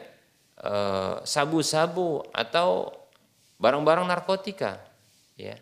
eh, 0.59 1.15
sabu-sabu 1.23 2.27
atau 2.35 2.91
barang-barang 3.63 4.03
narkotika 4.03 4.83
ya. 5.39 5.55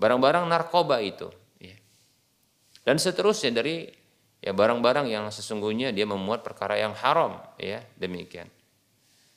Barang-barang 0.00 0.48
narkoba 0.48 1.04
itu 1.04 1.28
ya. 1.60 1.76
dan 2.88 2.96
seterusnya 2.96 3.60
dari 3.60 3.92
ya 4.40 4.56
barang-barang 4.56 5.04
yang 5.04 5.28
sesungguhnya 5.28 5.92
dia 5.92 6.08
memuat 6.08 6.40
perkara 6.40 6.80
yang 6.80 6.96
haram 6.96 7.36
ya 7.60 7.84
demikian. 8.00 8.48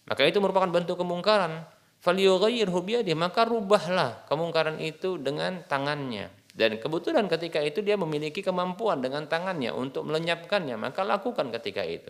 Maka 0.08 0.24
itu 0.24 0.40
merupakan 0.40 0.72
bentuk 0.72 0.96
kemungkaran. 0.96 1.68
Falyughayyirhu 2.00 2.80
biyadihi 2.80 3.20
maka 3.20 3.44
rubahlah 3.44 4.24
kemungkaran 4.32 4.80
itu 4.80 5.20
dengan 5.20 5.60
tangannya 5.68 6.39
dan 6.50 6.82
kebetulan 6.82 7.30
ketika 7.30 7.62
itu 7.62 7.86
dia 7.86 7.94
memiliki 7.94 8.42
kemampuan 8.42 9.06
dengan 9.06 9.30
tangannya 9.30 9.70
untuk 9.70 10.10
melenyapkannya 10.10 10.76
maka 10.82 11.06
lakukan 11.06 11.54
ketika 11.54 11.86
itu. 11.86 12.10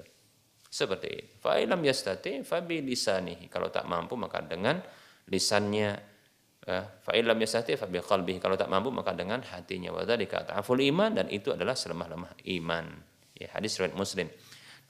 Seperti 0.70 1.08
itu. 1.10 1.34
Fa 1.42 1.58
ilam 1.58 1.82
yastati 1.82 2.46
fa 2.46 2.62
bi 2.62 2.80
lisanihi. 2.86 3.50
Kalau 3.50 3.74
tak 3.74 3.90
mampu 3.90 4.14
maka 4.14 4.46
dengan 4.46 4.78
lisannya. 5.28 5.92
Eh, 6.70 6.86
fa 7.02 7.12
ilam 7.18 7.36
yastati 7.36 7.74
fa 7.74 7.90
bi 7.90 7.98
qalbihi. 7.98 8.38
Kalau 8.38 8.54
tak 8.54 8.70
mampu 8.70 8.94
maka 8.94 9.18
dengan 9.18 9.42
hatinya. 9.42 9.90
Wa 9.90 10.06
dzalika 10.06 10.46
ta'aful 10.46 10.80
iman 10.94 11.18
dan 11.18 11.26
itu 11.34 11.50
adalah 11.50 11.74
selemah-lemah 11.74 12.46
iman. 12.62 12.86
Ya 13.34 13.50
hadis 13.58 13.82
riwayat 13.82 13.98
muslim. 13.98 14.30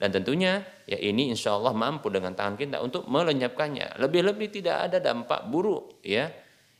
Dan 0.00 0.08
tentunya 0.12 0.64
ya 0.84 0.96
ini 0.96 1.32
insya 1.32 1.56
Allah 1.56 1.76
mampu 1.76 2.08
dengan 2.12 2.36
tangan 2.36 2.60
kita 2.60 2.80
untuk 2.84 3.08
melenyapkannya. 3.08 4.00
Lebih-lebih 4.00 4.48
tidak 4.52 4.88
ada 4.88 4.98
dampak 5.00 5.48
buruk 5.48 6.00
ya 6.04 6.28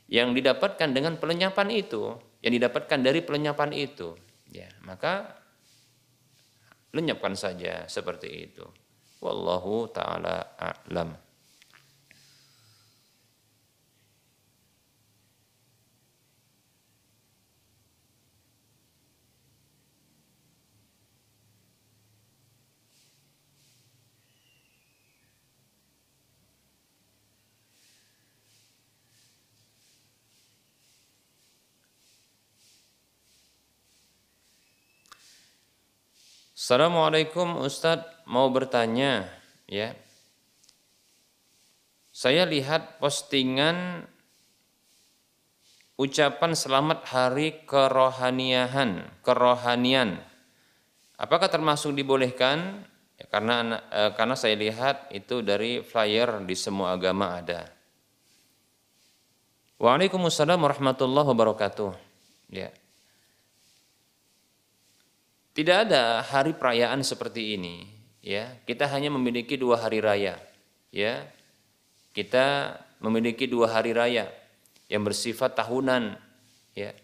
yang 0.09 0.33
didapatkan 0.33 0.89
dengan 0.89 1.21
pelenyapan 1.21 1.69
itu, 1.71 2.17
yang 2.41 2.53
didapatkan 2.57 2.99
dari 3.01 3.21
pelenyapan 3.21 3.71
itu. 3.73 4.17
Ya, 4.51 4.67
maka 4.83 5.39
lenyapkan 6.91 7.37
saja 7.37 7.87
seperti 7.87 8.51
itu. 8.51 8.65
Wallahu 9.21 9.87
taala 9.93 10.57
a'lam. 10.57 11.15
Assalamualaikum 36.61 37.57
Ustadz 37.65 38.29
mau 38.29 38.45
bertanya 38.53 39.25
ya. 39.65 39.97
Saya 42.13 42.45
lihat 42.45 43.01
postingan 43.01 44.05
ucapan 45.97 46.53
selamat 46.53 47.01
hari 47.09 47.65
kerohaniahan, 47.65 49.09
kerohanian 49.25 50.21
Apakah 51.17 51.49
termasuk 51.49 51.97
dibolehkan? 51.97 52.85
Ya, 53.17 53.25
karena 53.25 53.81
eh, 53.89 54.13
karena 54.13 54.37
saya 54.37 54.53
lihat 54.53 55.09
itu 55.17 55.41
dari 55.41 55.81
flyer 55.81 56.45
di 56.45 56.53
semua 56.53 56.93
agama 56.93 57.41
ada. 57.41 57.73
Waalaikumsalam 59.81 60.61
warahmatullahi 60.61 61.25
wabarakatuh. 61.25 61.89
Ya. 62.53 62.69
Tidak 65.51 65.77
ada 65.87 66.23
hari 66.23 66.55
perayaan 66.55 67.03
seperti 67.03 67.59
ini, 67.59 67.83
ya. 68.23 68.55
Kita 68.63 68.87
hanya 68.87 69.11
memiliki 69.11 69.59
dua 69.59 69.75
hari 69.83 69.99
raya, 69.99 70.39
ya. 70.95 71.27
Kita 72.15 72.79
memiliki 73.03 73.51
dua 73.51 73.67
hari 73.71 73.91
raya 73.91 74.31
yang 74.87 75.03
bersifat 75.03 75.55
tahunan, 75.55 76.15
ya, 76.75 76.95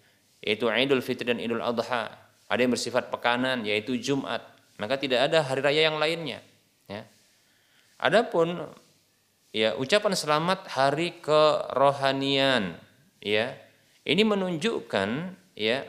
yaitu 0.44 0.68
Idul 0.72 1.04
Fitri 1.04 1.28
dan 1.28 1.44
Idul 1.44 1.60
Adha. 1.60 2.12
Ada 2.48 2.60
yang 2.64 2.72
bersifat 2.72 3.12
pekanan, 3.12 3.68
yaitu 3.68 4.00
Jumat. 4.00 4.40
Maka 4.80 4.96
tidak 4.96 5.28
ada 5.28 5.44
hari 5.44 5.60
raya 5.60 5.92
yang 5.92 6.00
lainnya, 6.00 6.40
ya. 6.88 7.04
Adapun 8.00 8.62
ya 9.52 9.74
ucapan 9.76 10.14
selamat 10.14 10.72
hari 10.72 11.20
kerohanian, 11.20 12.78
ya, 13.20 13.58
ini 14.08 14.24
menunjukkan 14.24 15.36
ya 15.58 15.84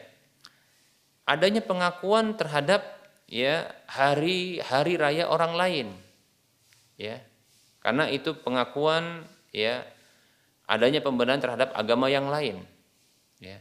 adanya 1.29 1.61
pengakuan 1.61 2.33
terhadap 2.41 2.81
ya 3.29 3.69
hari 3.85 4.65
hari 4.65 4.97
raya 4.97 5.29
orang 5.29 5.53
lain. 5.53 5.89
Ya 6.97 7.21
karena 7.85 8.11
itu 8.11 8.33
pengakuan 8.41 9.23
ya 9.53 9.85
adanya 10.69 11.05
pembenaran 11.05 11.41
terhadap 11.41 11.73
agama 11.77 12.09
yang 12.09 12.29
lain. 12.29 12.65
Ya. 13.39 13.61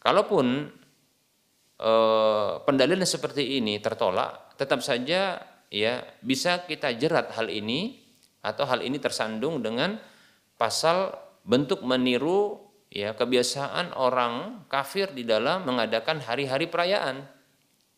Kalaupun 0.00 0.70
eh, 1.76 2.52
pendalilan 2.64 3.04
seperti 3.04 3.60
ini 3.60 3.82
tertolak 3.82 4.56
tetap 4.56 4.80
saja 4.80 5.42
ya 5.68 5.94
bisa 6.24 6.64
kita 6.64 6.94
jerat 6.96 7.34
hal 7.36 7.50
ini 7.52 8.00
atau 8.40 8.64
hal 8.64 8.80
ini 8.80 8.96
tersandung 8.96 9.60
dengan 9.60 10.00
pasal 10.56 11.12
bentuk 11.44 11.84
meniru 11.84 12.69
ya 12.90 13.14
kebiasaan 13.14 13.94
orang 13.94 14.66
kafir 14.66 15.14
di 15.14 15.22
dalam 15.22 15.62
mengadakan 15.64 16.18
hari-hari 16.20 16.66
perayaan. 16.66 17.22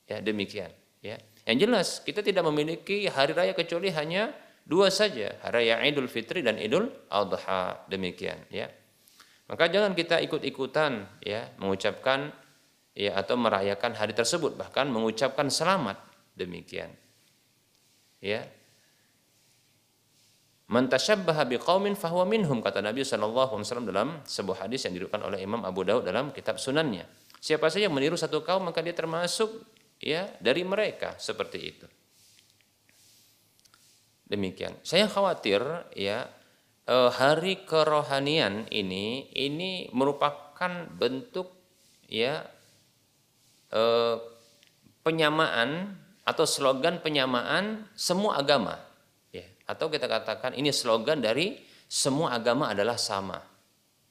Ya, 0.05 0.21
demikian, 0.21 0.69
ya. 1.01 1.17
Yang 1.49 1.59
jelas 1.67 1.89
kita 2.05 2.21
tidak 2.23 2.45
memiliki 2.47 3.09
hari 3.09 3.35
raya 3.35 3.57
kecuali 3.57 3.91
hanya 3.91 4.31
dua 4.63 4.93
saja, 4.93 5.35
hari 5.43 5.73
raya 5.73 5.83
Idul 5.83 6.07
Fitri 6.07 6.45
dan 6.45 6.61
Idul 6.61 6.93
Adha. 7.09 7.89
Demikian, 7.89 8.39
ya. 8.53 8.71
Maka 9.51 9.69
jangan 9.69 9.93
kita 9.97 10.23
ikut-ikutan 10.23 11.21
ya 11.21 11.51
mengucapkan 11.59 12.31
ya 12.95 13.17
atau 13.17 13.37
merayakan 13.37 13.97
hari 13.97 14.13
tersebut 14.13 14.57
bahkan 14.57 14.89
mengucapkan 14.89 15.49
selamat 15.49 15.99
demikian. 16.37 16.93
Ya, 18.23 18.47
Man 20.71 20.87
tasyabbaha 20.87 21.49
biqaumin 21.51 21.99
fahuwa 21.99 22.29
minhum 22.29 22.63
kata 22.63 22.79
Nabi 22.79 23.03
sallallahu 23.03 23.59
alaihi 23.59 23.67
wasallam 23.67 23.89
dalam 23.91 24.09
sebuah 24.23 24.67
hadis 24.69 24.87
yang 24.87 24.95
diriwayatkan 24.95 25.23
oleh 25.27 25.43
Imam 25.43 25.63
Abu 25.67 25.83
Daud 25.83 26.07
dalam 26.07 26.31
kitab 26.31 26.63
Sunannya. 26.63 27.05
Siapa 27.43 27.67
saja 27.67 27.91
yang 27.91 27.95
meniru 27.95 28.15
satu 28.15 28.47
kaum 28.47 28.71
maka 28.71 28.79
dia 28.79 28.95
termasuk 28.95 29.51
ya 29.99 30.31
dari 30.39 30.63
mereka 30.63 31.19
seperti 31.19 31.59
itu. 31.59 31.87
Demikian. 34.31 34.79
Saya 34.87 35.11
khawatir 35.11 35.61
ya 35.99 36.31
eh, 36.87 37.11
hari 37.11 37.67
kerohanian 37.67 38.71
ini 38.71 39.29
ini 39.35 39.91
merupakan 39.91 40.87
bentuk 40.95 41.51
ya 42.07 42.47
eh, 43.75 44.17
penyamaan 45.03 45.99
atau 46.23 46.47
slogan 46.47 47.03
penyamaan 47.03 47.91
semua 47.99 48.39
agama 48.39 48.79
atau 49.67 49.87
kita 49.87 50.11
katakan 50.11 50.55
ini 50.59 50.75
slogan 50.75 51.23
dari 51.23 51.59
semua 51.87 52.33
agama 52.37 52.73
adalah 52.73 52.97
sama. 52.97 53.37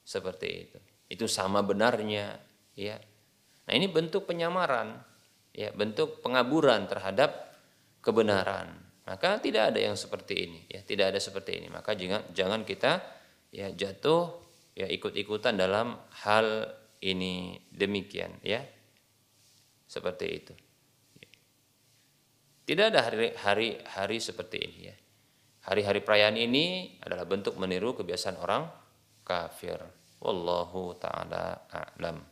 Seperti 0.02 0.48
itu. 0.50 0.80
Itu 1.12 1.26
sama 1.26 1.66
benarnya, 1.66 2.38
ya. 2.78 2.98
Nah, 3.66 3.74
ini 3.74 3.90
bentuk 3.90 4.30
penyamaran, 4.30 4.98
ya, 5.54 5.74
bentuk 5.74 6.22
pengaburan 6.22 6.86
terhadap 6.86 7.52
kebenaran. 8.02 8.72
Maka 9.06 9.42
tidak 9.42 9.74
ada 9.74 9.80
yang 9.82 9.98
seperti 9.98 10.34
ini, 10.46 10.60
ya, 10.70 10.82
tidak 10.86 11.16
ada 11.16 11.20
seperti 11.20 11.58
ini. 11.58 11.68
Maka 11.74 11.98
jangan 11.98 12.32
jangan 12.32 12.62
kita 12.64 13.02
ya 13.52 13.68
jatuh 13.74 14.32
ya 14.78 14.88
ikut-ikutan 14.88 15.58
dalam 15.60 15.98
hal 16.24 16.70
ini 17.02 17.60
demikian, 17.74 18.40
ya. 18.46 18.62
Seperti 19.90 20.28
itu. 20.32 20.54
Tidak 22.62 22.86
ada 22.88 23.04
hari 23.04 23.36
hari 23.36 23.70
hari 23.84 24.18
seperti 24.24 24.58
ini 24.64 24.80
ya. 24.88 24.96
Hari-hari 25.62 26.02
perayaan 26.02 26.38
ini 26.42 26.98
adalah 27.06 27.30
bentuk 27.30 27.54
meniru 27.62 27.94
kebiasaan 27.94 28.38
orang 28.42 28.66
kafir. 29.22 29.78
Wallahu 30.22 30.98
taala 30.98 31.70
a'lam. 31.70 32.31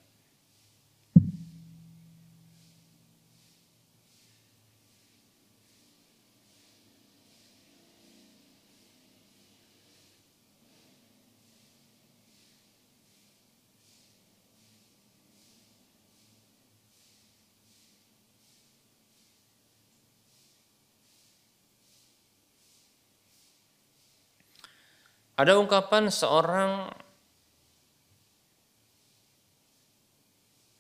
Ada 25.40 25.56
ungkapan 25.56 26.12
seorang 26.12 26.92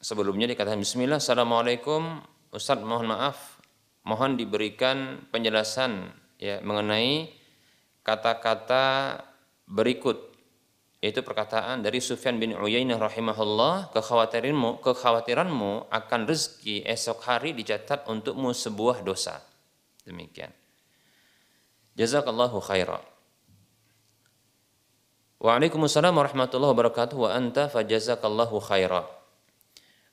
sebelumnya 0.04 0.52
dikatakan 0.52 0.84
Bismillah, 0.84 1.24
Assalamualaikum, 1.24 2.20
Ustadz 2.52 2.84
mohon 2.84 3.08
maaf, 3.08 3.64
mohon 4.04 4.36
diberikan 4.36 5.24
penjelasan 5.32 6.12
ya 6.36 6.60
mengenai 6.60 7.32
kata-kata 8.04 9.16
berikut. 9.64 10.28
Yaitu 11.00 11.24
perkataan 11.24 11.80
dari 11.80 12.04
Sufyan 12.04 12.44
bin 12.44 12.52
Uyainah 12.52 13.00
rahimahullah 13.00 13.96
kekhawatiranmu 13.96 14.84
kekhawatiranmu 14.84 15.88
akan 15.88 16.28
rezeki 16.28 16.84
esok 16.84 17.24
hari 17.24 17.56
dicatat 17.56 18.04
untukmu 18.12 18.52
sebuah 18.52 19.08
dosa. 19.08 19.40
Demikian. 20.04 20.52
Jazakallahu 21.96 22.60
khairan 22.60 23.00
Waalaikumsalam 25.40 26.20
warahmatullahi 26.20 26.76
wabarakatuh 26.76 27.16
wa 27.16 27.32
anta 27.32 27.72
fajazakallahu 27.72 28.60
khaira. 28.60 29.08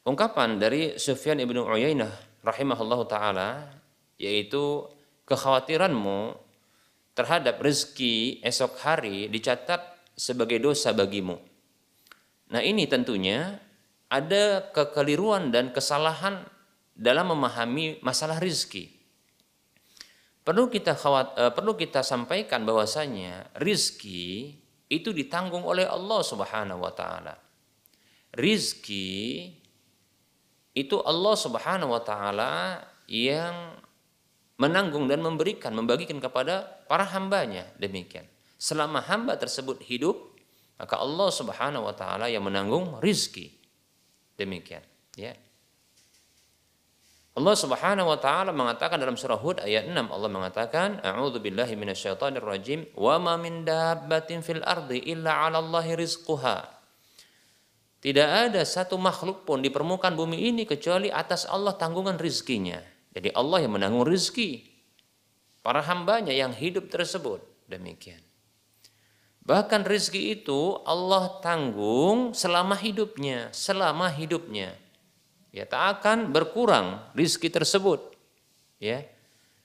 Ungkapan 0.06 0.62
dari 0.62 1.02
Sufyan 1.02 1.42
ibnu 1.42 1.66
Uyainah 1.66 2.14
rahimahullahu 2.46 3.10
taala 3.10 3.74
yaitu 4.22 4.86
kekhawatiranmu 5.26 6.30
terhadap 7.18 7.58
rezeki 7.58 8.38
esok 8.38 8.78
hari 8.78 9.26
dicatat 9.26 9.98
sebagai 10.14 10.62
dosa 10.62 10.94
bagimu. 10.94 11.42
Nah 12.54 12.62
ini 12.62 12.86
tentunya 12.86 13.58
ada 14.06 14.62
kekeliruan 14.70 15.50
dan 15.50 15.74
kesalahan 15.74 16.46
dalam 16.94 17.34
memahami 17.34 17.98
masalah 17.98 18.38
rezeki. 18.38 18.94
Perlu 20.46 20.70
kita 20.70 20.94
khawat, 20.94 21.34
eh, 21.34 21.50
perlu 21.50 21.74
kita 21.74 22.06
sampaikan 22.06 22.62
bahwasanya 22.62 23.50
rizki 23.58 24.62
itu 24.86 25.10
ditanggung 25.10 25.66
oleh 25.66 25.86
Allah 25.86 26.20
Subhanahu 26.22 26.82
wa 26.82 26.92
taala. 26.94 27.34
Rizki 28.36 29.50
itu 30.76 30.96
Allah 31.02 31.34
Subhanahu 31.34 31.90
wa 31.96 32.02
taala 32.04 32.84
yang 33.08 33.80
menanggung 34.60 35.08
dan 35.08 35.20
memberikan, 35.24 35.72
membagikan 35.72 36.20
kepada 36.20 36.84
para 36.86 37.04
hambanya 37.16 37.68
demikian. 37.80 38.24
Selama 38.56 39.04
hamba 39.04 39.36
tersebut 39.36 39.84
hidup, 39.84 40.16
maka 40.76 40.96
Allah 41.00 41.28
Subhanahu 41.32 41.88
wa 41.88 41.94
taala 41.96 42.28
yang 42.28 42.44
menanggung 42.44 43.00
rizki. 43.00 43.52
Demikian, 44.36 44.84
ya. 45.16 45.32
Allah 47.36 47.52
Subhanahu 47.52 48.08
wa 48.08 48.16
taala 48.16 48.48
mengatakan 48.48 48.96
dalam 48.96 49.12
surah 49.12 49.36
Hud 49.36 49.60
ayat 49.60 49.84
6 49.92 49.92
Allah 50.08 50.30
mengatakan 50.32 51.04
a'udzu 51.04 51.44
billahi 51.44 51.76
minasyaitonir 51.76 52.40
rajim 52.40 52.88
wa 52.96 53.20
ma 53.20 53.36
min 53.36 53.60
dabbatin 53.60 54.40
fil 54.40 54.64
ardi 54.64 55.04
illa 55.04 55.44
'ala 55.44 55.60
Allahi 55.60 56.00
rizquha 56.00 56.64
Tidak 58.00 58.28
ada 58.48 58.64
satu 58.64 58.96
makhluk 58.96 59.44
pun 59.44 59.60
di 59.60 59.68
permukaan 59.68 60.16
bumi 60.16 60.48
ini 60.48 60.64
kecuali 60.64 61.12
atas 61.12 61.44
Allah 61.44 61.76
tanggungan 61.76 62.16
rizkinya. 62.16 62.80
Jadi 63.12 63.34
Allah 63.36 63.66
yang 63.66 63.76
menanggung 63.76 64.06
rizki 64.06 64.72
para 65.60 65.84
hambanya 65.84 66.32
yang 66.32 66.56
hidup 66.56 66.88
tersebut. 66.88 67.42
Demikian. 67.66 68.22
Bahkan 69.42 69.84
rizki 69.84 70.38
itu 70.38 70.78
Allah 70.86 71.36
tanggung 71.42 72.30
selama 72.30 72.78
hidupnya. 72.78 73.50
Selama 73.50 74.06
hidupnya 74.06 74.85
ya 75.56 75.64
tak 75.64 76.04
akan 76.04 76.36
berkurang 76.36 77.00
rizki 77.16 77.48
tersebut 77.48 78.12
ya 78.76 79.00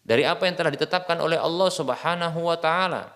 dari 0.07 0.23
apa 0.23 0.47
yang 0.47 0.55
telah 0.55 0.71
ditetapkan 0.71 1.19
oleh 1.19 1.35
Allah 1.35 1.67
Subhanahu 1.67 2.39
wa 2.47 2.55
taala. 2.55 3.11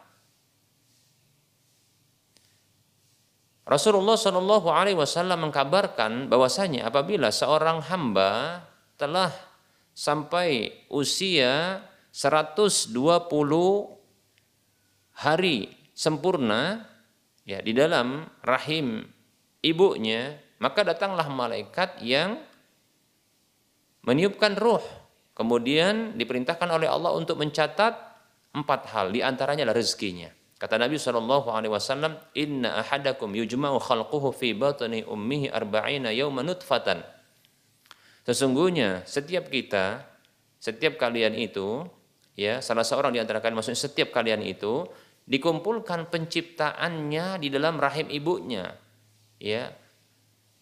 Rasulullah 3.65 4.13
Shallallahu 4.13 4.69
alaihi 4.69 4.93
wasallam 4.93 5.49
mengkabarkan 5.49 6.29
bahwasanya 6.29 6.85
apabila 6.85 7.33
seorang 7.33 7.81
hamba 7.89 8.61
telah 8.93 9.33
sampai 9.97 10.69
usia 10.93 11.81
120 12.13 12.93
hari 15.17 15.73
sempurna 15.97 16.85
ya 17.41 17.57
di 17.65 17.73
dalam 17.73 18.29
rahim 18.45 19.01
ibunya 19.65 20.37
maka 20.61 20.85
datanglah 20.85 21.25
malaikat 21.25 21.97
yang 22.05 22.37
meniupkan 24.05 24.55
ruh. 24.55 24.81
Kemudian 25.35 26.15
diperintahkan 26.15 26.69
oleh 26.71 26.87
Allah 26.87 27.11
untuk 27.11 27.35
mencatat 27.35 27.93
empat 28.55 28.81
hal 28.95 29.11
di 29.11 29.19
antaranya 29.19 29.67
adalah 29.67 29.83
rezekinya. 29.83 30.31
Kata 30.55 30.79
Nabi 30.79 30.95
Shallallahu 30.95 31.51
Alaihi 31.51 31.73
Wasallam 31.75 32.15
Inna 32.39 32.79
ahadakum 32.79 33.35
yujma'u 33.35 33.75
khalquhu 33.83 34.31
fi 34.31 34.55
batni 34.55 35.03
ummihi 35.03 35.51
arba'ina 35.51 36.15
yawma 36.15 36.47
nutfatan. 36.47 37.03
Sesungguhnya 38.23 39.03
setiap 39.03 39.51
kita 39.51 40.07
setiap 40.63 40.95
kalian 40.95 41.35
itu 41.35 41.83
ya 42.39 42.63
salah 42.63 42.87
seorang 42.87 43.13
di 43.13 43.19
antara 43.19 43.43
kalian 43.43 43.59
maksudnya 43.59 43.77
setiap 43.77 44.09
kalian 44.15 44.41
itu 44.41 44.87
dikumpulkan 45.27 46.09
penciptaannya 46.09 47.37
di 47.43 47.47
dalam 47.53 47.77
rahim 47.77 48.09
ibunya 48.09 48.73
ya 49.37 49.69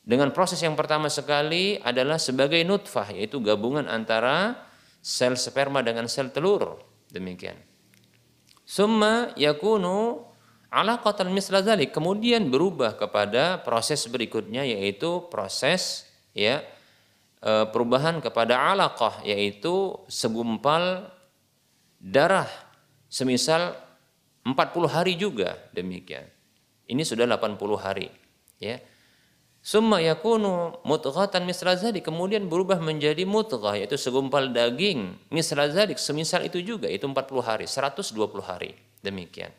dengan 0.04 0.36
proses 0.36 0.60
yang 0.60 0.76
pertama 0.76 1.08
sekali 1.08 1.80
adalah 1.80 2.20
sebagai 2.20 2.60
nutfah 2.68 3.16
yaitu 3.16 3.40
gabungan 3.40 3.88
antara 3.88 4.68
sel 5.00 5.40
sperma 5.40 5.80
dengan 5.80 6.12
sel 6.12 6.28
telur. 6.28 6.84
Demikian. 7.08 7.56
Summa 8.68 9.32
yakunu 9.40 10.28
alaqatan 10.68 11.32
misla 11.32 11.64
dzalik. 11.64 11.96
Kemudian 11.96 12.52
berubah 12.52 13.00
kepada 13.00 13.64
proses 13.64 14.04
berikutnya 14.12 14.68
yaitu 14.68 15.24
proses 15.32 16.04
ya 16.36 16.60
e, 17.40 17.52
perubahan 17.72 18.20
kepada 18.20 18.60
alaqah 18.76 19.24
yaitu 19.24 19.96
segumpal 20.12 21.08
darah 22.04 22.52
semisal 23.08 23.72
40 24.44 24.52
hari 24.92 25.16
juga 25.16 25.56
demikian. 25.72 26.28
Ini 26.92 27.08
sudah 27.08 27.24
80 27.24 27.56
hari 27.80 28.12
ya 28.60 28.84
Summa 29.64 30.04
yakunu 30.04 30.76
mutghatan 30.84 31.48
misla 31.48 31.80
zalik. 31.80 32.04
Kemudian 32.04 32.52
berubah 32.52 32.84
menjadi 32.84 33.24
mutghah 33.24 33.80
yaitu 33.80 33.96
segumpal 33.96 34.52
daging 34.52 35.16
misla 35.32 35.72
zalik. 35.72 35.96
Semisal 35.96 36.44
itu 36.44 36.60
juga 36.60 36.92
itu 36.92 37.08
40 37.08 37.40
hari, 37.40 37.64
120 37.64 38.12
hari. 38.44 38.76
Demikian. 39.00 39.56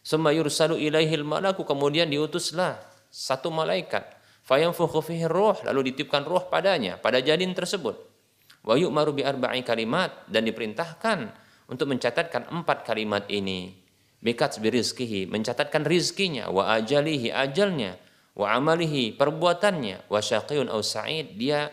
Summa 0.00 0.32
yursalu 0.32 0.80
ilaihil 0.80 1.28
malaku. 1.28 1.68
Kemudian 1.68 2.08
diutuslah 2.08 2.80
satu 3.12 3.52
malaikat. 3.52 4.08
Fayanfukhu 4.40 5.04
fihi 5.04 5.28
ruh. 5.28 5.68
Lalu 5.68 5.92
ditiupkan 5.92 6.24
ruh 6.24 6.48
padanya, 6.48 6.96
pada 6.96 7.20
janin 7.20 7.52
tersebut. 7.52 8.00
Wa 8.64 8.80
yu'maru 8.80 9.20
bi 9.20 9.20
arba'i 9.20 9.60
kalimat. 9.60 10.16
Dan 10.32 10.48
diperintahkan 10.48 11.28
untuk 11.68 11.92
mencatatkan 11.92 12.48
empat 12.48 12.88
kalimat 12.88 13.28
ini. 13.28 13.76
Bikat 14.24 14.64
birizkihi. 14.64 15.28
Mencatatkan 15.28 15.84
rizkinya. 15.84 16.48
Wa 16.48 16.80
ajalihi 16.80 17.28
ajalnya 17.36 18.08
wa 18.40 18.56
amalihi 18.56 19.12
perbuatannya. 19.12 20.08
Wa 20.08 20.24
syaqiyun 20.24 20.72
au 20.72 20.80
sa'id 20.80 21.36
dia 21.36 21.68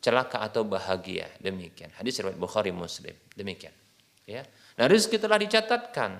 celaka 0.00 0.40
atau 0.40 0.64
bahagia. 0.64 1.28
Demikian. 1.36 1.92
Hadis 2.00 2.16
riwayat 2.24 2.40
Bukhari 2.40 2.72
Muslim. 2.72 3.12
Demikian. 3.36 3.76
Ya. 4.24 4.48
Nah 4.80 4.88
rezeki 4.88 5.20
telah 5.20 5.36
dicatatkan. 5.36 6.16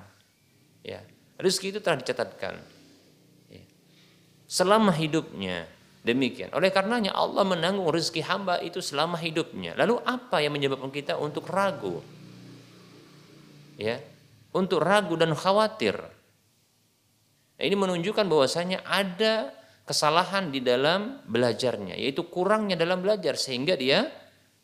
Ya. 0.84 1.00
Rezeki 1.40 1.78
itu 1.78 1.80
telah 1.80 1.96
dicatatkan. 1.96 2.60
Ya. 3.48 3.64
selama 4.44 4.92
hidupnya. 4.92 5.64
Demikian. 6.04 6.52
Oleh 6.52 6.68
karenanya 6.68 7.16
Allah 7.16 7.44
menanggung 7.48 7.88
rezeki 7.88 8.22
hamba 8.28 8.60
itu 8.60 8.84
selama 8.84 9.16
hidupnya. 9.16 9.72
Lalu 9.76 10.04
apa 10.04 10.44
yang 10.44 10.52
menyebabkan 10.52 10.92
kita 10.92 11.16
untuk 11.16 11.48
ragu? 11.48 12.04
Ya. 13.80 14.04
Untuk 14.52 14.80
ragu 14.80 15.16
dan 15.16 15.36
khawatir. 15.36 16.00
Nah, 17.58 17.64
ini 17.66 17.74
menunjukkan 17.74 18.24
bahwasanya 18.30 18.86
ada 18.86 19.57
kesalahan 19.88 20.52
di 20.52 20.60
dalam 20.60 21.24
belajarnya, 21.24 21.96
yaitu 21.96 22.28
kurangnya 22.28 22.76
dalam 22.76 23.00
belajar 23.00 23.40
sehingga 23.40 23.72
dia 23.74 24.12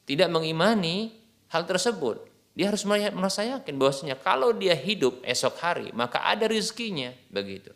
tidak 0.04 0.28
mengimani 0.28 1.16
hal 1.48 1.64
tersebut. 1.64 2.28
Dia 2.54 2.70
harus 2.70 2.86
merasa 2.86 3.42
yakin 3.42 3.74
bahwasanya 3.74 4.14
kalau 4.20 4.54
dia 4.54 4.78
hidup 4.78 5.18
esok 5.26 5.58
hari 5.58 5.90
maka 5.90 6.22
ada 6.22 6.46
rizkinya 6.46 7.10
begitu. 7.26 7.74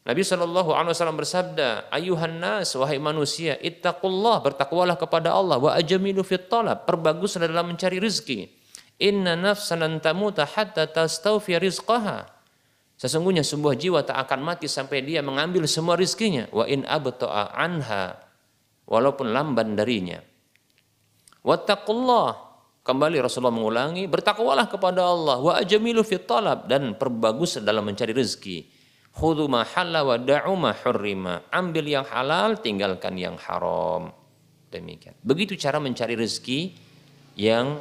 Nabi 0.00 0.24
Shallallahu 0.24 0.72
Alaihi 0.72 0.96
Wasallam 0.96 1.20
bersabda, 1.20 1.92
ayuhan 1.92 2.40
nas 2.40 2.72
wahai 2.72 2.96
manusia, 2.96 3.60
ittaqullah 3.60 4.40
bertakwalah 4.40 4.96
kepada 4.96 5.36
Allah 5.36 5.60
wa 5.60 5.76
ajamilu 5.76 6.24
fit 6.24 6.48
talab 6.48 6.88
perbaguslah 6.88 7.44
dalam 7.44 7.76
mencari 7.76 8.00
rizki. 8.00 8.48
Inna 8.96 9.36
nafsan 9.36 10.00
tamuta 10.00 10.48
hatta 10.48 10.88
tastawfi 10.88 11.60
rizqaha 11.60 12.39
Sesungguhnya 13.00 13.40
sebuah 13.40 13.80
jiwa 13.80 14.04
tak 14.04 14.28
akan 14.28 14.44
mati 14.44 14.68
sampai 14.68 15.00
dia 15.00 15.24
mengambil 15.24 15.64
semua 15.64 15.96
rizkinya. 15.96 16.52
Wa 16.52 16.68
in 16.68 16.84
abta'a 16.84 17.56
anha. 17.56 18.20
Walaupun 18.84 19.32
lamban 19.32 19.72
darinya. 19.72 20.20
Wattaqullah. 21.40 22.52
Kembali 22.84 23.16
Rasulullah 23.24 23.56
mengulangi. 23.56 24.04
Bertakwalah 24.04 24.68
kepada 24.68 25.00
Allah. 25.08 25.40
Wa 25.40 25.56
ajamilu 25.64 26.04
fit 26.04 26.28
talab. 26.28 26.68
Dan 26.68 26.92
perbagus 27.00 27.56
dalam 27.64 27.88
mencari 27.88 28.12
rezeki. 28.12 28.68
Khudu 29.16 29.48
ma 29.48 29.64
wa 29.64 30.16
da'u 30.20 30.52
ma 30.60 30.76
hurrima. 30.84 31.48
Ambil 31.48 31.88
yang 31.88 32.04
halal, 32.04 32.60
tinggalkan 32.60 33.16
yang 33.16 33.40
haram. 33.40 34.12
Demikian. 34.68 35.16
Begitu 35.24 35.56
cara 35.56 35.80
mencari 35.80 36.20
rezeki 36.20 36.76
yang 37.40 37.80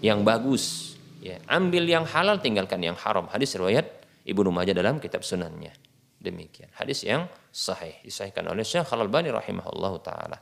yang 0.00 0.24
bagus. 0.24 0.96
Ya, 1.20 1.44
ambil 1.44 1.84
yang 1.84 2.08
halal, 2.08 2.40
tinggalkan 2.40 2.80
yang 2.80 2.96
haram. 2.96 3.28
Hadis 3.28 3.52
riwayat 3.52 4.03
Ibnu 4.24 4.48
Majah 4.48 4.72
dalam 4.72 4.96
kitab 4.98 5.20
sunannya. 5.20 5.72
Demikian. 6.16 6.72
Hadis 6.80 7.04
yang 7.04 7.28
sahih. 7.52 8.00
Disahihkan 8.00 8.48
oleh 8.48 8.64
Syekh 8.64 8.88
Al-Albani 8.88 9.28
rahimahullah 9.28 9.92
ta'ala. 10.00 10.38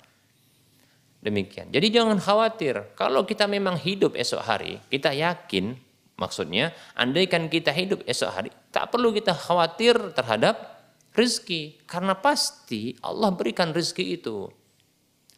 Demikian. 1.22 1.70
Jadi 1.74 1.90
jangan 1.90 2.18
khawatir. 2.22 2.94
Kalau 2.94 3.26
kita 3.26 3.50
memang 3.50 3.78
hidup 3.78 4.14
esok 4.14 4.42
hari, 4.42 4.78
kita 4.86 5.10
yakin, 5.10 5.74
maksudnya, 6.18 6.70
andaikan 6.94 7.50
kita 7.50 7.74
hidup 7.74 8.06
esok 8.06 8.30
hari, 8.30 8.50
tak 8.70 8.94
perlu 8.94 9.10
kita 9.10 9.34
khawatir 9.34 9.98
terhadap 10.14 10.82
rezeki. 11.14 11.82
Karena 11.86 12.14
pasti 12.14 12.94
Allah 13.02 13.34
berikan 13.34 13.74
rezeki 13.74 14.22
itu. 14.22 14.46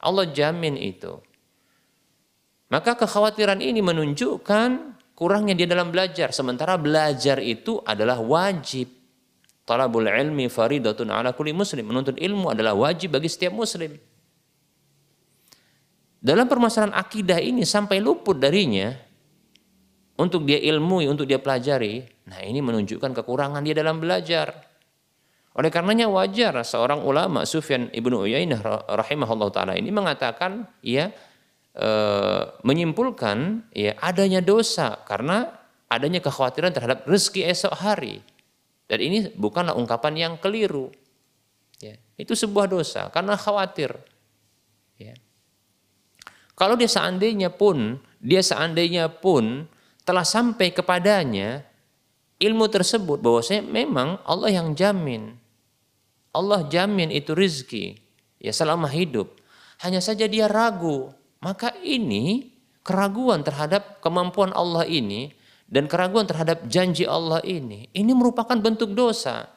Allah 0.05 0.29
jamin 0.29 0.77
itu. 0.77 1.21
Maka 2.69 2.97
kekhawatiran 2.97 3.61
ini 3.61 3.81
menunjukkan 3.85 4.71
kurangnya 5.15 5.55
dia 5.55 5.71
dalam 5.71 5.89
belajar. 5.95 6.35
Sementara 6.35 6.77
belajar 6.77 7.39
itu 7.41 7.81
adalah 7.87 8.21
wajib. 8.21 8.91
Talabul 9.65 10.11
ilmi 10.11 10.53
faridatun 10.53 11.09
ala 11.09 11.33
kulli 11.33 11.57
muslim. 11.57 11.89
Menuntut 11.89 12.21
ilmu 12.21 12.53
adalah 12.53 12.77
wajib 12.77 13.17
bagi 13.17 13.33
setiap 13.33 13.57
muslim. 13.57 13.97
Dalam 16.25 16.49
permasalahan 16.49 16.93
akidah 16.93 17.41
ini 17.41 17.65
sampai 17.65 18.01
luput 18.01 18.37
darinya 18.41 18.93
untuk 20.21 20.45
dia 20.45 20.61
ilmui, 20.61 21.09
untuk 21.09 21.29
dia 21.29 21.41
pelajari. 21.41 22.01
Nah 22.29 22.41
ini 22.45 22.65
menunjukkan 22.65 23.13
kekurangan 23.13 23.61
dia 23.65 23.77
dalam 23.77 24.01
belajar. 24.01 24.53
Oleh 25.55 25.71
karenanya 25.71 26.11
wajar 26.11 26.51
seorang 26.67 27.07
ulama 27.07 27.47
Sufyan 27.47 27.87
ibnu 27.95 28.27
Uyainah 28.27 28.91
rahimahullah 28.91 29.49
taala 29.55 29.79
ini 29.79 29.95
mengatakan 29.95 30.67
ya 30.83 31.15
e, 31.75 31.91
menyimpulkan 32.63 33.67
ya 33.75 33.99
adanya 33.99 34.39
dosa 34.41 35.03
karena 35.05 35.51
adanya 35.91 36.23
kekhawatiran 36.23 36.71
terhadap 36.71 37.05
rezeki 37.05 37.51
esok 37.51 37.75
hari. 37.75 38.23
Dan 38.87 38.99
ini 39.01 39.19
bukanlah 39.35 39.75
ungkapan 39.75 40.15
yang 40.15 40.35
keliru. 40.39 40.93
Ya, 41.83 41.99
itu 42.17 42.33
sebuah 42.39 42.71
dosa 42.71 43.11
karena 43.11 43.35
khawatir. 43.35 43.97
Ya. 44.97 45.19
Kalau 46.55 46.79
dia 46.79 46.87
seandainya 46.87 47.51
pun, 47.51 47.99
dia 48.23 48.41
seandainya 48.45 49.11
pun 49.11 49.67
telah 50.07 50.23
sampai 50.23 50.71
kepadanya 50.71 51.65
ilmu 52.39 52.69
tersebut 52.69 53.19
bahwa 53.19 53.41
saya 53.41 53.65
memang 53.65 54.21
Allah 54.23 54.53
yang 54.53 54.77
jamin. 54.77 55.35
Allah 56.35 56.67
jamin 56.67 57.09
itu 57.15 57.33
rizki 57.33 57.99
ya 58.43 58.53
selama 58.53 58.91
hidup. 58.91 59.33
Hanya 59.83 59.99
saja 60.05 60.29
dia 60.29 60.47
ragu 60.47 61.11
maka 61.45 61.77
ini 61.85 62.57
keraguan 62.81 63.45
terhadap 63.45 64.01
kemampuan 64.01 64.57
Allah 64.57 64.89
ini 64.89 65.29
dan 65.69 65.85
keraguan 65.85 66.25
terhadap 66.25 66.65
janji 66.65 67.05
Allah 67.05 67.45
ini, 67.45 67.93
ini 67.93 68.13
merupakan 68.17 68.57
bentuk 68.57 68.97
dosa. 68.97 69.53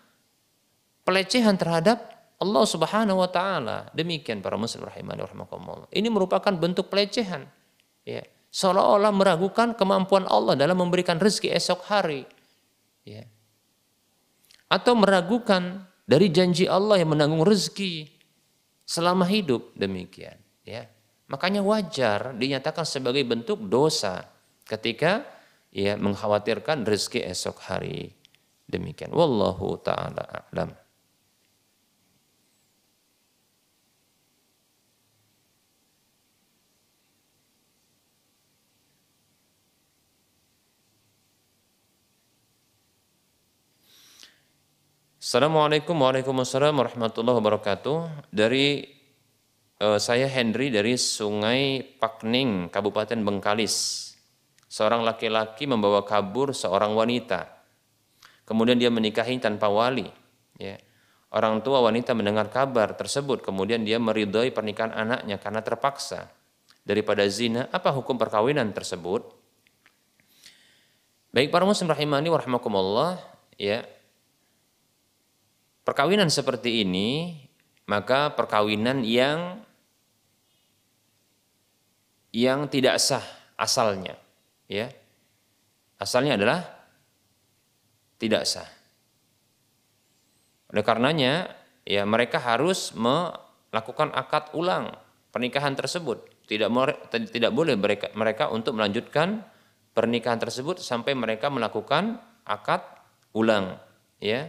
Pelecehan 1.08 1.56
terhadap 1.56 2.04
Allah 2.44 2.64
Subhanahu 2.68 3.24
wa 3.24 3.30
taala. 3.32 3.88
Demikian 3.96 4.44
para 4.44 4.60
muslim 4.60 4.84
rahimani 4.84 5.24
rahimakumullah. 5.24 5.88
Ini 5.88 6.12
merupakan 6.12 6.52
bentuk 6.52 6.92
pelecehan. 6.92 7.48
Ya. 8.04 8.28
Seolah-olah 8.52 9.16
meragukan 9.16 9.72
kemampuan 9.72 10.28
Allah 10.28 10.60
dalam 10.60 10.76
memberikan 10.76 11.16
rezeki 11.16 11.56
esok 11.56 11.88
hari. 11.88 12.28
Ya. 13.08 13.24
Atau 14.68 15.00
meragukan 15.00 15.88
dari 16.04 16.28
janji 16.28 16.68
Allah 16.68 17.00
yang 17.00 17.16
menanggung 17.16 17.48
rezeki 17.48 18.12
selama 18.84 19.24
hidup 19.24 19.72
demikian, 19.80 20.36
ya. 20.68 20.88
Makanya 21.28 21.60
wajar 21.60 22.32
dinyatakan 22.40 22.88
sebagai 22.88 23.24
bentuk 23.28 23.68
dosa 23.68 24.24
ketika 24.64 25.28
ya 25.76 26.00
mengkhawatirkan 26.00 26.88
rezeki 26.88 27.28
esok 27.28 27.60
hari. 27.68 28.16
Demikian. 28.68 29.12
Wallahu 29.12 29.80
taala 29.80 30.24
a'lam. 30.24 30.72
Assalamualaikum 45.28 45.92
warahmatullahi 46.80 47.36
wabarakatuh. 47.36 48.32
Dari 48.32 48.97
uh, 49.82 50.00
saya 50.02 50.30
Henry 50.30 50.74
dari 50.74 50.98
Sungai 50.98 51.82
Pakning, 51.82 52.70
Kabupaten 52.70 53.20
Bengkalis. 53.22 54.06
Seorang 54.68 55.02
laki-laki 55.08 55.64
membawa 55.66 56.04
kabur 56.04 56.52
seorang 56.52 56.92
wanita. 56.94 57.48
Kemudian 58.44 58.76
dia 58.76 58.92
menikahi 58.92 59.40
tanpa 59.40 59.72
wali. 59.72 60.08
Ya. 60.60 60.78
Orang 61.28 61.60
tua 61.60 61.84
wanita 61.84 62.16
mendengar 62.16 62.48
kabar 62.48 62.96
tersebut, 62.96 63.44
kemudian 63.44 63.84
dia 63.84 64.00
meridhoi 64.00 64.52
pernikahan 64.56 64.96
anaknya 64.96 65.36
karena 65.40 65.60
terpaksa. 65.60 66.32
Daripada 66.88 67.28
zina, 67.28 67.68
apa 67.68 67.92
hukum 67.92 68.16
perkawinan 68.16 68.72
tersebut? 68.72 69.28
Baik 71.36 71.52
para 71.52 71.68
muslim 71.68 71.92
rahimani 71.92 72.32
warahmatullah, 72.32 73.20
ya, 73.60 73.84
Perkawinan 75.88 76.28
seperti 76.28 76.84
ini 76.84 77.40
maka 77.88 78.36
perkawinan 78.36 79.08
yang 79.08 79.64
yang 82.36 82.68
tidak 82.68 83.00
sah 83.00 83.24
asalnya 83.58 84.16
ya. 84.68 84.92
Asalnya 85.98 86.38
adalah 86.38 86.60
tidak 88.22 88.46
sah. 88.46 88.68
Oleh 90.70 90.84
karenanya 90.84 91.50
ya 91.88 92.04
mereka 92.04 92.38
harus 92.38 92.92
melakukan 92.94 94.12
akad 94.14 94.52
ulang 94.54 94.94
pernikahan 95.32 95.74
tersebut. 95.74 96.22
Tidak 96.48 96.70
tidak 97.12 97.52
boleh 97.52 97.76
mereka 97.76 98.08
mereka 98.16 98.48
untuk 98.52 98.76
melanjutkan 98.80 99.44
pernikahan 99.92 100.40
tersebut 100.40 100.80
sampai 100.80 101.18
mereka 101.18 101.50
melakukan 101.50 102.22
akad 102.46 102.86
ulang 103.34 103.80
ya. 104.22 104.48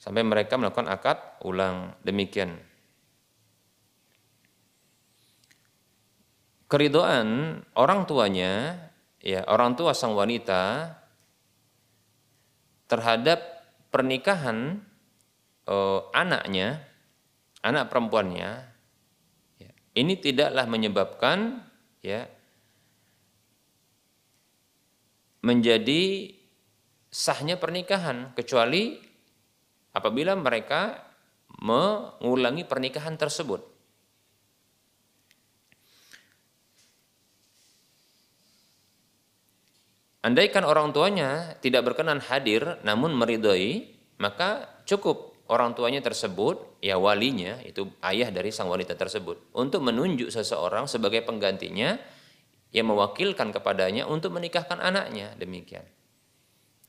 Sampai 0.00 0.24
mereka 0.24 0.56
melakukan 0.56 0.88
akad 0.88 1.18
ulang. 1.44 1.92
Demikian. 2.00 2.69
Keridoan 6.70 7.58
orang 7.74 8.06
tuanya, 8.06 8.78
ya 9.18 9.42
orang 9.50 9.74
tua 9.74 9.90
sang 9.90 10.14
wanita 10.14 10.94
terhadap 12.86 13.42
pernikahan 13.90 14.78
eh, 15.66 16.00
anaknya, 16.14 16.78
anak 17.66 17.90
perempuannya, 17.90 18.50
ya, 19.58 19.70
ini 19.98 20.14
tidaklah 20.14 20.70
menyebabkan 20.70 21.58
ya 22.06 22.30
menjadi 25.42 26.30
sahnya 27.10 27.58
pernikahan 27.58 28.30
kecuali 28.38 28.94
apabila 29.90 30.38
mereka 30.38 31.02
mengulangi 31.58 32.62
pernikahan 32.62 33.18
tersebut. 33.18 33.79
Andaikan 40.20 40.68
orang 40.68 40.92
tuanya 40.92 41.56
tidak 41.64 41.92
berkenan 41.92 42.20
hadir 42.20 42.76
namun 42.84 43.16
meridhoi, 43.16 43.88
maka 44.20 44.68
cukup 44.84 45.32
orang 45.48 45.72
tuanya 45.72 46.04
tersebut, 46.04 46.78
ya 46.84 47.00
walinya, 47.00 47.56
itu 47.64 47.88
ayah 48.04 48.28
dari 48.28 48.52
sang 48.52 48.68
wanita 48.68 48.94
tersebut, 48.94 49.56
untuk 49.56 49.80
menunjuk 49.80 50.28
seseorang 50.28 50.84
sebagai 50.84 51.24
penggantinya 51.24 51.96
yang 52.70 52.92
mewakilkan 52.92 53.48
kepadanya 53.50 54.04
untuk 54.06 54.36
menikahkan 54.36 54.76
anaknya, 54.78 55.32
demikian. 55.40 55.82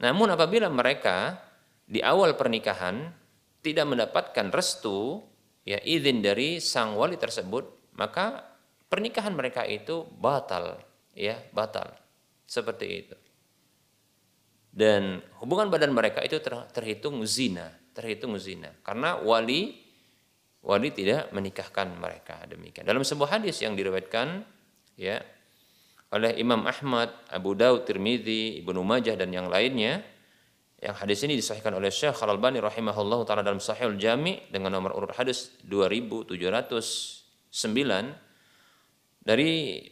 Namun 0.03 0.33
apabila 0.33 0.67
mereka 0.67 1.39
di 1.85 2.01
awal 2.01 2.35
pernikahan 2.35 3.13
tidak 3.61 3.85
mendapatkan 3.85 4.49
restu 4.49 5.21
ya 5.61 5.77
izin 5.77 6.25
dari 6.25 6.57
sang 6.57 6.97
wali 6.97 7.15
tersebut 7.21 7.93
maka 7.93 8.41
pernikahan 8.89 9.37
mereka 9.37 9.61
itu 9.69 10.09
batal 10.17 10.81
ya 11.13 11.37
batal 11.53 12.00
seperti 12.51 12.87
itu. 12.91 13.15
Dan 14.71 15.23
hubungan 15.39 15.71
badan 15.71 15.95
mereka 15.95 16.19
itu 16.19 16.43
ter, 16.43 16.51
terhitung 16.75 17.23
zina 17.23 17.81
terhitung 17.91 18.35
zina. 18.39 18.71
Karena 18.83 19.19
wali 19.19 19.75
wali 20.61 20.89
tidak 20.93 21.33
menikahkan 21.33 21.89
mereka 21.97 22.45
demikian. 22.47 22.85
Dalam 22.87 23.03
sebuah 23.03 23.39
hadis 23.39 23.59
yang 23.63 23.75
diriwayatkan 23.75 24.45
ya 24.95 25.19
oleh 26.11 26.35
Imam 26.37 26.67
Ahmad, 26.67 27.09
Abu 27.31 27.55
Daud, 27.55 27.87
Tirmidzi, 27.87 28.59
Ibnu 28.63 28.83
Majah 28.83 29.15
dan 29.15 29.31
yang 29.31 29.47
lainnya 29.47 30.03
yang 30.81 30.97
hadis 30.97 31.21
ini 31.23 31.37
disahihkan 31.37 31.77
oleh 31.77 31.93
Syekh 31.93 32.17
Al-Albani 32.25 32.57
rahimahullah 32.57 33.21
taala 33.29 33.45
dalam 33.45 33.61
Sahihul 33.61 34.01
Jami 34.01 34.49
dengan 34.49 34.73
nomor 34.73 34.97
urut 34.97 35.13
hadis 35.13 35.53
2709 35.69 37.53
dari 39.21 39.85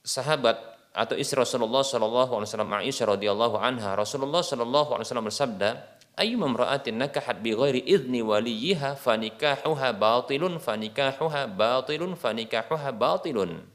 sahabat 0.00 0.73
atau 0.94 1.18
istri 1.18 1.34
Rasulullah 1.34 1.82
sallallahu 1.82 2.38
alaihi 2.38 2.48
wasallam 2.54 2.70
Aisyah 2.70 3.06
radhiyallahu 3.18 3.58
anha 3.58 3.98
Rasulullah 3.98 4.46
sallallahu 4.46 4.94
alaihi 4.94 5.06
wasallam 5.10 5.26
bersabda 5.26 5.68
ayyu 6.14 6.38
mamra'atin 6.38 6.94
nakahat 6.94 7.42
bi 7.42 7.50
ghairi 7.50 7.82
idzni 7.82 8.22
waliyiha 8.22 8.94
fanikahuha 8.94 9.90
batilun 9.90 10.62
fanikahuha 10.62 11.50
batilun 11.50 12.14
fanikahuha 12.14 12.94
batilun 12.94 13.66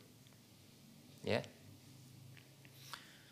ya 1.27 1.43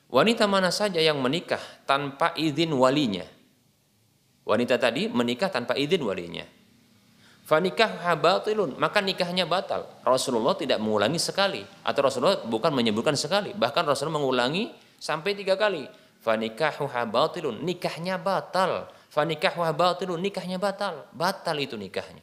Wanita 0.08 0.48
mana 0.48 0.72
saja 0.72 1.04
yang 1.04 1.20
menikah 1.20 1.60
tanpa 1.84 2.32
izin 2.40 2.72
walinya? 2.72 3.28
Wanita 4.48 4.80
tadi 4.80 5.12
menikah 5.12 5.52
tanpa 5.52 5.76
izin 5.76 6.00
walinya. 6.00 6.48
Fanikah 7.48 8.04
batilun, 8.20 8.76
maka 8.76 9.00
nikahnya 9.00 9.48
batal. 9.48 9.88
Rasulullah 10.04 10.52
tidak 10.60 10.84
mengulangi 10.84 11.16
sekali. 11.16 11.64
Atau 11.80 12.04
Rasulullah 12.04 12.44
bukan 12.44 12.76
menyebutkan 12.76 13.16
sekali. 13.16 13.56
Bahkan 13.56 13.88
Rasulullah 13.88 14.20
mengulangi 14.20 14.76
sampai 15.00 15.32
tiga 15.32 15.56
kali. 15.56 15.88
Fanikahu 16.20 16.92
batilun, 17.08 17.64
nikahnya 17.64 18.20
batal. 18.20 18.92
Fanikahu 19.08 19.64
batilun, 19.64 20.20
nikahnya 20.20 20.60
batal. 20.60 21.08
Batal 21.16 21.56
itu 21.56 21.80
nikahnya. 21.80 22.20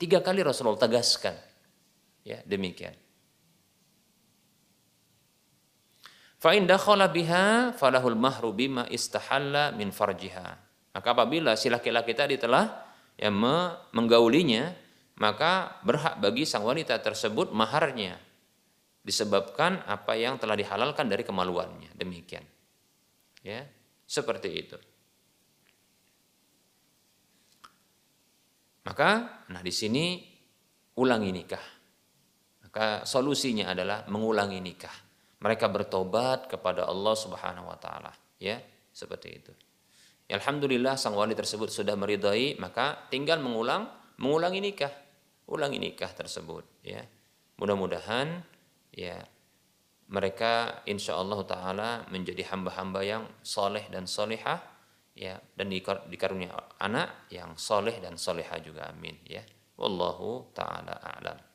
Tiga 0.00 0.24
kali 0.24 0.40
Rasulullah 0.40 0.80
tegaskan. 0.80 1.36
Ya, 2.24 2.40
demikian. 2.48 2.96
Fa 6.40 6.56
in 6.56 6.64
dakhala 6.64 7.12
biha 7.12 7.76
falahul 7.76 8.16
mahru 8.16 8.56
bima 8.56 8.88
istahalla 8.88 9.76
min 9.76 9.92
farjiha. 9.92 10.48
Maka 10.96 11.08
apabila 11.12 11.52
si 11.60 11.68
laki-laki 11.68 12.16
tadi 12.16 12.40
telah 12.40 12.83
ya 13.14 13.30
menggaulinya, 13.94 14.74
maka 15.20 15.80
berhak 15.86 16.18
bagi 16.18 16.44
sang 16.44 16.66
wanita 16.66 16.98
tersebut 17.00 17.54
maharnya 17.54 18.18
disebabkan 19.04 19.84
apa 19.84 20.16
yang 20.16 20.40
telah 20.40 20.56
dihalalkan 20.56 21.06
dari 21.06 21.22
kemaluannya. 21.22 21.92
Demikian. 21.94 22.44
Ya, 23.44 23.68
seperti 24.08 24.48
itu. 24.50 24.78
Maka 28.84 29.44
nah 29.48 29.60
di 29.64 29.72
sini 29.72 30.20
ulangi 31.00 31.30
nikah. 31.32 31.66
Maka 32.64 33.06
solusinya 33.06 33.70
adalah 33.70 34.04
mengulangi 34.10 34.60
nikah 34.60 35.04
mereka 35.44 35.68
bertobat 35.68 36.48
kepada 36.48 36.88
Allah 36.88 37.12
Subhanahu 37.12 37.68
wa 37.68 37.76
taala 37.76 38.08
ya 38.40 38.56
seperti 38.88 39.28
itu 39.28 39.52
Alhamdulillah 40.24 40.96
sang 40.96 41.12
wali 41.12 41.36
tersebut 41.36 41.68
sudah 41.68 41.94
meridai 42.00 42.56
maka 42.56 43.08
tinggal 43.12 43.40
mengulang 43.44 43.88
mengulangi 44.16 44.64
nikah. 44.64 44.92
Ulangi 45.44 45.76
nikah 45.76 46.08
tersebut 46.16 46.64
ya. 46.80 47.04
Mudah-mudahan 47.60 48.40
ya 48.96 49.20
mereka 50.08 50.84
insya 50.88 51.20
Allah 51.20 51.40
taala 51.44 51.90
menjadi 52.08 52.48
hamba-hamba 52.48 53.00
yang 53.04 53.24
soleh 53.44 53.84
dan 53.92 54.08
solehah 54.08 54.60
ya 55.12 55.36
dan 55.54 55.68
dikarunia 56.08 56.56
anak 56.80 57.28
yang 57.28 57.54
soleh 57.60 58.00
dan 58.00 58.16
soleha 58.16 58.56
juga 58.64 58.88
amin 58.88 59.20
ya. 59.28 59.44
Wallahu 59.76 60.54
taala 60.56 60.96
a'lam 61.04 61.53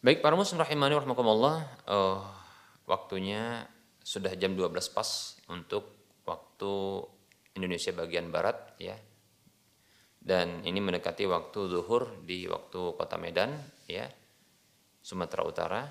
Baik 0.00 0.24
para 0.24 0.32
muslim 0.32 0.56
rahimani 0.56 0.96
rahmakumullah, 0.96 1.60
uh, 1.84 2.24
waktunya 2.88 3.68
sudah 4.00 4.32
jam 4.32 4.56
12 4.56 4.72
pas 4.96 5.36
untuk 5.52 6.16
waktu 6.24 7.04
Indonesia 7.52 7.92
bagian 7.92 8.32
barat 8.32 8.56
ya. 8.80 8.96
Dan 10.16 10.64
ini 10.64 10.80
mendekati 10.80 11.28
waktu 11.28 11.68
zuhur 11.68 12.16
di 12.24 12.48
waktu 12.48 12.96
Kota 12.96 13.20
Medan 13.20 13.52
ya. 13.92 14.08
Sumatera 15.04 15.44
Utara. 15.44 15.84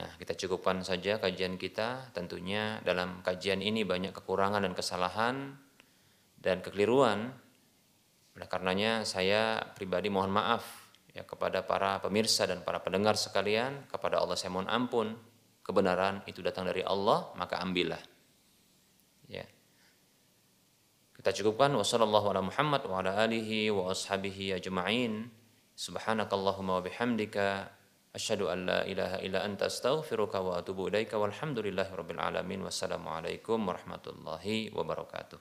Nah, 0.00 0.16
kita 0.16 0.32
cukupkan 0.40 0.80
saja 0.80 1.20
kajian 1.20 1.60
kita. 1.60 2.16
Tentunya 2.16 2.80
dalam 2.88 3.20
kajian 3.20 3.60
ini 3.60 3.84
banyak 3.84 4.16
kekurangan 4.16 4.64
dan 4.64 4.72
kesalahan 4.72 5.60
dan 6.40 6.64
kekeliruan. 6.64 7.36
Oleh 8.32 8.48
karenanya 8.48 9.04
saya 9.04 9.60
pribadi 9.76 10.08
mohon 10.08 10.32
maaf 10.32 10.79
ya 11.10 11.26
kepada 11.26 11.66
para 11.66 11.98
pemirsa 11.98 12.46
dan 12.46 12.62
para 12.62 12.78
pendengar 12.82 13.18
sekalian 13.18 13.86
kepada 13.90 14.22
Allah 14.22 14.36
saya 14.38 14.54
mohon 14.54 14.70
ampun. 14.70 15.14
Kebenaran 15.60 16.24
itu 16.26 16.42
datang 16.42 16.66
dari 16.66 16.82
Allah 16.82 17.30
maka 17.36 17.60
ambillah. 17.62 18.00
Ya. 19.30 19.46
Kita 21.14 21.30
cukupkan. 21.36 21.70
Wasallallahu 21.76 22.32
ala 22.32 22.40
subhanakallahumma 25.76 26.80
wa 26.80 26.82
bihamdika 26.82 27.70
asyhadu 28.16 28.50
an 28.50 28.58
la 28.66 28.80
ilaha 28.88 29.20
illa 29.22 29.44
anta 29.44 29.68
astaghfiruka 29.68 30.42
wa 30.42 30.58
atubu 30.58 30.88
ilaika 30.88 31.20
walhamdulillahi 31.20 31.92
rabbil 31.92 32.18
alamin. 32.18 32.64
Warahmatullahi 33.68 34.72
wabarakatuh 34.74 35.38